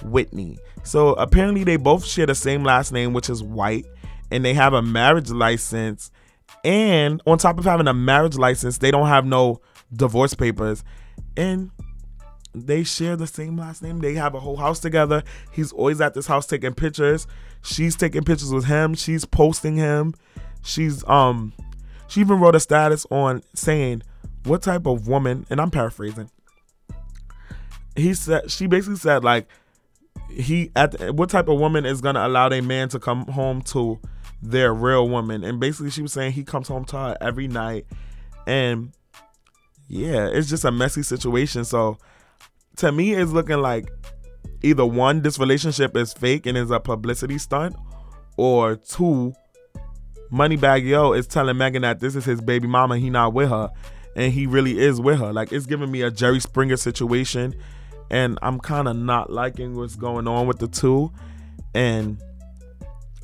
Whitney. 0.03 0.57
So 0.83 1.13
apparently, 1.13 1.63
they 1.63 1.77
both 1.77 2.05
share 2.05 2.25
the 2.25 2.35
same 2.35 2.63
last 2.63 2.91
name, 2.91 3.13
which 3.13 3.29
is 3.29 3.43
White, 3.43 3.85
and 4.31 4.43
they 4.45 4.53
have 4.53 4.73
a 4.73 4.81
marriage 4.81 5.29
license. 5.29 6.11
And 6.63 7.21
on 7.25 7.37
top 7.37 7.57
of 7.57 7.65
having 7.65 7.87
a 7.87 7.93
marriage 7.93 8.37
license, 8.37 8.77
they 8.77 8.91
don't 8.91 9.07
have 9.07 9.25
no 9.25 9.61
divorce 9.93 10.33
papers. 10.33 10.83
And 11.37 11.71
they 12.53 12.83
share 12.83 13.15
the 13.15 13.27
same 13.27 13.57
last 13.57 13.81
name. 13.81 13.99
They 13.99 14.13
have 14.15 14.35
a 14.35 14.39
whole 14.39 14.57
house 14.57 14.79
together. 14.79 15.23
He's 15.51 15.71
always 15.71 16.01
at 16.01 16.13
this 16.13 16.27
house 16.27 16.45
taking 16.45 16.73
pictures. 16.73 17.27
She's 17.61 17.95
taking 17.95 18.23
pictures 18.23 18.51
with 18.51 18.65
him. 18.65 18.95
She's 18.95 19.25
posting 19.25 19.75
him. 19.75 20.15
She's 20.63 21.03
um 21.07 21.53
she 22.09 22.19
even 22.19 22.39
wrote 22.39 22.55
a 22.55 22.59
status 22.59 23.05
on 23.09 23.43
saying 23.53 24.01
what 24.43 24.61
type 24.61 24.85
of 24.85 25.07
woman, 25.07 25.45
and 25.49 25.61
I'm 25.61 25.71
paraphrasing. 25.71 26.29
He 27.95 28.13
said 28.13 28.51
she 28.51 28.67
basically 28.67 28.97
said 28.97 29.23
like 29.23 29.47
he 30.29 30.71
at 30.75 30.91
the, 30.91 31.13
what 31.13 31.29
type 31.29 31.47
of 31.47 31.59
woman 31.59 31.85
is 31.85 32.01
gonna 32.01 32.25
allow 32.25 32.49
a 32.49 32.61
man 32.61 32.89
to 32.89 32.99
come 32.99 33.25
home 33.27 33.61
to 33.63 33.99
their 34.41 34.73
real 34.73 35.07
woman, 35.07 35.43
and 35.43 35.59
basically 35.59 35.91
she 35.91 36.01
was 36.01 36.13
saying 36.13 36.33
he 36.33 36.43
comes 36.43 36.67
home 36.67 36.85
to 36.85 36.97
her 36.97 37.17
every 37.21 37.47
night, 37.47 37.85
and 38.47 38.91
yeah, 39.87 40.27
it's 40.27 40.49
just 40.49 40.65
a 40.65 40.71
messy 40.71 41.03
situation. 41.03 41.65
So 41.65 41.97
to 42.77 42.91
me, 42.91 43.13
it's 43.13 43.31
looking 43.31 43.61
like 43.61 43.91
either 44.63 44.85
one, 44.85 45.21
this 45.21 45.39
relationship 45.39 45.97
is 45.97 46.13
fake 46.13 46.45
and 46.45 46.57
is 46.57 46.71
a 46.71 46.79
publicity 46.79 47.37
stunt, 47.37 47.75
or 48.37 48.75
two, 48.75 49.33
Moneybagg 50.31 50.85
Yo 50.85 51.13
is 51.13 51.27
telling 51.27 51.57
Megan 51.57 51.81
that 51.81 51.99
this 51.99 52.15
is 52.15 52.25
his 52.25 52.41
baby 52.41 52.67
mama, 52.67 52.97
he 52.97 53.09
not 53.09 53.33
with 53.33 53.49
her, 53.49 53.71
and 54.15 54.31
he 54.31 54.45
really 54.45 54.79
is 54.79 55.01
with 55.01 55.19
her. 55.19 55.33
Like 55.33 55.51
it's 55.51 55.65
giving 55.65 55.91
me 55.91 56.01
a 56.01 56.11
Jerry 56.11 56.39
Springer 56.39 56.77
situation, 56.77 57.55
and 58.11 58.37
I'm 58.41 58.59
kind 58.59 58.87
of 58.87 58.95
not 58.95 59.31
liking 59.31 59.75
what's 59.75 59.95
going 59.95 60.27
on 60.27 60.47
with 60.47 60.59
the 60.59 60.67
two, 60.67 61.11
and 61.73 62.21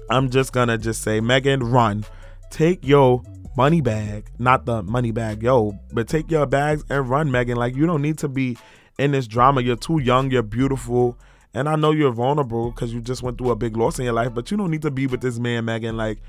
I'm 0.09 0.29
just 0.29 0.53
gonna 0.53 0.77
just 0.77 1.01
say, 1.01 1.19
Megan, 1.19 1.59
run, 1.61 2.05
take 2.49 2.85
your 2.85 3.21
money 3.55 3.81
bag, 3.81 4.29
not 4.39 4.65
the 4.65 4.83
money 4.83 5.11
bag, 5.11 5.41
yo, 5.41 5.77
but 5.93 6.07
take 6.07 6.29
your 6.29 6.45
bags 6.45 6.83
and 6.89 7.09
run, 7.09 7.31
Megan. 7.31 7.57
Like 7.57 7.75
you 7.75 7.85
don't 7.85 8.01
need 8.01 8.17
to 8.19 8.27
be 8.27 8.57
in 8.97 9.11
this 9.11 9.27
drama. 9.27 9.61
You're 9.61 9.75
too 9.75 9.99
young. 9.99 10.31
You're 10.31 10.43
beautiful. 10.43 11.17
And 11.55 11.69
I 11.69 11.77
know 11.77 11.91
you're 11.91 12.11
vulnerable 12.11 12.69
because 12.69 12.93
you 12.93 12.99
just 12.99 13.23
went 13.23 13.37
through 13.37 13.51
a 13.51 13.55
big 13.55 13.77
loss 13.77 13.97
in 13.97 14.03
your 14.03 14.13
life, 14.13 14.33
but 14.33 14.51
you 14.51 14.57
don't 14.57 14.69
need 14.69 14.81
to 14.81 14.91
be 14.91 15.07
with 15.07 15.21
this 15.21 15.39
man, 15.39 15.63
Megan. 15.63 15.95
Like, 15.95 16.19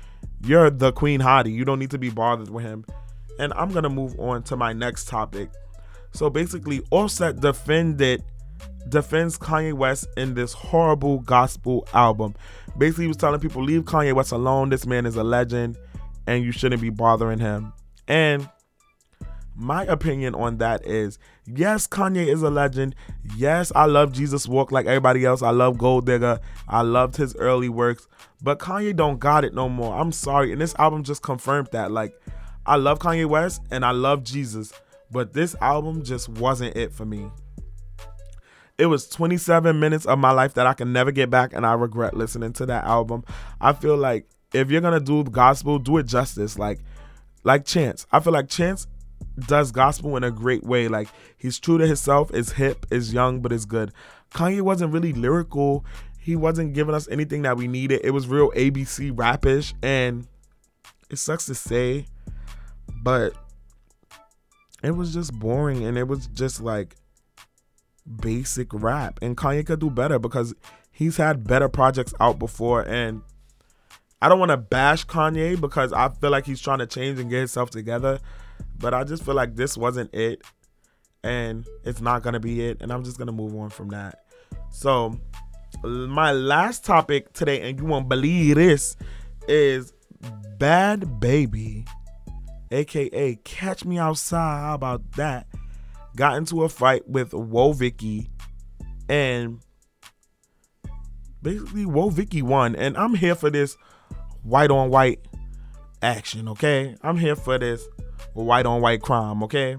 you're 0.45 0.69
the 0.69 0.93
Queen 0.93 1.19
Hottie. 1.19 1.53
You 1.53 1.65
don't 1.65 1.79
need 1.79 1.91
to 1.91 1.97
be 1.97 2.09
bothered 2.09 2.49
with 2.49 2.63
him. 2.63 2.85
And 3.37 3.51
I'm 3.53 3.71
gonna 3.73 3.89
move 3.89 4.17
on 4.19 4.41
to 4.43 4.55
my 4.55 4.71
next 4.71 5.09
topic. 5.09 5.49
So 6.13 6.29
basically, 6.29 6.81
Offset 6.91 7.41
defended 7.41 8.23
defends 8.87 9.37
Kanye 9.37 9.73
West 9.73 10.07
in 10.15 10.33
this 10.33 10.53
horrible 10.53 11.19
gospel 11.19 11.85
album. 11.93 12.33
Basically, 12.77 13.03
he 13.03 13.07
was 13.09 13.17
telling 13.17 13.41
people, 13.41 13.61
leave 13.61 13.83
Kanye 13.83 14.13
West 14.13 14.31
alone. 14.31 14.69
This 14.69 14.85
man 14.85 15.05
is 15.05 15.17
a 15.17 15.23
legend, 15.23 15.77
and 16.25 16.41
you 16.41 16.53
shouldn't 16.53 16.81
be 16.81 16.89
bothering 16.89 17.39
him. 17.39 17.73
And 18.07 18.47
my 19.57 19.83
opinion 19.85 20.35
on 20.35 20.57
that 20.57 20.85
is 20.85 21.17
yes, 21.45 21.87
Kanye 21.87 22.27
is 22.27 22.43
a 22.43 22.49
legend. 22.49 22.95
Yes, 23.35 23.71
I 23.75 23.85
love 23.85 24.11
Jesus 24.11 24.47
Walk 24.47 24.71
like 24.71 24.85
everybody 24.85 25.25
else. 25.25 25.41
I 25.41 25.49
love 25.49 25.77
Gold 25.77 26.05
Digger. 26.05 26.39
I 26.67 26.81
loved 26.81 27.17
his 27.17 27.35
early 27.37 27.67
works. 27.67 28.07
But 28.41 28.59
Kanye 28.59 28.95
don't 28.95 29.19
got 29.19 29.43
it 29.43 29.55
no 29.55 29.67
more. 29.67 29.99
I'm 29.99 30.11
sorry. 30.11 30.51
And 30.51 30.61
this 30.61 30.75
album 30.77 31.03
just 31.03 31.23
confirmed 31.23 31.69
that. 31.71 31.91
Like, 31.91 32.13
I 32.67 32.75
love 32.75 32.99
Kanye 32.99 33.25
West 33.25 33.61
and 33.71 33.83
I 33.83 33.91
love 33.91 34.23
Jesus. 34.23 34.71
But 35.09 35.33
this 35.33 35.55
album 35.59 36.03
just 36.03 36.29
wasn't 36.29 36.77
it 36.77 36.93
for 36.93 37.05
me. 37.05 37.31
It 38.77 38.85
was 38.85 39.07
27 39.07 39.79
minutes 39.79 40.05
of 40.05 40.19
my 40.19 40.31
life 40.31 40.53
that 40.53 40.67
I 40.67 40.73
can 40.73 40.93
never 40.93 41.11
get 41.11 41.31
back, 41.31 41.51
and 41.51 41.65
I 41.65 41.73
regret 41.73 42.15
listening 42.15 42.53
to 42.53 42.65
that 42.67 42.83
album. 42.83 43.23
I 43.59 43.73
feel 43.73 43.97
like 43.97 44.27
if 44.53 44.69
you're 44.69 44.81
gonna 44.81 44.99
do 44.99 45.23
gospel, 45.23 45.79
do 45.79 45.97
it 45.97 46.05
justice. 46.05 46.59
Like, 46.59 46.81
like 47.43 47.65
Chance. 47.65 48.05
I 48.11 48.19
feel 48.19 48.33
like 48.33 48.49
Chance 48.49 48.85
does 49.39 49.71
gospel 49.71 50.17
in 50.17 50.23
a 50.23 50.31
great 50.31 50.63
way. 50.63 50.87
Like 50.87 51.09
he's 51.37 51.59
true 51.59 51.77
to 51.77 51.87
himself, 51.87 52.33
is 52.33 52.53
hip, 52.53 52.85
is 52.91 53.13
young, 53.13 53.41
but 53.41 53.51
is 53.51 53.65
good. 53.65 53.91
Kanye 54.31 54.61
wasn't 54.61 54.93
really 54.93 55.13
lyrical. 55.13 55.85
He 56.19 56.35
wasn't 56.35 56.73
giving 56.73 56.95
us 56.95 57.07
anything 57.09 57.43
that 57.43 57.57
we 57.57 57.67
needed. 57.67 58.01
It 58.03 58.11
was 58.11 58.27
real 58.27 58.51
ABC 58.51 59.17
rapish, 59.17 59.73
and 59.81 60.27
it 61.09 61.17
sucks 61.17 61.45
to 61.45 61.55
say, 61.55 62.05
but 63.01 63.33
it 64.83 64.91
was 64.91 65.13
just 65.13 65.33
boring 65.33 65.85
and 65.85 65.97
it 65.97 66.07
was 66.07 66.27
just 66.27 66.61
like 66.61 66.95
basic 68.21 68.67
rap. 68.73 69.19
And 69.21 69.35
Kanye 69.37 69.65
could 69.65 69.79
do 69.79 69.89
better 69.89 70.19
because 70.19 70.53
he's 70.91 71.17
had 71.17 71.45
better 71.45 71.69
projects 71.69 72.13
out 72.19 72.39
before 72.39 72.87
and 72.87 73.21
I 74.21 74.29
don't 74.29 74.39
want 74.39 74.49
to 74.51 74.57
bash 74.57 75.05
Kanye 75.05 75.59
because 75.59 75.93
I 75.93 76.09
feel 76.09 76.31
like 76.31 76.45
he's 76.45 76.61
trying 76.61 76.79
to 76.79 76.87
change 76.87 77.19
and 77.19 77.29
get 77.29 77.37
himself 77.37 77.69
together, 77.69 78.19
but 78.79 78.93
I 78.93 79.03
just 79.03 79.23
feel 79.23 79.35
like 79.35 79.55
this 79.55 79.77
wasn't 79.77 80.13
it 80.13 80.41
and 81.23 81.67
it's 81.83 82.01
not 82.01 82.23
going 82.23 82.33
to 82.33 82.39
be 82.39 82.65
it 82.65 82.81
and 82.81 82.91
I'm 82.91 83.03
just 83.03 83.17
going 83.17 83.27
to 83.27 83.33
move 83.33 83.55
on 83.55 83.69
from 83.69 83.89
that. 83.89 84.23
So, 84.69 85.19
my 85.83 86.31
last 86.31 86.85
topic 86.85 87.33
today 87.33 87.69
and 87.69 87.79
you 87.79 87.85
won't 87.85 88.09
believe 88.09 88.55
this 88.55 88.95
is 89.47 89.93
Bhad 90.57 91.19
Bhabie 91.19 91.87
aka 92.71 93.35
Catch 93.43 93.85
Me 93.85 93.97
Outside. 93.97 94.61
How 94.61 94.75
about 94.75 95.11
that? 95.13 95.47
Got 96.15 96.37
into 96.37 96.63
a 96.63 96.69
fight 96.69 97.07
with 97.07 97.31
Woah 97.31 97.75
Vicky 97.75 98.29
and 99.07 99.59
basically 101.41 101.85
Woah 101.85 102.11
Vicky 102.11 102.41
won 102.41 102.75
and 102.75 102.97
I'm 102.97 103.15
here 103.15 103.35
for 103.35 103.49
this 103.49 103.77
white 104.43 104.71
on 104.71 104.89
white 104.89 105.19
action, 106.01 106.47
okay? 106.49 106.95
I'm 107.01 107.17
here 107.17 107.35
for 107.35 107.57
this 107.57 107.87
white 108.43 108.65
on 108.65 108.81
white 108.81 109.01
crime, 109.01 109.43
okay? 109.43 109.77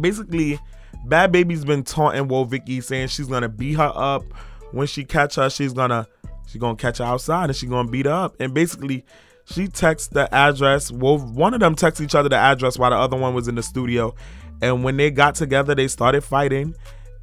Basically, 0.00 0.58
Bhad 1.06 1.32
Bhabie's 1.32 1.64
been 1.64 1.84
taunting 1.84 2.28
Woah 2.28 2.48
Vicky 2.48 2.80
saying 2.80 3.08
she's 3.08 3.26
gonna 3.26 3.48
beat 3.48 3.74
her 3.74 3.92
up. 3.94 4.24
When 4.72 4.86
she 4.86 5.04
catch 5.04 5.36
her, 5.36 5.50
she's 5.50 5.72
gonna 5.72 6.06
she's 6.46 6.60
gonna 6.60 6.76
catch 6.76 6.98
her 6.98 7.04
outside 7.04 7.50
and 7.50 7.56
she's 7.56 7.68
gonna 7.68 7.90
beat 7.90 8.06
her 8.06 8.12
up. 8.12 8.36
And 8.40 8.54
basically, 8.54 9.04
she 9.44 9.68
texts 9.68 10.08
the 10.08 10.32
address. 10.34 10.90
Well, 10.90 11.18
one 11.18 11.54
of 11.54 11.60
them 11.60 11.74
texts 11.74 12.00
each 12.00 12.14
other 12.14 12.28
the 12.28 12.36
address 12.36 12.78
while 12.78 12.90
the 12.90 12.96
other 12.96 13.16
one 13.16 13.34
was 13.34 13.48
in 13.48 13.54
the 13.54 13.62
studio. 13.62 14.14
And 14.62 14.82
when 14.82 14.96
they 14.96 15.10
got 15.10 15.34
together, 15.34 15.74
they 15.74 15.88
started 15.88 16.22
fighting. 16.22 16.74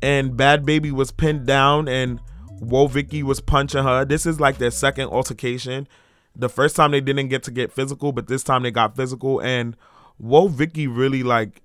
And 0.01 0.31
Bhad 0.31 0.63
Bhabie 0.63 0.91
was 0.91 1.11
pinned 1.11 1.45
down 1.45 1.87
and 1.87 2.19
Woah 2.61 2.89
Vicky 2.89 3.23
was 3.23 3.41
punching 3.41 3.83
her. 3.83 4.05
This 4.05 4.25
is 4.25 4.39
like 4.39 4.57
their 4.59 4.71
second 4.71 5.09
altercation. 5.09 5.87
The 6.35 6.49
first 6.49 6.75
time 6.75 6.91
they 6.91 7.01
didn't 7.01 7.27
get 7.27 7.43
to 7.43 7.51
get 7.51 7.71
physical, 7.71 8.11
but 8.11 8.27
this 8.27 8.43
time 8.43 8.63
they 8.63 8.71
got 8.71 8.95
physical. 8.95 9.39
And 9.41 9.75
Woah 10.21 10.49
Vicky 10.49 10.87
really 10.87 11.23
like 11.23 11.61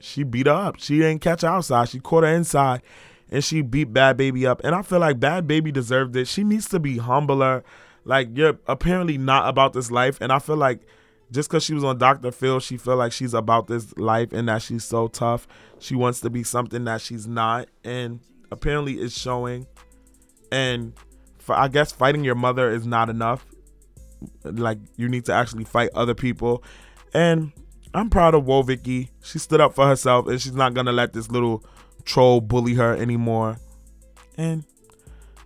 she 0.00 0.22
beat 0.22 0.46
her 0.46 0.52
up. 0.52 0.78
She 0.78 0.98
didn't 0.98 1.20
catch 1.20 1.42
her 1.42 1.48
outside. 1.48 1.88
She 1.88 2.00
caught 2.00 2.24
her 2.24 2.32
inside. 2.32 2.82
and 3.30 3.44
she 3.44 3.62
beat 3.62 3.92
Bhad 3.92 4.16
Bhabie 4.16 4.46
up. 4.46 4.60
And 4.64 4.74
I 4.74 4.82
feel 4.82 5.00
like 5.00 5.20
Bhad 5.20 5.46
Bhabie 5.46 5.72
deserved 5.72 6.16
it. 6.16 6.28
She 6.28 6.44
needs 6.44 6.68
to 6.70 6.78
be 6.78 6.98
humbler. 6.98 7.64
Like 8.04 8.28
you're 8.34 8.58
apparently 8.66 9.18
not 9.18 9.48
about 9.48 9.72
this 9.74 9.90
life, 9.90 10.18
and 10.20 10.32
I 10.32 10.38
feel 10.38 10.56
like 10.56 10.80
just 11.30 11.50
because 11.50 11.62
she 11.62 11.74
was 11.74 11.84
on 11.84 11.98
Dr. 11.98 12.32
Phil, 12.32 12.58
she 12.58 12.78
feel 12.78 12.96
like 12.96 13.12
she's 13.12 13.34
about 13.34 13.66
this 13.66 13.94
life 13.98 14.32
and 14.32 14.48
that 14.48 14.62
she's 14.62 14.84
so 14.84 15.08
tough. 15.08 15.46
She 15.78 15.94
wants 15.94 16.20
to 16.22 16.30
be 16.30 16.42
something 16.42 16.84
that 16.84 17.02
she's 17.02 17.26
not, 17.26 17.68
and 17.84 18.20
apparently 18.50 18.94
it's 18.94 19.18
showing. 19.18 19.66
And 20.50 20.94
for, 21.38 21.54
I 21.54 21.68
guess 21.68 21.92
fighting 21.92 22.24
your 22.24 22.34
mother 22.34 22.70
is 22.70 22.86
not 22.86 23.10
enough. 23.10 23.44
Like 24.42 24.78
you 24.96 25.08
need 25.08 25.26
to 25.26 25.34
actually 25.34 25.64
fight 25.64 25.90
other 25.94 26.14
people, 26.14 26.64
and 27.12 27.52
I'm 27.98 28.10
proud 28.10 28.34
of 28.34 28.44
Woah 28.44 28.64
Vicky. 28.64 29.10
She 29.24 29.40
stood 29.40 29.60
up 29.60 29.74
for 29.74 29.84
herself, 29.84 30.28
and 30.28 30.40
she's 30.40 30.54
not 30.54 30.72
gonna 30.72 30.92
let 30.92 31.12
this 31.12 31.32
little 31.32 31.64
troll 32.04 32.40
bully 32.40 32.74
her 32.74 32.94
anymore. 32.94 33.58
And 34.36 34.64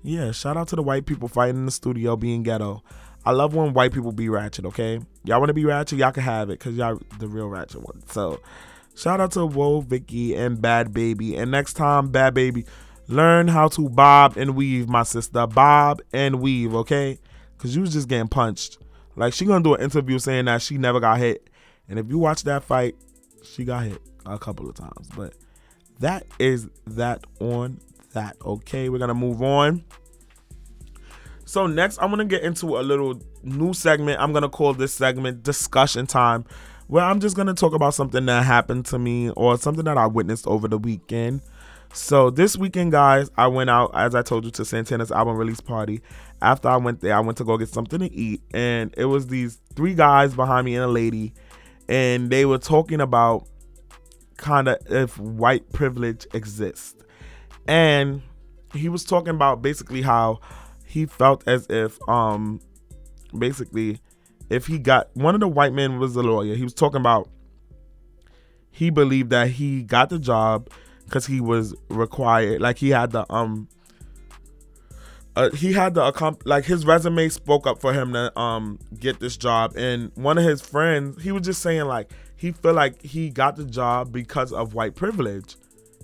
yeah, 0.03 0.33
shout 0.33 0.59
out 0.59 0.69
to 0.69 0.77
the 0.77 0.83
white 0.83 1.07
people 1.07 1.29
fighting 1.29 1.57
in 1.57 1.65
the 1.65 1.73
studio 1.73 2.15
being 2.15 2.43
ghetto. 2.43 2.83
I 3.25 3.31
love 3.31 3.55
when 3.55 3.73
white 3.73 3.95
people 3.95 4.13
be 4.13 4.29
ratchet, 4.29 4.67
okay? 4.67 5.01
Y'all 5.25 5.39
want 5.39 5.49
to 5.49 5.55
be 5.55 5.65
ratchet? 5.65 5.99
Y'all 5.99 6.13
can 6.13 6.25
have 6.25 6.51
it 6.51 6.59
because 6.59 6.77
y'all 6.77 7.01
the 7.19 7.27
real 7.27 7.49
ratchet 7.49 7.81
ones. 7.81 8.05
So, 8.13 8.39
shout 8.95 9.19
out 9.19 9.33
to 9.33 9.41
Woah 9.41 9.83
Vicky 9.83 10.35
and 10.35 10.59
Bhad 10.59 10.89
Bhabie. 10.89 11.39
And 11.39 11.51
next 11.51 11.73
time, 11.73 12.13
Bhad 12.13 12.33
Bhabie, 12.33 12.67
learn 13.09 13.49
how 13.49 13.69
to 13.69 13.89
bob 13.89 14.37
and 14.37 14.55
weave, 14.55 14.91
my 14.91 15.05
sister. 15.05 15.47
Bob 15.47 16.03
and 16.13 16.43
weave, 16.43 16.75
okay? 16.75 17.19
Because 17.57 17.75
you 17.75 17.81
was 17.81 17.95
just 17.95 18.09
getting 18.09 18.29
punched. 18.29 18.77
Like, 19.17 19.33
she 19.33 19.47
to 19.47 19.61
do 19.61 19.75
an 19.75 19.81
interview 19.81 20.19
saying 20.19 20.45
that 20.45 20.61
she 20.61 20.77
never 20.77 21.01
got 21.01 21.17
hit. 21.17 21.49
And 21.89 21.99
if 21.99 22.09
you 22.09 22.19
watch 22.19 22.45
that 22.45 22.65
fight, 22.65 22.97
she 23.43 23.65
got 23.65 23.85
hit 23.85 24.01
a 24.25 24.39
couple 24.39 24.69
of 24.69 24.75
times. 24.75 25.09
But 25.17 25.35
that 26.01 26.27
is 26.39 26.69
that 26.87 27.25
on 27.41 27.81
that, 28.13 28.37
okay? 28.45 28.89
We're 28.89 28.99
to 28.99 29.15
move 29.15 29.43
on. 29.43 29.85
So 31.45 31.67
next, 31.67 31.99
I'm 32.01 32.11
gonna 32.11 32.25
get 32.25 32.43
into 32.43 32.79
a 32.79 32.83
little 32.83 33.21
new 33.43 33.75
segment. 33.75 34.21
I'm 34.21 34.33
gonna 34.33 34.49
call 34.49 34.73
this 34.73 34.95
segment 34.95 35.43
discussion 35.43 36.07
time, 36.07 36.45
where 36.87 37.05
I'm 37.05 37.21
just 37.21 37.37
gonna 37.37 37.55
talk 37.55 37.75
about 37.75 37.95
something 37.95 38.25
that 38.27 38.45
happened 38.45 38.87
to 38.87 38.99
me 38.99 39.31
or 39.31 39.59
something 39.59 39.85
that 39.85 39.99
I 39.99 40.07
witnessed 40.07 40.47
over 40.47 40.69
the 40.69 40.79
weekend. 40.79 41.43
So 41.93 42.31
this 42.31 42.57
weekend, 42.57 42.93
guys, 42.93 43.31
I 43.37 43.49
went 43.49 43.69
out 43.69 43.91
as 43.95 44.15
I 44.15 44.23
told 44.23 44.47
you 44.47 44.51
to 44.53 44.65
Santana's 44.65 45.13
album 45.13 45.37
release 45.37 45.61
party. 45.61 46.01
After 46.41 46.69
I 46.69 46.77
went 46.79 47.01
there, 47.01 47.15
I 47.15 47.21
went 47.21 47.37
to 47.39 47.45
go 47.45 47.59
get 47.59 47.69
something 47.69 48.01
to 48.01 48.11
eat, 48.11 48.41
and 48.55 48.95
it 48.97 49.05
was 49.05 49.27
these 49.27 49.61
three 49.75 49.95
guys 49.95 50.35
behind 50.35 50.65
me 50.65 50.75
and 50.75 50.85
a 50.85 50.89
lady, 50.89 51.35
and 51.93 52.31
they 52.31 52.47
were 52.47 52.57
talking 52.57 53.03
about 53.03 53.47
kind 54.39 54.67
of 54.67 54.79
if 54.89 55.19
white 55.19 55.71
privilege 55.75 56.27
exists, 56.33 56.97
and 57.69 58.23
he 58.73 58.89
was 58.89 59.05
talking 59.05 59.35
about 59.35 59.61
basically 59.61 60.01
how 60.01 60.41
he 60.87 61.05
felt 61.05 61.47
as 61.47 61.67
if 61.69 61.99
um 62.09 62.61
basically 63.39 64.01
if 64.49 64.67
he 64.67 64.79
got 64.79 65.15
one 65.15 65.35
of 65.35 65.41
the 65.43 65.49
white 65.49 65.75
men 65.75 65.99
was 65.99 66.17
a 66.17 66.23
lawyer. 66.23 66.55
He 66.55 66.65
was 66.65 66.73
talking 66.73 67.01
about 67.01 67.29
he 68.71 68.89
believed 68.89 69.29
that 69.29 69.51
he 69.51 69.83
got 69.83 70.09
the 70.09 70.19
job 70.19 70.71
because 71.05 71.27
he 71.27 71.43
was 71.43 71.75
required 71.91 72.63
like 72.63 72.79
he 72.79 72.89
had 72.89 73.11
the 73.11 73.31
um 73.31 73.69
uh, 75.35 75.51
he 75.51 75.73
had 75.73 75.95
the 75.95 76.13
accomp- 76.13 76.43
like 76.45 76.65
his 76.65 76.85
resume 76.85 77.29
spoke 77.29 77.67
up 77.67 77.81
for 77.81 77.93
him 77.93 78.13
to 78.13 78.39
um 78.39 78.79
get 78.99 79.19
this 79.21 79.37
job 79.37 79.75
and 79.77 80.11
one 80.15 80.37
of 80.39 80.45
his 80.45 80.61
friends 80.61 81.23
he 81.23 81.33
was 81.33 81.43
just 81.43 81.63
saying 81.63 81.85
like 81.85 82.11
he 82.37 82.53
felt 82.53 82.77
like 82.77 83.01
he 83.03 83.31
got 83.31 83.57
the 83.57 83.65
job 83.65 84.13
because 84.13 84.53
of 84.53 84.75
white 84.75 84.95
privilege 84.95 85.57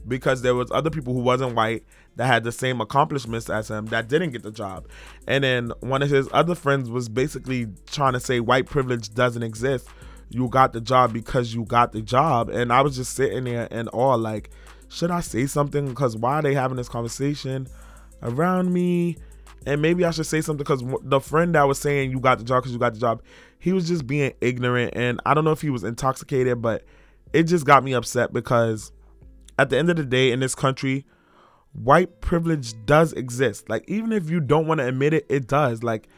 because 0.07 0.43
there 0.43 0.55
was 0.55 0.71
other 0.71 0.91
people 0.91 1.13
who 1.13 1.21
wasn't 1.21 1.55
white 1.55 1.85
that 2.17 2.27
had 2.27 2.45
the 2.45 2.53
same 2.53 2.81
accomplishments 2.81 3.49
as 3.49 3.71
him 3.71 3.87
that 3.87 4.09
didn't 4.09 4.33
get 4.33 4.43
the 4.43 4.51
job. 4.51 4.89
And 5.27 5.45
then 5.45 5.73
one 5.81 6.03
of 6.03 6.11
his 6.11 6.29
other 6.33 6.55
friends 6.55 6.91
was 6.91 7.09
basically 7.09 7.69
trying 7.91 8.15
to 8.15 8.21
say 8.21 8.41
white 8.41 8.67
privilege 8.67 9.15
doesn't 9.15 9.43
exist. 9.43 9.89
You 10.31 10.49
got 10.49 10.73
the 10.73 10.81
job 10.81 11.13
because 11.13 11.55
you 11.55 11.65
got 11.65 11.93
the 11.93 12.03
job. 12.03 12.49
And 12.51 12.73
I 12.73 12.81
was 12.81 12.97
just 12.97 13.15
sitting 13.15 13.45
there 13.45 13.67
in 13.67 13.89
awe, 13.89 14.15
like, 14.15 14.51
should 14.89 15.11
I 15.11 15.21
say 15.21 15.47
something? 15.47 15.89
Because 15.89 16.17
why 16.17 16.35
are 16.35 16.43
they 16.43 16.55
having 16.55 16.77
this 16.77 16.89
conversation 16.89 17.69
around 18.23 18.73
me? 18.73 19.17
And 19.67 19.83
maybe 19.83 20.05
I 20.05 20.11
should 20.13 20.27
say 20.27 20.41
something 20.41 20.65
because 20.65 20.83
the 21.03 21.21
friend 21.21 21.55
that 21.55 21.65
was 21.65 21.79
saying 21.79 22.11
you 22.11 22.21
got 22.21 22.39
the 22.39 22.45
job 22.45 22.63
because 22.63 22.73
you 22.73 22.79
got 22.79 22.95
the 22.95 23.01
job, 23.01 23.23
he 23.59 23.73
was 23.73 23.89
just 23.89 24.07
being 24.07 24.33
ignorant. 24.41 24.95
And 24.97 25.21
I 25.27 25.35
don't 25.35 25.45
know 25.45 25.51
if 25.53 25.61
he 25.61 25.71
was 25.71 25.85
intoxicated, 25.85 26.63
but 26.63 26.85
it 27.33 27.45
just 27.45 27.67
got 27.67 27.85
me 27.85 27.93
upset 27.93 28.33
because 28.33 28.93
at 29.59 29.71
the 29.71 29.79
end 29.79 29.91
of 29.91 29.97
the 29.97 30.05
day 30.05 30.31
in 30.31 30.41
this 30.41 30.55
country, 30.55 31.05
white 31.73 32.21
privilege 32.21 32.75
does 32.87 33.13
exist. 33.13 33.69
Like 33.69 33.85
even 33.89 34.13
if 34.13 34.31
you 34.31 34.41
don't 34.41 34.67
want 34.67 34.79
to 34.79 34.87
admit 34.87 35.13
it, 35.13 35.27
it 35.29 35.47
does. 35.49 35.83
Like 35.83 36.09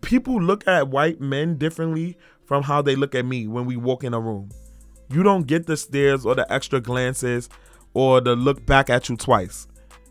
people 0.00 0.40
look 0.40 0.66
at 0.66 0.88
white 0.88 1.20
men 1.20 1.56
differently 1.56 2.16
from 2.44 2.62
how 2.62 2.82
they 2.82 2.96
look 2.96 3.14
at 3.14 3.24
me 3.24 3.46
when 3.46 3.64
we 3.64 3.76
walk 3.76 4.04
in 4.04 4.14
a 4.14 4.20
room. 4.20 4.50
You 5.10 5.22
don't 5.22 5.46
get 5.46 5.66
the 5.66 5.76
stares 5.76 6.26
or 6.26 6.34
the 6.34 6.50
extra 6.52 6.80
glances 6.80 7.48
or 7.94 8.20
the 8.20 8.34
look 8.34 8.64
back 8.66 8.90
at 8.90 9.08
you 9.08 9.16
twice. 9.16 9.66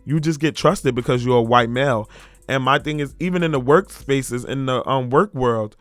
You 0.05 0.19
just 0.19 0.39
get 0.39 0.55
trusted 0.55 0.95
because 0.95 1.25
you're 1.25 1.37
a 1.37 1.43
white 1.43 1.69
male. 1.69 2.09
And 2.47 2.63
my 2.63 2.79
thing 2.79 2.99
is 2.99 3.15
even 3.19 3.43
in 3.43 3.51
the 3.51 3.61
workspaces 3.61 4.45
in 4.45 4.65
the 4.65 4.87
um 4.87 5.09
work 5.09 5.33
world, 5.33 5.75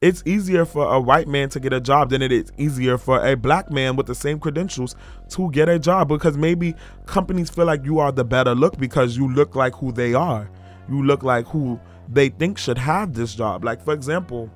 it's 0.00 0.22
easier 0.24 0.64
for 0.64 0.92
a 0.92 0.98
white 0.98 1.28
man 1.28 1.50
to 1.50 1.60
get 1.60 1.72
a 1.72 1.80
job 1.80 2.10
than 2.10 2.22
it 2.22 2.32
is 2.32 2.50
easier 2.56 2.96
for 2.96 3.24
a 3.24 3.36
black 3.36 3.70
man 3.70 3.96
with 3.96 4.06
the 4.06 4.14
same 4.14 4.40
credentials 4.40 4.96
to 5.28 5.50
get 5.50 5.68
a 5.68 5.78
job 5.78 6.08
because 6.08 6.38
maybe 6.38 6.74
companies 7.04 7.50
feel 7.50 7.66
like 7.66 7.84
you 7.84 7.98
are 7.98 8.10
the 8.10 8.24
better 8.24 8.54
look 8.54 8.78
because 8.78 9.16
you 9.16 9.30
look 9.32 9.54
like 9.54 9.74
who 9.74 9.92
they 9.92 10.14
are. 10.14 10.50
You 10.88 11.04
look 11.04 11.22
like 11.22 11.46
who 11.46 11.78
they 12.08 12.30
think 12.30 12.58
should 12.58 12.78
have 12.78 13.12
this 13.12 13.34
job. 13.34 13.62
Like 13.62 13.84
for 13.84 13.92
example, 13.92 14.50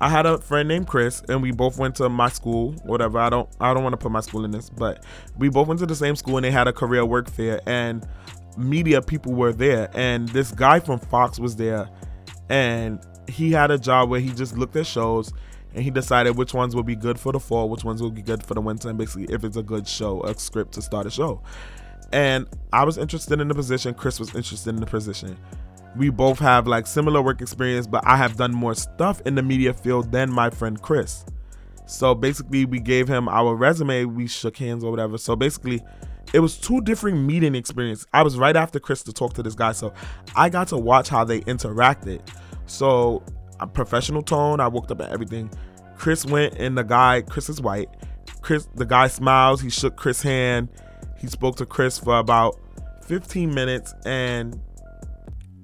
I 0.00 0.08
had 0.08 0.24
a 0.24 0.38
friend 0.38 0.68
named 0.68 0.86
Chris 0.86 1.22
and 1.28 1.42
we 1.42 1.50
both 1.50 1.78
went 1.78 1.96
to 1.96 2.08
my 2.08 2.28
school, 2.28 2.72
whatever. 2.84 3.18
I 3.18 3.28
don't 3.28 3.48
I 3.60 3.74
don't 3.74 3.82
want 3.82 3.92
to 3.92 3.98
put 3.98 4.10
my 4.10 4.20
school 4.20 4.44
in 4.44 4.50
this, 4.50 4.70
but 4.70 5.04
we 5.36 5.48
both 5.48 5.68
went 5.68 5.80
to 5.80 5.86
the 5.86 5.94
same 5.94 6.16
school 6.16 6.36
and 6.36 6.44
they 6.44 6.50
had 6.50 6.68
a 6.68 6.72
career 6.72 7.04
work 7.04 7.30
fair 7.30 7.60
and 7.66 8.06
media 8.56 9.00
people 9.00 9.32
were 9.32 9.52
there 9.52 9.90
and 9.94 10.28
this 10.30 10.52
guy 10.52 10.80
from 10.80 10.98
Fox 10.98 11.38
was 11.38 11.56
there 11.56 11.88
and 12.48 13.00
he 13.28 13.52
had 13.52 13.70
a 13.70 13.78
job 13.78 14.08
where 14.08 14.20
he 14.20 14.30
just 14.30 14.56
looked 14.56 14.74
at 14.76 14.86
shows 14.86 15.32
and 15.74 15.84
he 15.84 15.90
decided 15.90 16.36
which 16.36 16.52
ones 16.52 16.74
would 16.74 16.86
be 16.86 16.96
good 16.96 17.18
for 17.18 17.32
the 17.32 17.40
fall, 17.40 17.68
which 17.68 17.84
ones 17.84 18.02
would 18.02 18.14
be 18.14 18.22
good 18.22 18.42
for 18.42 18.54
the 18.54 18.60
winter, 18.60 18.88
and 18.88 18.98
basically 18.98 19.32
if 19.32 19.44
it's 19.44 19.56
a 19.56 19.62
good 19.62 19.86
show, 19.86 20.20
a 20.22 20.36
script 20.36 20.72
to 20.72 20.82
start 20.82 21.06
a 21.06 21.10
show. 21.10 21.42
And 22.12 22.48
I 22.72 22.84
was 22.84 22.98
interested 22.98 23.40
in 23.40 23.46
the 23.46 23.54
position, 23.54 23.94
Chris 23.94 24.18
was 24.18 24.34
interested 24.34 24.70
in 24.70 24.80
the 24.80 24.86
position. 24.86 25.36
We 25.96 26.10
both 26.10 26.38
have 26.38 26.66
like 26.66 26.86
similar 26.86 27.20
work 27.20 27.40
experience, 27.40 27.86
but 27.86 28.06
I 28.06 28.16
have 28.16 28.36
done 28.36 28.54
more 28.54 28.74
stuff 28.74 29.20
in 29.26 29.34
the 29.34 29.42
media 29.42 29.74
field 29.74 30.12
than 30.12 30.30
my 30.30 30.50
friend 30.50 30.80
Chris. 30.80 31.24
So 31.86 32.14
basically, 32.14 32.64
we 32.64 32.78
gave 32.78 33.08
him 33.08 33.28
our 33.28 33.54
resume, 33.54 34.04
we 34.04 34.28
shook 34.28 34.56
hands 34.56 34.84
or 34.84 34.90
whatever. 34.90 35.18
So 35.18 35.34
basically, 35.34 35.82
it 36.32 36.38
was 36.38 36.56
two 36.56 36.80
different 36.82 37.18
meeting 37.18 37.56
experience. 37.56 38.06
I 38.12 38.22
was 38.22 38.38
right 38.38 38.54
after 38.54 38.78
Chris 38.78 39.02
to 39.04 39.12
talk 39.12 39.34
to 39.34 39.42
this 39.42 39.54
guy, 39.56 39.72
so 39.72 39.92
I 40.36 40.48
got 40.48 40.68
to 40.68 40.76
watch 40.76 41.08
how 41.08 41.24
they 41.24 41.40
interacted. 41.40 42.20
So 42.66 43.24
a 43.60 43.66
professional 43.66 44.22
tone. 44.22 44.60
I 44.60 44.68
walked 44.68 44.90
up 44.90 45.00
at 45.00 45.10
everything. 45.10 45.50
Chris 45.96 46.24
went 46.24 46.54
and 46.54 46.76
the 46.76 46.82
guy, 46.82 47.22
Chris 47.22 47.48
is 47.48 47.60
white. 47.60 47.88
Chris, 48.40 48.66
the 48.74 48.86
guy 48.86 49.06
smiles. 49.06 49.60
He 49.60 49.70
shook 49.70 49.96
Chris' 49.96 50.22
hand. 50.22 50.68
He 51.18 51.26
spoke 51.26 51.56
to 51.56 51.66
Chris 51.66 51.98
for 51.98 52.18
about 52.18 52.58
15 53.06 53.52
minutes, 53.52 53.94
and 54.06 54.58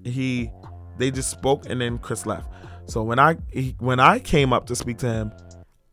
he, 0.07 0.51
they 0.99 1.11
just 1.11 1.31
spoke, 1.31 1.69
and 1.69 1.81
then 1.81 1.99
Chris 1.99 2.27
left. 2.27 2.49
So 2.87 3.03
when 3.03 3.19
I 3.19 3.37
he, 3.51 3.75
when 3.79 4.01
I 4.01 4.19
came 4.19 4.53
up 4.53 4.67
to 4.67 4.77
speak 4.77 4.99
to 4.99 5.13
him, 5.13 5.33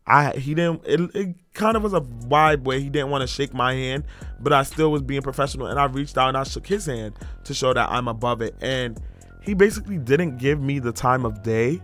I 0.06 0.32
he 0.36 0.54
didn't. 0.54 0.82
It, 0.86 1.00
it 1.14 1.36
kind 1.54 1.76
of 1.76 1.82
was 1.82 1.92
a 1.92 2.00
vibe 2.00 2.64
where 2.64 2.78
he 2.78 2.90
didn't 2.90 3.10
want 3.10 3.22
to 3.22 3.26
shake 3.26 3.52
my 3.52 3.74
hand, 3.74 4.04
but 4.40 4.52
I 4.52 4.62
still 4.62 4.92
was 4.92 5.02
being 5.02 5.22
professional, 5.22 5.66
and 5.66 5.78
I 5.78 5.86
reached 5.86 6.16
out 6.16 6.28
and 6.28 6.36
I 6.36 6.44
shook 6.44 6.66
his 6.66 6.86
hand 6.86 7.14
to 7.44 7.54
show 7.54 7.72
that 7.74 7.90
I'm 7.90 8.08
above 8.08 8.42
it, 8.42 8.54
and 8.60 9.00
he 9.42 9.54
basically 9.54 9.98
didn't 9.98 10.38
give 10.38 10.60
me 10.60 10.78
the 10.78 10.92
time 10.92 11.24
of 11.24 11.42
day 11.42 11.80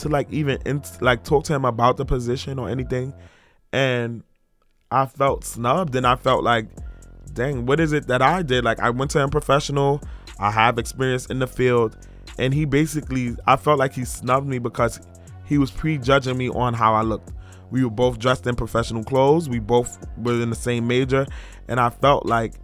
to 0.00 0.08
like 0.08 0.30
even 0.32 0.58
in, 0.64 0.82
like 1.00 1.24
talk 1.24 1.44
to 1.44 1.54
him 1.54 1.64
about 1.64 1.96
the 1.96 2.04
position 2.04 2.58
or 2.58 2.68
anything 2.68 3.12
and 3.72 4.22
i 4.90 5.06
felt 5.06 5.44
snubbed 5.44 5.94
and 5.94 6.06
i 6.06 6.16
felt 6.16 6.42
like 6.42 6.66
dang 7.32 7.66
what 7.66 7.78
is 7.78 7.92
it 7.92 8.06
that 8.06 8.22
i 8.22 8.42
did 8.42 8.64
like 8.64 8.80
i 8.80 8.90
went 8.90 9.10
to 9.10 9.20
him 9.20 9.30
professional 9.30 10.00
i 10.40 10.50
have 10.50 10.78
experience 10.78 11.26
in 11.26 11.38
the 11.38 11.46
field 11.46 11.96
and 12.38 12.52
he 12.52 12.64
basically 12.64 13.36
i 13.46 13.56
felt 13.56 13.78
like 13.78 13.92
he 13.92 14.04
snubbed 14.04 14.46
me 14.46 14.58
because 14.58 15.00
he 15.46 15.58
was 15.58 15.70
prejudging 15.70 16.36
me 16.36 16.48
on 16.50 16.74
how 16.74 16.94
i 16.94 17.02
looked 17.02 17.32
we 17.70 17.84
were 17.84 17.90
both 17.90 18.18
dressed 18.18 18.46
in 18.46 18.56
professional 18.56 19.04
clothes 19.04 19.48
we 19.48 19.58
both 19.58 19.98
were 20.18 20.42
in 20.42 20.50
the 20.50 20.56
same 20.56 20.86
major 20.86 21.26
and 21.68 21.78
i 21.78 21.88
felt 21.88 22.26
like 22.26 22.54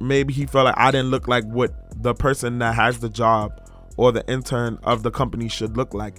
maybe 0.00 0.32
he 0.32 0.44
felt 0.44 0.64
like 0.64 0.74
i 0.76 0.90
didn't 0.90 1.10
look 1.10 1.28
like 1.28 1.44
what 1.44 1.72
the 2.02 2.14
person 2.14 2.58
that 2.58 2.74
has 2.74 2.98
the 2.98 3.08
job 3.08 3.60
or 3.96 4.12
the 4.12 4.26
intern 4.30 4.78
of 4.84 5.02
the 5.02 5.10
company 5.10 5.48
should 5.48 5.76
look 5.76 5.94
like. 5.94 6.16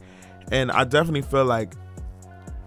And 0.51 0.71
I 0.71 0.83
definitely 0.83 1.23
feel 1.23 1.45
like 1.45 1.73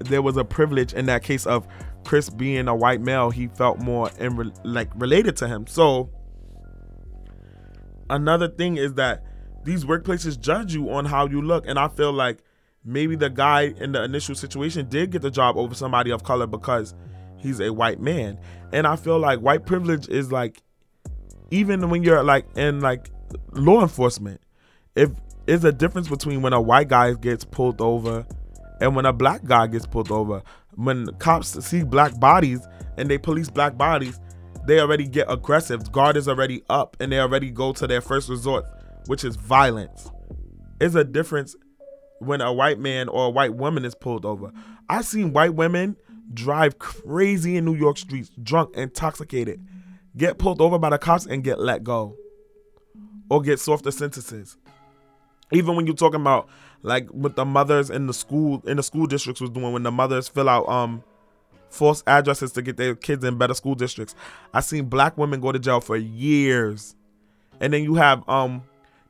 there 0.00 0.22
was 0.22 0.36
a 0.36 0.44
privilege 0.44 0.92
in 0.92 1.06
that 1.06 1.22
case 1.22 1.46
of 1.46 1.66
Chris 2.04 2.30
being 2.30 2.68
a 2.68 2.74
white 2.74 3.00
male, 3.00 3.30
he 3.30 3.48
felt 3.48 3.78
more 3.80 4.10
in 4.18 4.36
re- 4.36 4.52
like 4.64 4.90
related 4.96 5.36
to 5.38 5.48
him. 5.48 5.66
So 5.66 6.10
another 8.10 8.48
thing 8.48 8.76
is 8.76 8.94
that 8.94 9.24
these 9.64 9.84
workplaces 9.84 10.38
judge 10.38 10.74
you 10.74 10.90
on 10.90 11.04
how 11.04 11.26
you 11.26 11.42
look, 11.42 11.66
and 11.66 11.78
I 11.78 11.88
feel 11.88 12.12
like 12.12 12.38
maybe 12.84 13.16
the 13.16 13.30
guy 13.30 13.74
in 13.78 13.92
the 13.92 14.02
initial 14.02 14.34
situation 14.34 14.88
did 14.88 15.10
get 15.10 15.22
the 15.22 15.30
job 15.30 15.56
over 15.56 15.74
somebody 15.74 16.10
of 16.10 16.22
color 16.22 16.46
because 16.46 16.94
he's 17.36 17.60
a 17.60 17.72
white 17.72 18.00
man. 18.00 18.38
And 18.72 18.86
I 18.86 18.96
feel 18.96 19.18
like 19.18 19.40
white 19.40 19.66
privilege 19.66 20.08
is 20.08 20.32
like 20.32 20.62
even 21.50 21.88
when 21.90 22.02
you're 22.02 22.22
like 22.22 22.46
in 22.56 22.80
like 22.80 23.10
law 23.52 23.82
enforcement, 23.82 24.40
if 24.94 25.10
there's 25.46 25.64
a 25.64 25.72
difference 25.72 26.08
between 26.08 26.42
when 26.42 26.52
a 26.52 26.60
white 26.60 26.88
guy 26.88 27.14
gets 27.14 27.44
pulled 27.44 27.80
over 27.80 28.26
and 28.80 28.94
when 28.94 29.06
a 29.06 29.12
black 29.12 29.44
guy 29.44 29.66
gets 29.66 29.86
pulled 29.86 30.12
over. 30.12 30.42
When 30.74 31.06
cops 31.18 31.64
see 31.64 31.82
black 31.82 32.18
bodies 32.20 32.60
and 32.96 33.10
they 33.10 33.18
police 33.18 33.50
black 33.50 33.76
bodies, 33.76 34.20
they 34.68 34.80
already 34.80 35.08
get 35.08 35.30
aggressive. 35.30 35.90
Guard 35.90 36.16
is 36.16 36.28
already 36.28 36.62
up 36.68 36.96
and 37.00 37.10
they 37.10 37.18
already 37.18 37.50
go 37.50 37.72
to 37.72 37.86
their 37.86 38.02
first 38.02 38.28
resort, 38.28 38.66
which 39.06 39.24
is 39.24 39.34
violence. 39.34 40.10
It's 40.78 40.94
a 40.94 41.04
difference 41.04 41.56
when 42.18 42.42
a 42.42 42.52
white 42.52 42.78
man 42.78 43.08
or 43.08 43.26
a 43.26 43.30
white 43.30 43.54
woman 43.54 43.86
is 43.86 43.94
pulled 43.94 44.26
over. 44.26 44.52
I've 44.90 45.06
seen 45.06 45.32
white 45.32 45.54
women 45.54 45.96
drive 46.34 46.78
crazy 46.78 47.56
in 47.56 47.64
New 47.64 47.76
York 47.76 47.96
streets, 47.96 48.30
drunk, 48.42 48.76
intoxicated, 48.76 49.66
get 50.18 50.36
pulled 50.36 50.60
over 50.60 50.78
by 50.78 50.90
the 50.90 50.98
cops 50.98 51.24
and 51.24 51.42
get 51.42 51.58
let 51.58 51.82
go 51.82 52.14
or 53.30 53.40
get 53.40 53.58
softer 53.58 53.90
sentences. 53.90 54.58
Even 55.50 55.76
when 55.76 55.86
you're 55.86 55.96
talking 55.96 56.20
about 56.20 56.46
like 56.82 57.08
what 57.08 57.36
the 57.36 57.44
mothers 57.46 57.88
in 57.88 58.06
the 58.06 58.12
school 58.12 58.62
in 58.66 58.76
the 58.76 58.82
school 58.82 59.06
districts 59.06 59.40
was 59.40 59.48
doing 59.48 59.72
when 59.72 59.82
the 59.82 59.90
mothers 59.90 60.28
fill 60.28 60.48
out 60.48 60.68
um 60.68 61.02
false 61.70 62.02
addresses 62.06 62.52
to 62.52 62.62
get 62.62 62.76
their 62.76 62.94
kids 62.94 63.24
in 63.24 63.38
better 63.38 63.54
school 63.54 63.74
districts. 63.74 64.14
I 64.52 64.60
seen 64.60 64.86
black 64.86 65.16
women 65.18 65.40
go 65.40 65.52
to 65.52 65.58
jail 65.58 65.80
for 65.80 65.96
years. 65.96 66.94
And 67.60 67.72
then 67.72 67.82
you 67.84 67.94
have 67.96 68.28
um 68.28 68.62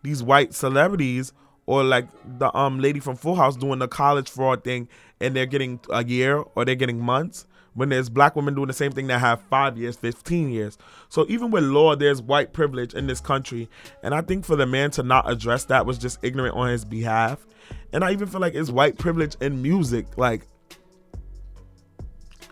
these 0.03 0.23
white 0.23 0.55
celebrities 0.55 1.33
or 1.67 1.85
like 1.85 2.09
the 2.39 2.55
um 2.57 2.81
lady 2.81 3.01
from 3.01 3.17
Full 3.17 3.35
House 3.35 3.57
doing 3.57 3.79
the 3.79 3.89
college 3.89 4.31
fraud 4.31 4.65
thing 4.65 4.89
and 5.21 5.35
they're 5.35 5.47
getting 5.47 5.81
a 5.91 6.05
year 6.05 6.45
or 6.55 6.65
they're 6.65 6.75
getting 6.75 7.01
months 7.01 7.47
when 7.79 7.91
there's 7.91 8.09
black 8.09 8.35
women 8.35 8.55
doing 8.55 8.67
the 8.67 8.73
same 8.73 8.91
thing 8.91 9.07
that 9.07 9.21
have 9.21 9.41
five 9.43 9.79
years, 9.79 9.97
15 9.97 10.51
years. 10.51 10.77
So 11.09 11.25
even 11.29 11.53
with 11.53 11.63
law, 11.63 11.95
there's 11.95 12.21
white 12.21 12.53
privilege 12.53 12.93
in 12.93 13.07
this 13.07 13.21
country. 13.21 13.69
And 14.03 14.15
I 14.15 14.21
think 14.21 14.45
for 14.45 14.57
the 14.57 14.67
man 14.67 14.91
to 14.93 15.05
not 15.05 15.31
address 15.31 15.65
that 15.67 15.87
was 15.87 15.97
just 15.97 16.19
ignorant 16.23 16.57
on 16.57 16.71
his 16.71 16.85
behalf. 16.85 17.47
And 17.93 18.03
I 18.03 18.13
even 18.13 18.27
feel 18.27 18.41
like 18.41 18.55
it's 18.55 18.71
white 18.71 18.99
privilege 18.99 19.37
in 19.41 19.63
music. 19.63 20.19
Like 20.19 20.49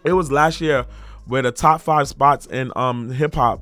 it 0.07 0.13
was 0.13 0.33
last 0.33 0.61
year 0.61 0.87
where 1.27 1.43
the 1.43 1.53
top 1.53 1.81
five 1.81 2.09
spots 2.09 2.47
in 2.47 2.73
um 2.77 3.11
hip 3.11 3.35
hop 3.35 3.61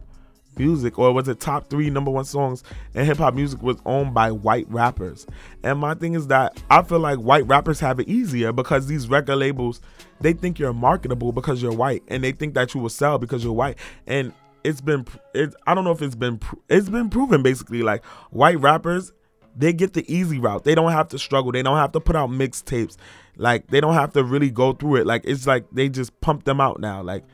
music 0.56 0.98
or 0.98 1.12
was 1.12 1.26
it 1.26 1.40
top 1.40 1.68
three 1.68 1.90
number 1.90 2.10
one 2.10 2.24
songs 2.24 2.62
in 2.94 3.04
hip 3.04 3.16
hop 3.16 3.34
music 3.34 3.60
was 3.60 3.76
owned 3.86 4.14
by 4.14 4.30
white 4.30 4.66
rappers. 4.70 5.26
And 5.64 5.80
my 5.80 5.94
thing 5.94 6.14
is 6.14 6.28
that 6.28 6.62
I 6.70 6.82
feel 6.82 7.00
like 7.00 7.18
white 7.18 7.46
rappers 7.48 7.80
have 7.80 7.98
it 7.98 8.08
easier 8.08 8.52
because 8.52 8.86
these 8.86 9.08
record 9.08 9.36
labels 9.36 9.80
they 10.20 10.32
think 10.32 10.58
you're 10.58 10.72
marketable 10.72 11.32
because 11.32 11.60
you're 11.60 11.72
white 11.72 12.02
and 12.08 12.22
they 12.22 12.32
think 12.32 12.54
that 12.54 12.72
you 12.74 12.80
will 12.80 12.88
sell 12.88 13.18
because 13.18 13.42
you're 13.42 13.52
white. 13.52 13.78
And 14.06 14.32
it's 14.62 14.80
been 14.80 15.06
it, 15.34 15.54
I 15.66 15.74
don't 15.74 15.84
know 15.84 15.92
if 15.92 16.02
it's 16.02 16.14
been 16.14 16.38
it's 16.68 16.88
been 16.88 17.10
proven 17.10 17.42
basically 17.42 17.82
like 17.82 18.04
white 18.30 18.60
rappers 18.60 19.12
they 19.56 19.72
get 19.72 19.92
the 19.92 20.04
easy 20.12 20.38
route. 20.38 20.64
They 20.64 20.74
don't 20.74 20.92
have 20.92 21.08
to 21.08 21.18
struggle. 21.18 21.52
They 21.52 21.62
don't 21.62 21.76
have 21.76 21.92
to 21.92 22.00
put 22.00 22.16
out 22.16 22.30
mixtapes. 22.30 22.96
Like 23.36 23.68
they 23.68 23.80
don't 23.80 23.94
have 23.94 24.12
to 24.14 24.24
really 24.24 24.50
go 24.50 24.72
through 24.72 24.96
it. 24.96 25.06
Like 25.06 25.22
it's 25.24 25.46
like 25.46 25.64
they 25.72 25.88
just 25.88 26.20
pump 26.20 26.44
them 26.44 26.60
out 26.60 26.80
now. 26.80 27.02
Like 27.02 27.24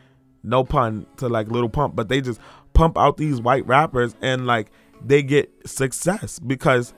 no 0.42 0.64
pun 0.64 1.06
to 1.18 1.28
like 1.28 1.48
Lil 1.48 1.68
Pump, 1.68 1.96
but 1.96 2.08
they 2.08 2.20
just 2.20 2.40
pump 2.72 2.96
out 2.96 3.16
these 3.16 3.40
white 3.40 3.66
rappers 3.66 4.14
and 4.20 4.46
like 4.46 4.70
they 5.04 5.22
get 5.22 5.50
success 5.66 6.38
because 6.38 6.94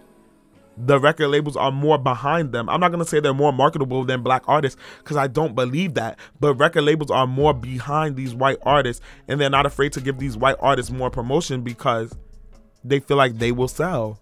the 0.76 0.98
record 0.98 1.28
labels 1.28 1.56
are 1.56 1.70
more 1.70 1.98
behind 1.98 2.52
them. 2.52 2.68
I'm 2.68 2.80
not 2.80 2.90
gonna 2.90 3.04
say 3.04 3.20
they're 3.20 3.34
more 3.34 3.52
marketable 3.52 4.04
than 4.04 4.22
black 4.22 4.42
artists 4.46 4.80
because 4.98 5.16
I 5.16 5.26
don't 5.26 5.54
believe 5.54 5.94
that. 5.94 6.18
But 6.40 6.54
record 6.54 6.82
labels 6.82 7.10
are 7.10 7.26
more 7.26 7.52
behind 7.52 8.16
these 8.16 8.34
white 8.34 8.58
artists 8.62 9.04
and 9.28 9.40
they're 9.40 9.50
not 9.50 9.66
afraid 9.66 9.92
to 9.94 10.00
give 10.00 10.18
these 10.18 10.36
white 10.36 10.56
artists 10.60 10.90
more 10.90 11.10
promotion 11.10 11.62
because 11.62 12.16
they 12.84 13.00
feel 13.00 13.16
like 13.16 13.38
they 13.38 13.52
will 13.52 13.68
sell. 13.68 14.20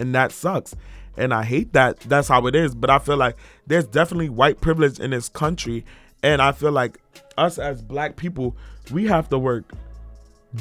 And 0.00 0.14
that 0.14 0.32
sucks. 0.32 0.74
And 1.16 1.32
I 1.32 1.44
hate 1.44 1.72
that 1.74 2.00
that's 2.00 2.26
how 2.28 2.46
it 2.46 2.56
is. 2.56 2.74
But 2.74 2.90
I 2.90 2.98
feel 2.98 3.16
like 3.16 3.36
there's 3.66 3.86
definitely 3.86 4.30
white 4.30 4.60
privilege 4.60 4.98
in 4.98 5.10
this 5.10 5.28
country. 5.28 5.84
And 6.22 6.42
I 6.42 6.52
feel 6.52 6.72
like 6.72 6.98
us 7.38 7.58
as 7.58 7.82
black 7.82 8.16
people, 8.16 8.56
we 8.90 9.06
have 9.06 9.28
to 9.28 9.38
work 9.38 9.72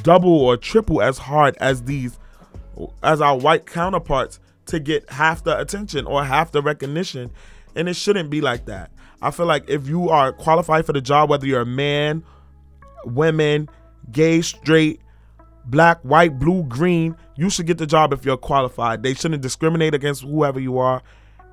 double 0.03 0.41
or 0.41 0.57
triple 0.57 1.01
as 1.01 1.17
hard 1.17 1.57
as 1.57 1.83
these 1.83 2.19
as 3.03 3.21
our 3.21 3.37
white 3.37 3.65
counterparts 3.65 4.39
to 4.65 4.79
get 4.79 5.09
half 5.09 5.43
the 5.43 5.59
attention 5.59 6.05
or 6.05 6.23
half 6.23 6.51
the 6.51 6.61
recognition 6.61 7.31
and 7.75 7.89
it 7.89 7.95
shouldn't 7.95 8.29
be 8.29 8.39
like 8.39 8.65
that 8.65 8.91
i 9.21 9.31
feel 9.31 9.47
like 9.47 9.67
if 9.67 9.87
you 9.87 10.09
are 10.09 10.31
qualified 10.31 10.85
for 10.85 10.93
the 10.93 11.01
job 11.01 11.29
whether 11.29 11.47
you're 11.47 11.61
a 11.61 11.65
man 11.65 12.23
women 13.03 13.67
gay 14.11 14.41
straight 14.41 15.01
black 15.69 15.99
white 16.01 16.39
blue 16.39 16.63
green 16.63 17.15
you 17.35 17.49
should 17.49 17.67
get 17.67 17.77
the 17.77 17.87
job 17.87 18.13
if 18.13 18.25
you're 18.25 18.37
qualified. 18.37 19.03
They 19.03 19.13
shouldn't 19.13 19.41
discriminate 19.41 19.93
against 19.93 20.23
whoever 20.23 20.59
you 20.59 20.77
are. 20.77 21.01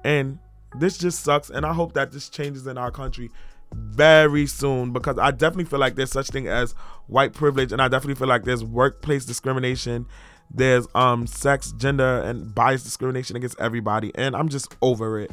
And 0.04 0.38
this 0.78 0.98
just 0.98 1.20
sucks 1.20 1.50
and 1.50 1.64
i 1.64 1.72
hope 1.72 1.94
that 1.94 2.12
this 2.12 2.28
changes 2.28 2.66
in 2.66 2.78
our 2.78 2.90
country 2.90 3.30
very 3.72 4.46
soon 4.46 4.92
because 4.92 5.18
I 5.18 5.32
definitely 5.32 5.64
feel 5.64 5.80
like 5.80 5.96
there's 5.96 6.12
such 6.12 6.28
thing 6.28 6.46
as 6.46 6.72
white 7.08 7.32
privilege 7.32 7.72
and 7.72 7.82
I 7.82 7.88
definitely 7.88 8.14
feel 8.14 8.28
like 8.28 8.44
there's 8.44 8.62
workplace 8.62 9.24
discrimination 9.24 10.06
there's 10.50 10.86
um 10.94 11.26
sex 11.26 11.72
gender 11.72 12.20
and 12.22 12.54
bias 12.54 12.84
discrimination 12.84 13.36
against 13.36 13.58
everybody 13.58 14.12
and 14.14 14.36
I'm 14.36 14.48
just 14.48 14.76
over 14.80 15.18
it. 15.20 15.32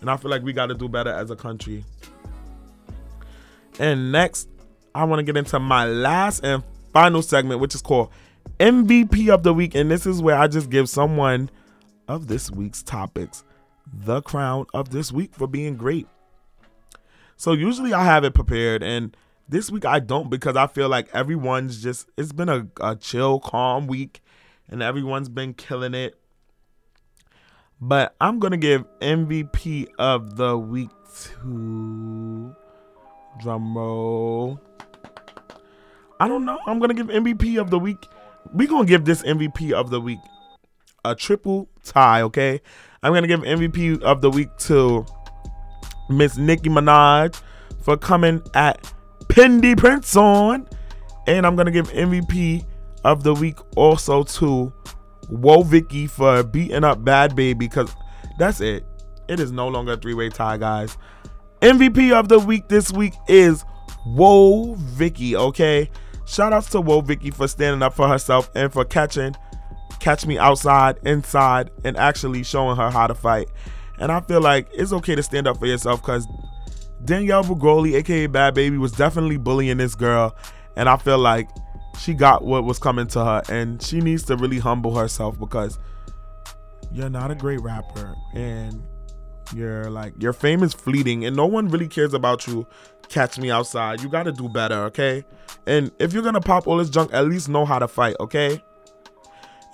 And 0.00 0.08
I 0.10 0.16
feel 0.16 0.30
like 0.30 0.42
we 0.42 0.52
got 0.52 0.66
to 0.66 0.74
do 0.74 0.88
better 0.88 1.10
as 1.10 1.30
a 1.30 1.36
country. 1.36 1.84
And 3.78 4.12
next 4.12 4.48
I 4.94 5.04
want 5.04 5.18
to 5.18 5.24
get 5.24 5.36
into 5.36 5.58
my 5.58 5.86
last 5.86 6.44
and 6.44 6.62
final 6.92 7.22
segment 7.22 7.60
which 7.60 7.74
is 7.74 7.82
called 7.82 8.10
MVP 8.62 9.28
of 9.28 9.42
the 9.42 9.52
week 9.52 9.74
and 9.74 9.90
this 9.90 10.06
is 10.06 10.22
where 10.22 10.36
I 10.36 10.46
just 10.46 10.70
give 10.70 10.88
someone 10.88 11.50
of 12.08 12.28
this 12.28 12.50
week's 12.50 12.82
topics 12.82 13.44
the 13.92 14.22
crown 14.22 14.66
of 14.72 14.90
this 14.90 15.12
week 15.12 15.34
for 15.34 15.46
being 15.46 15.76
great 15.76 16.06
so 17.42 17.54
usually 17.54 17.92
I 17.92 18.04
have 18.04 18.22
it 18.22 18.34
prepared, 18.34 18.84
and 18.84 19.16
this 19.48 19.68
week 19.68 19.84
I 19.84 19.98
don't 19.98 20.30
because 20.30 20.54
I 20.54 20.68
feel 20.68 20.88
like 20.88 21.08
everyone's 21.12 21.82
just 21.82 22.08
it's 22.16 22.30
been 22.30 22.48
a, 22.48 22.68
a 22.80 22.94
chill, 22.94 23.40
calm 23.40 23.88
week, 23.88 24.22
and 24.68 24.80
everyone's 24.80 25.28
been 25.28 25.52
killing 25.52 25.92
it. 25.92 26.14
But 27.80 28.14
I'm 28.20 28.38
gonna 28.38 28.58
give 28.58 28.84
MVP 29.00 29.88
of 29.98 30.36
the 30.36 30.56
week 30.56 30.90
to 31.40 32.54
drum 33.40 33.76
roll. 33.76 34.60
I 36.20 36.28
don't 36.28 36.44
know. 36.44 36.60
I'm 36.64 36.78
gonna 36.78 36.94
give 36.94 37.08
MVP 37.08 37.60
of 37.60 37.70
the 37.70 37.78
week. 37.80 38.06
We 38.52 38.66
gonna 38.66 38.86
give 38.86 39.04
this 39.04 39.22
MVP 39.22 39.72
of 39.72 39.90
the 39.90 40.00
week 40.00 40.20
a 41.04 41.14
triple 41.14 41.68
tie. 41.84 42.22
Okay, 42.22 42.60
I'm 43.02 43.12
gonna 43.12 43.26
give 43.26 43.40
MVP 43.40 44.02
of 44.02 44.20
the 44.20 44.30
week 44.30 44.56
to 44.58 45.06
Miss 46.08 46.36
Nicki 46.36 46.68
Minaj 46.68 47.40
for 47.82 47.96
coming 47.96 48.42
at 48.54 48.92
Pindy 49.28 49.76
Prince 49.76 50.16
on. 50.16 50.68
And 51.26 51.46
I'm 51.46 51.56
gonna 51.56 51.70
give 51.70 51.88
MVP 51.90 52.64
of 53.04 53.22
the 53.22 53.34
week 53.34 53.58
also 53.76 54.24
to 54.24 54.72
Woah 55.30 55.64
Vicky 55.64 56.06
for 56.06 56.42
beating 56.42 56.84
up 56.84 57.04
Bhad 57.04 57.30
Bhabie 57.30 57.58
because 57.58 57.94
that's 58.38 58.60
it. 58.60 58.84
It 59.28 59.40
is 59.40 59.52
no 59.52 59.68
longer 59.68 59.92
a 59.92 59.96
three-way 59.96 60.28
tie, 60.28 60.58
guys. 60.58 60.98
MVP 61.60 62.12
of 62.12 62.28
the 62.28 62.38
week 62.38 62.68
this 62.68 62.92
week 62.92 63.14
is 63.28 63.64
Woah 64.06 64.76
Vicky, 64.76 65.36
okay? 65.36 65.88
Shout 66.32 66.54
outs 66.54 66.70
to 66.70 66.78
Woah 66.80 67.04
Vicky 67.04 67.30
for 67.30 67.46
standing 67.46 67.82
up 67.82 67.92
for 67.92 68.08
herself 68.08 68.50
and 68.54 68.72
for 68.72 68.86
catching 68.86 69.36
catch 70.02 70.26
me 70.26 70.38
outside, 70.38 70.98
inside, 71.04 71.70
and 71.84 71.96
actually 71.96 72.42
showing 72.42 72.76
her 72.76 72.90
how 72.90 73.06
to 73.06 73.14
fight. 73.14 73.48
And 73.98 74.10
I 74.10 74.20
feel 74.20 74.40
like 74.40 74.66
it's 74.72 74.92
okay 74.92 75.14
to 75.14 75.22
stand 75.22 75.46
up 75.46 75.58
for 75.58 75.66
yourself 75.66 76.00
because 76.00 76.26
Danielle 77.04 77.44
Bregoli, 77.44 77.94
aka 77.94 78.26
Bhad 78.26 78.54
Bhabie, 78.54 78.78
was 78.78 78.92
definitely 78.92 79.36
bullying 79.36 79.76
this 79.76 79.94
girl. 79.94 80.34
And 80.74 80.88
I 80.88 80.96
feel 80.96 81.18
like 81.18 81.48
she 82.00 82.14
got 82.14 82.44
what 82.44 82.64
was 82.64 82.78
coming 82.78 83.06
to 83.08 83.24
her. 83.24 83.42
And 83.48 83.80
she 83.82 84.00
needs 84.00 84.24
to 84.24 84.36
really 84.36 84.58
humble 84.58 84.96
herself 84.96 85.38
because 85.38 85.78
you're 86.90 87.10
not 87.10 87.30
a 87.30 87.34
great 87.34 87.60
rapper. 87.60 88.14
And 88.34 88.82
you're 89.54 89.90
like, 89.90 90.14
your 90.20 90.32
fame 90.32 90.62
is 90.62 90.72
fleeting. 90.72 91.24
And 91.26 91.36
no 91.36 91.46
one 91.46 91.68
really 91.68 91.88
cares 91.88 92.14
about 92.14 92.46
you. 92.46 92.66
Catch 93.12 93.38
me 93.38 93.50
outside. 93.50 94.00
You 94.00 94.08
got 94.08 94.22
to 94.22 94.32
do 94.32 94.48
better, 94.48 94.84
okay? 94.84 95.22
And 95.66 95.92
if 95.98 96.14
you're 96.14 96.22
to 96.22 96.40
pop 96.40 96.66
all 96.66 96.78
this 96.78 96.88
junk, 96.88 97.12
at 97.12 97.26
least 97.26 97.50
know 97.50 97.66
how 97.66 97.78
to 97.78 97.86
fight, 97.86 98.16
okay? 98.18 98.62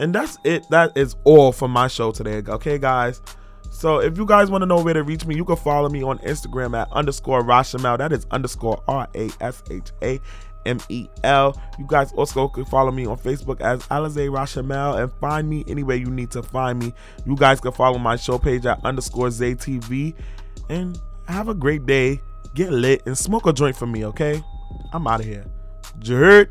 And 0.01 0.13
that's 0.13 0.39
it. 0.43 0.69
That 0.71 0.91
is 0.97 1.15
all 1.23 1.53
for 1.53 1.69
my 1.69 1.87
show 1.87 2.11
today, 2.11 2.43
okay, 2.51 2.79
guys? 2.79 3.23
So 3.71 4.01
if 4.01 4.19
you 4.19 4.27
guys 4.27 4.51
want 4.51 4.63
to 4.63 4.67
know 4.67 4.83
where 4.83 4.95
to 4.95 5.05
reach 5.05 5.25
me, 5.25 5.37
you 5.37 5.45
can 5.45 5.55
follow 5.55 5.89
me 5.89 6.03
on 6.03 6.19
Instagram 6.19 6.77
at 6.77 6.91
underscore 6.91 7.45
Rashamel. 7.45 7.99
That 7.99 8.13
is 8.13 8.27
underscore 8.33 8.83
R 8.89 9.07
A 9.15 9.31
S 9.41 9.63
H 9.71 9.93
A 10.03 10.21
M 10.67 10.81
E 10.89 11.07
L. 11.23 11.57
You 11.79 11.85
guys 11.87 12.13
also 12.15 12.49
can 12.49 12.65
follow 12.65 12.91
me 12.91 13.07
on 13.07 13.19
Facebook 13.19 13.61
as 13.61 13.87
Alize 13.87 14.29
Rashamel 14.29 15.01
and 15.01 15.13
find 15.21 15.49
me 15.49 15.65
anywhere 15.69 15.97
you 15.97 16.11
need 16.11 16.33
to 16.33 16.43
find 16.43 16.81
me. 16.81 16.93
You 17.25 17.37
guys 17.37 17.61
can 17.61 17.71
follow 17.71 17.99
my 17.99 18.17
show 18.17 18.37
page 18.37 18.67
at 18.67 18.85
underscore 18.85 19.29
ZeTV. 19.29 20.15
And 20.69 21.01
have 21.29 21.49
a 21.49 21.55
great 21.55 21.87
day. 21.87 22.21
Get 22.59 22.73
lit 22.73 23.07
and 23.07 23.17
smoke 23.17 23.47
a 23.47 23.53
joint 23.53 23.77
for 23.77 23.87
me, 23.87 24.05
okay? 24.07 24.43
I'm 24.93 25.07
out 25.07 25.21
of 25.21 25.27
here. 25.27 25.47
Jerk. 26.01 26.51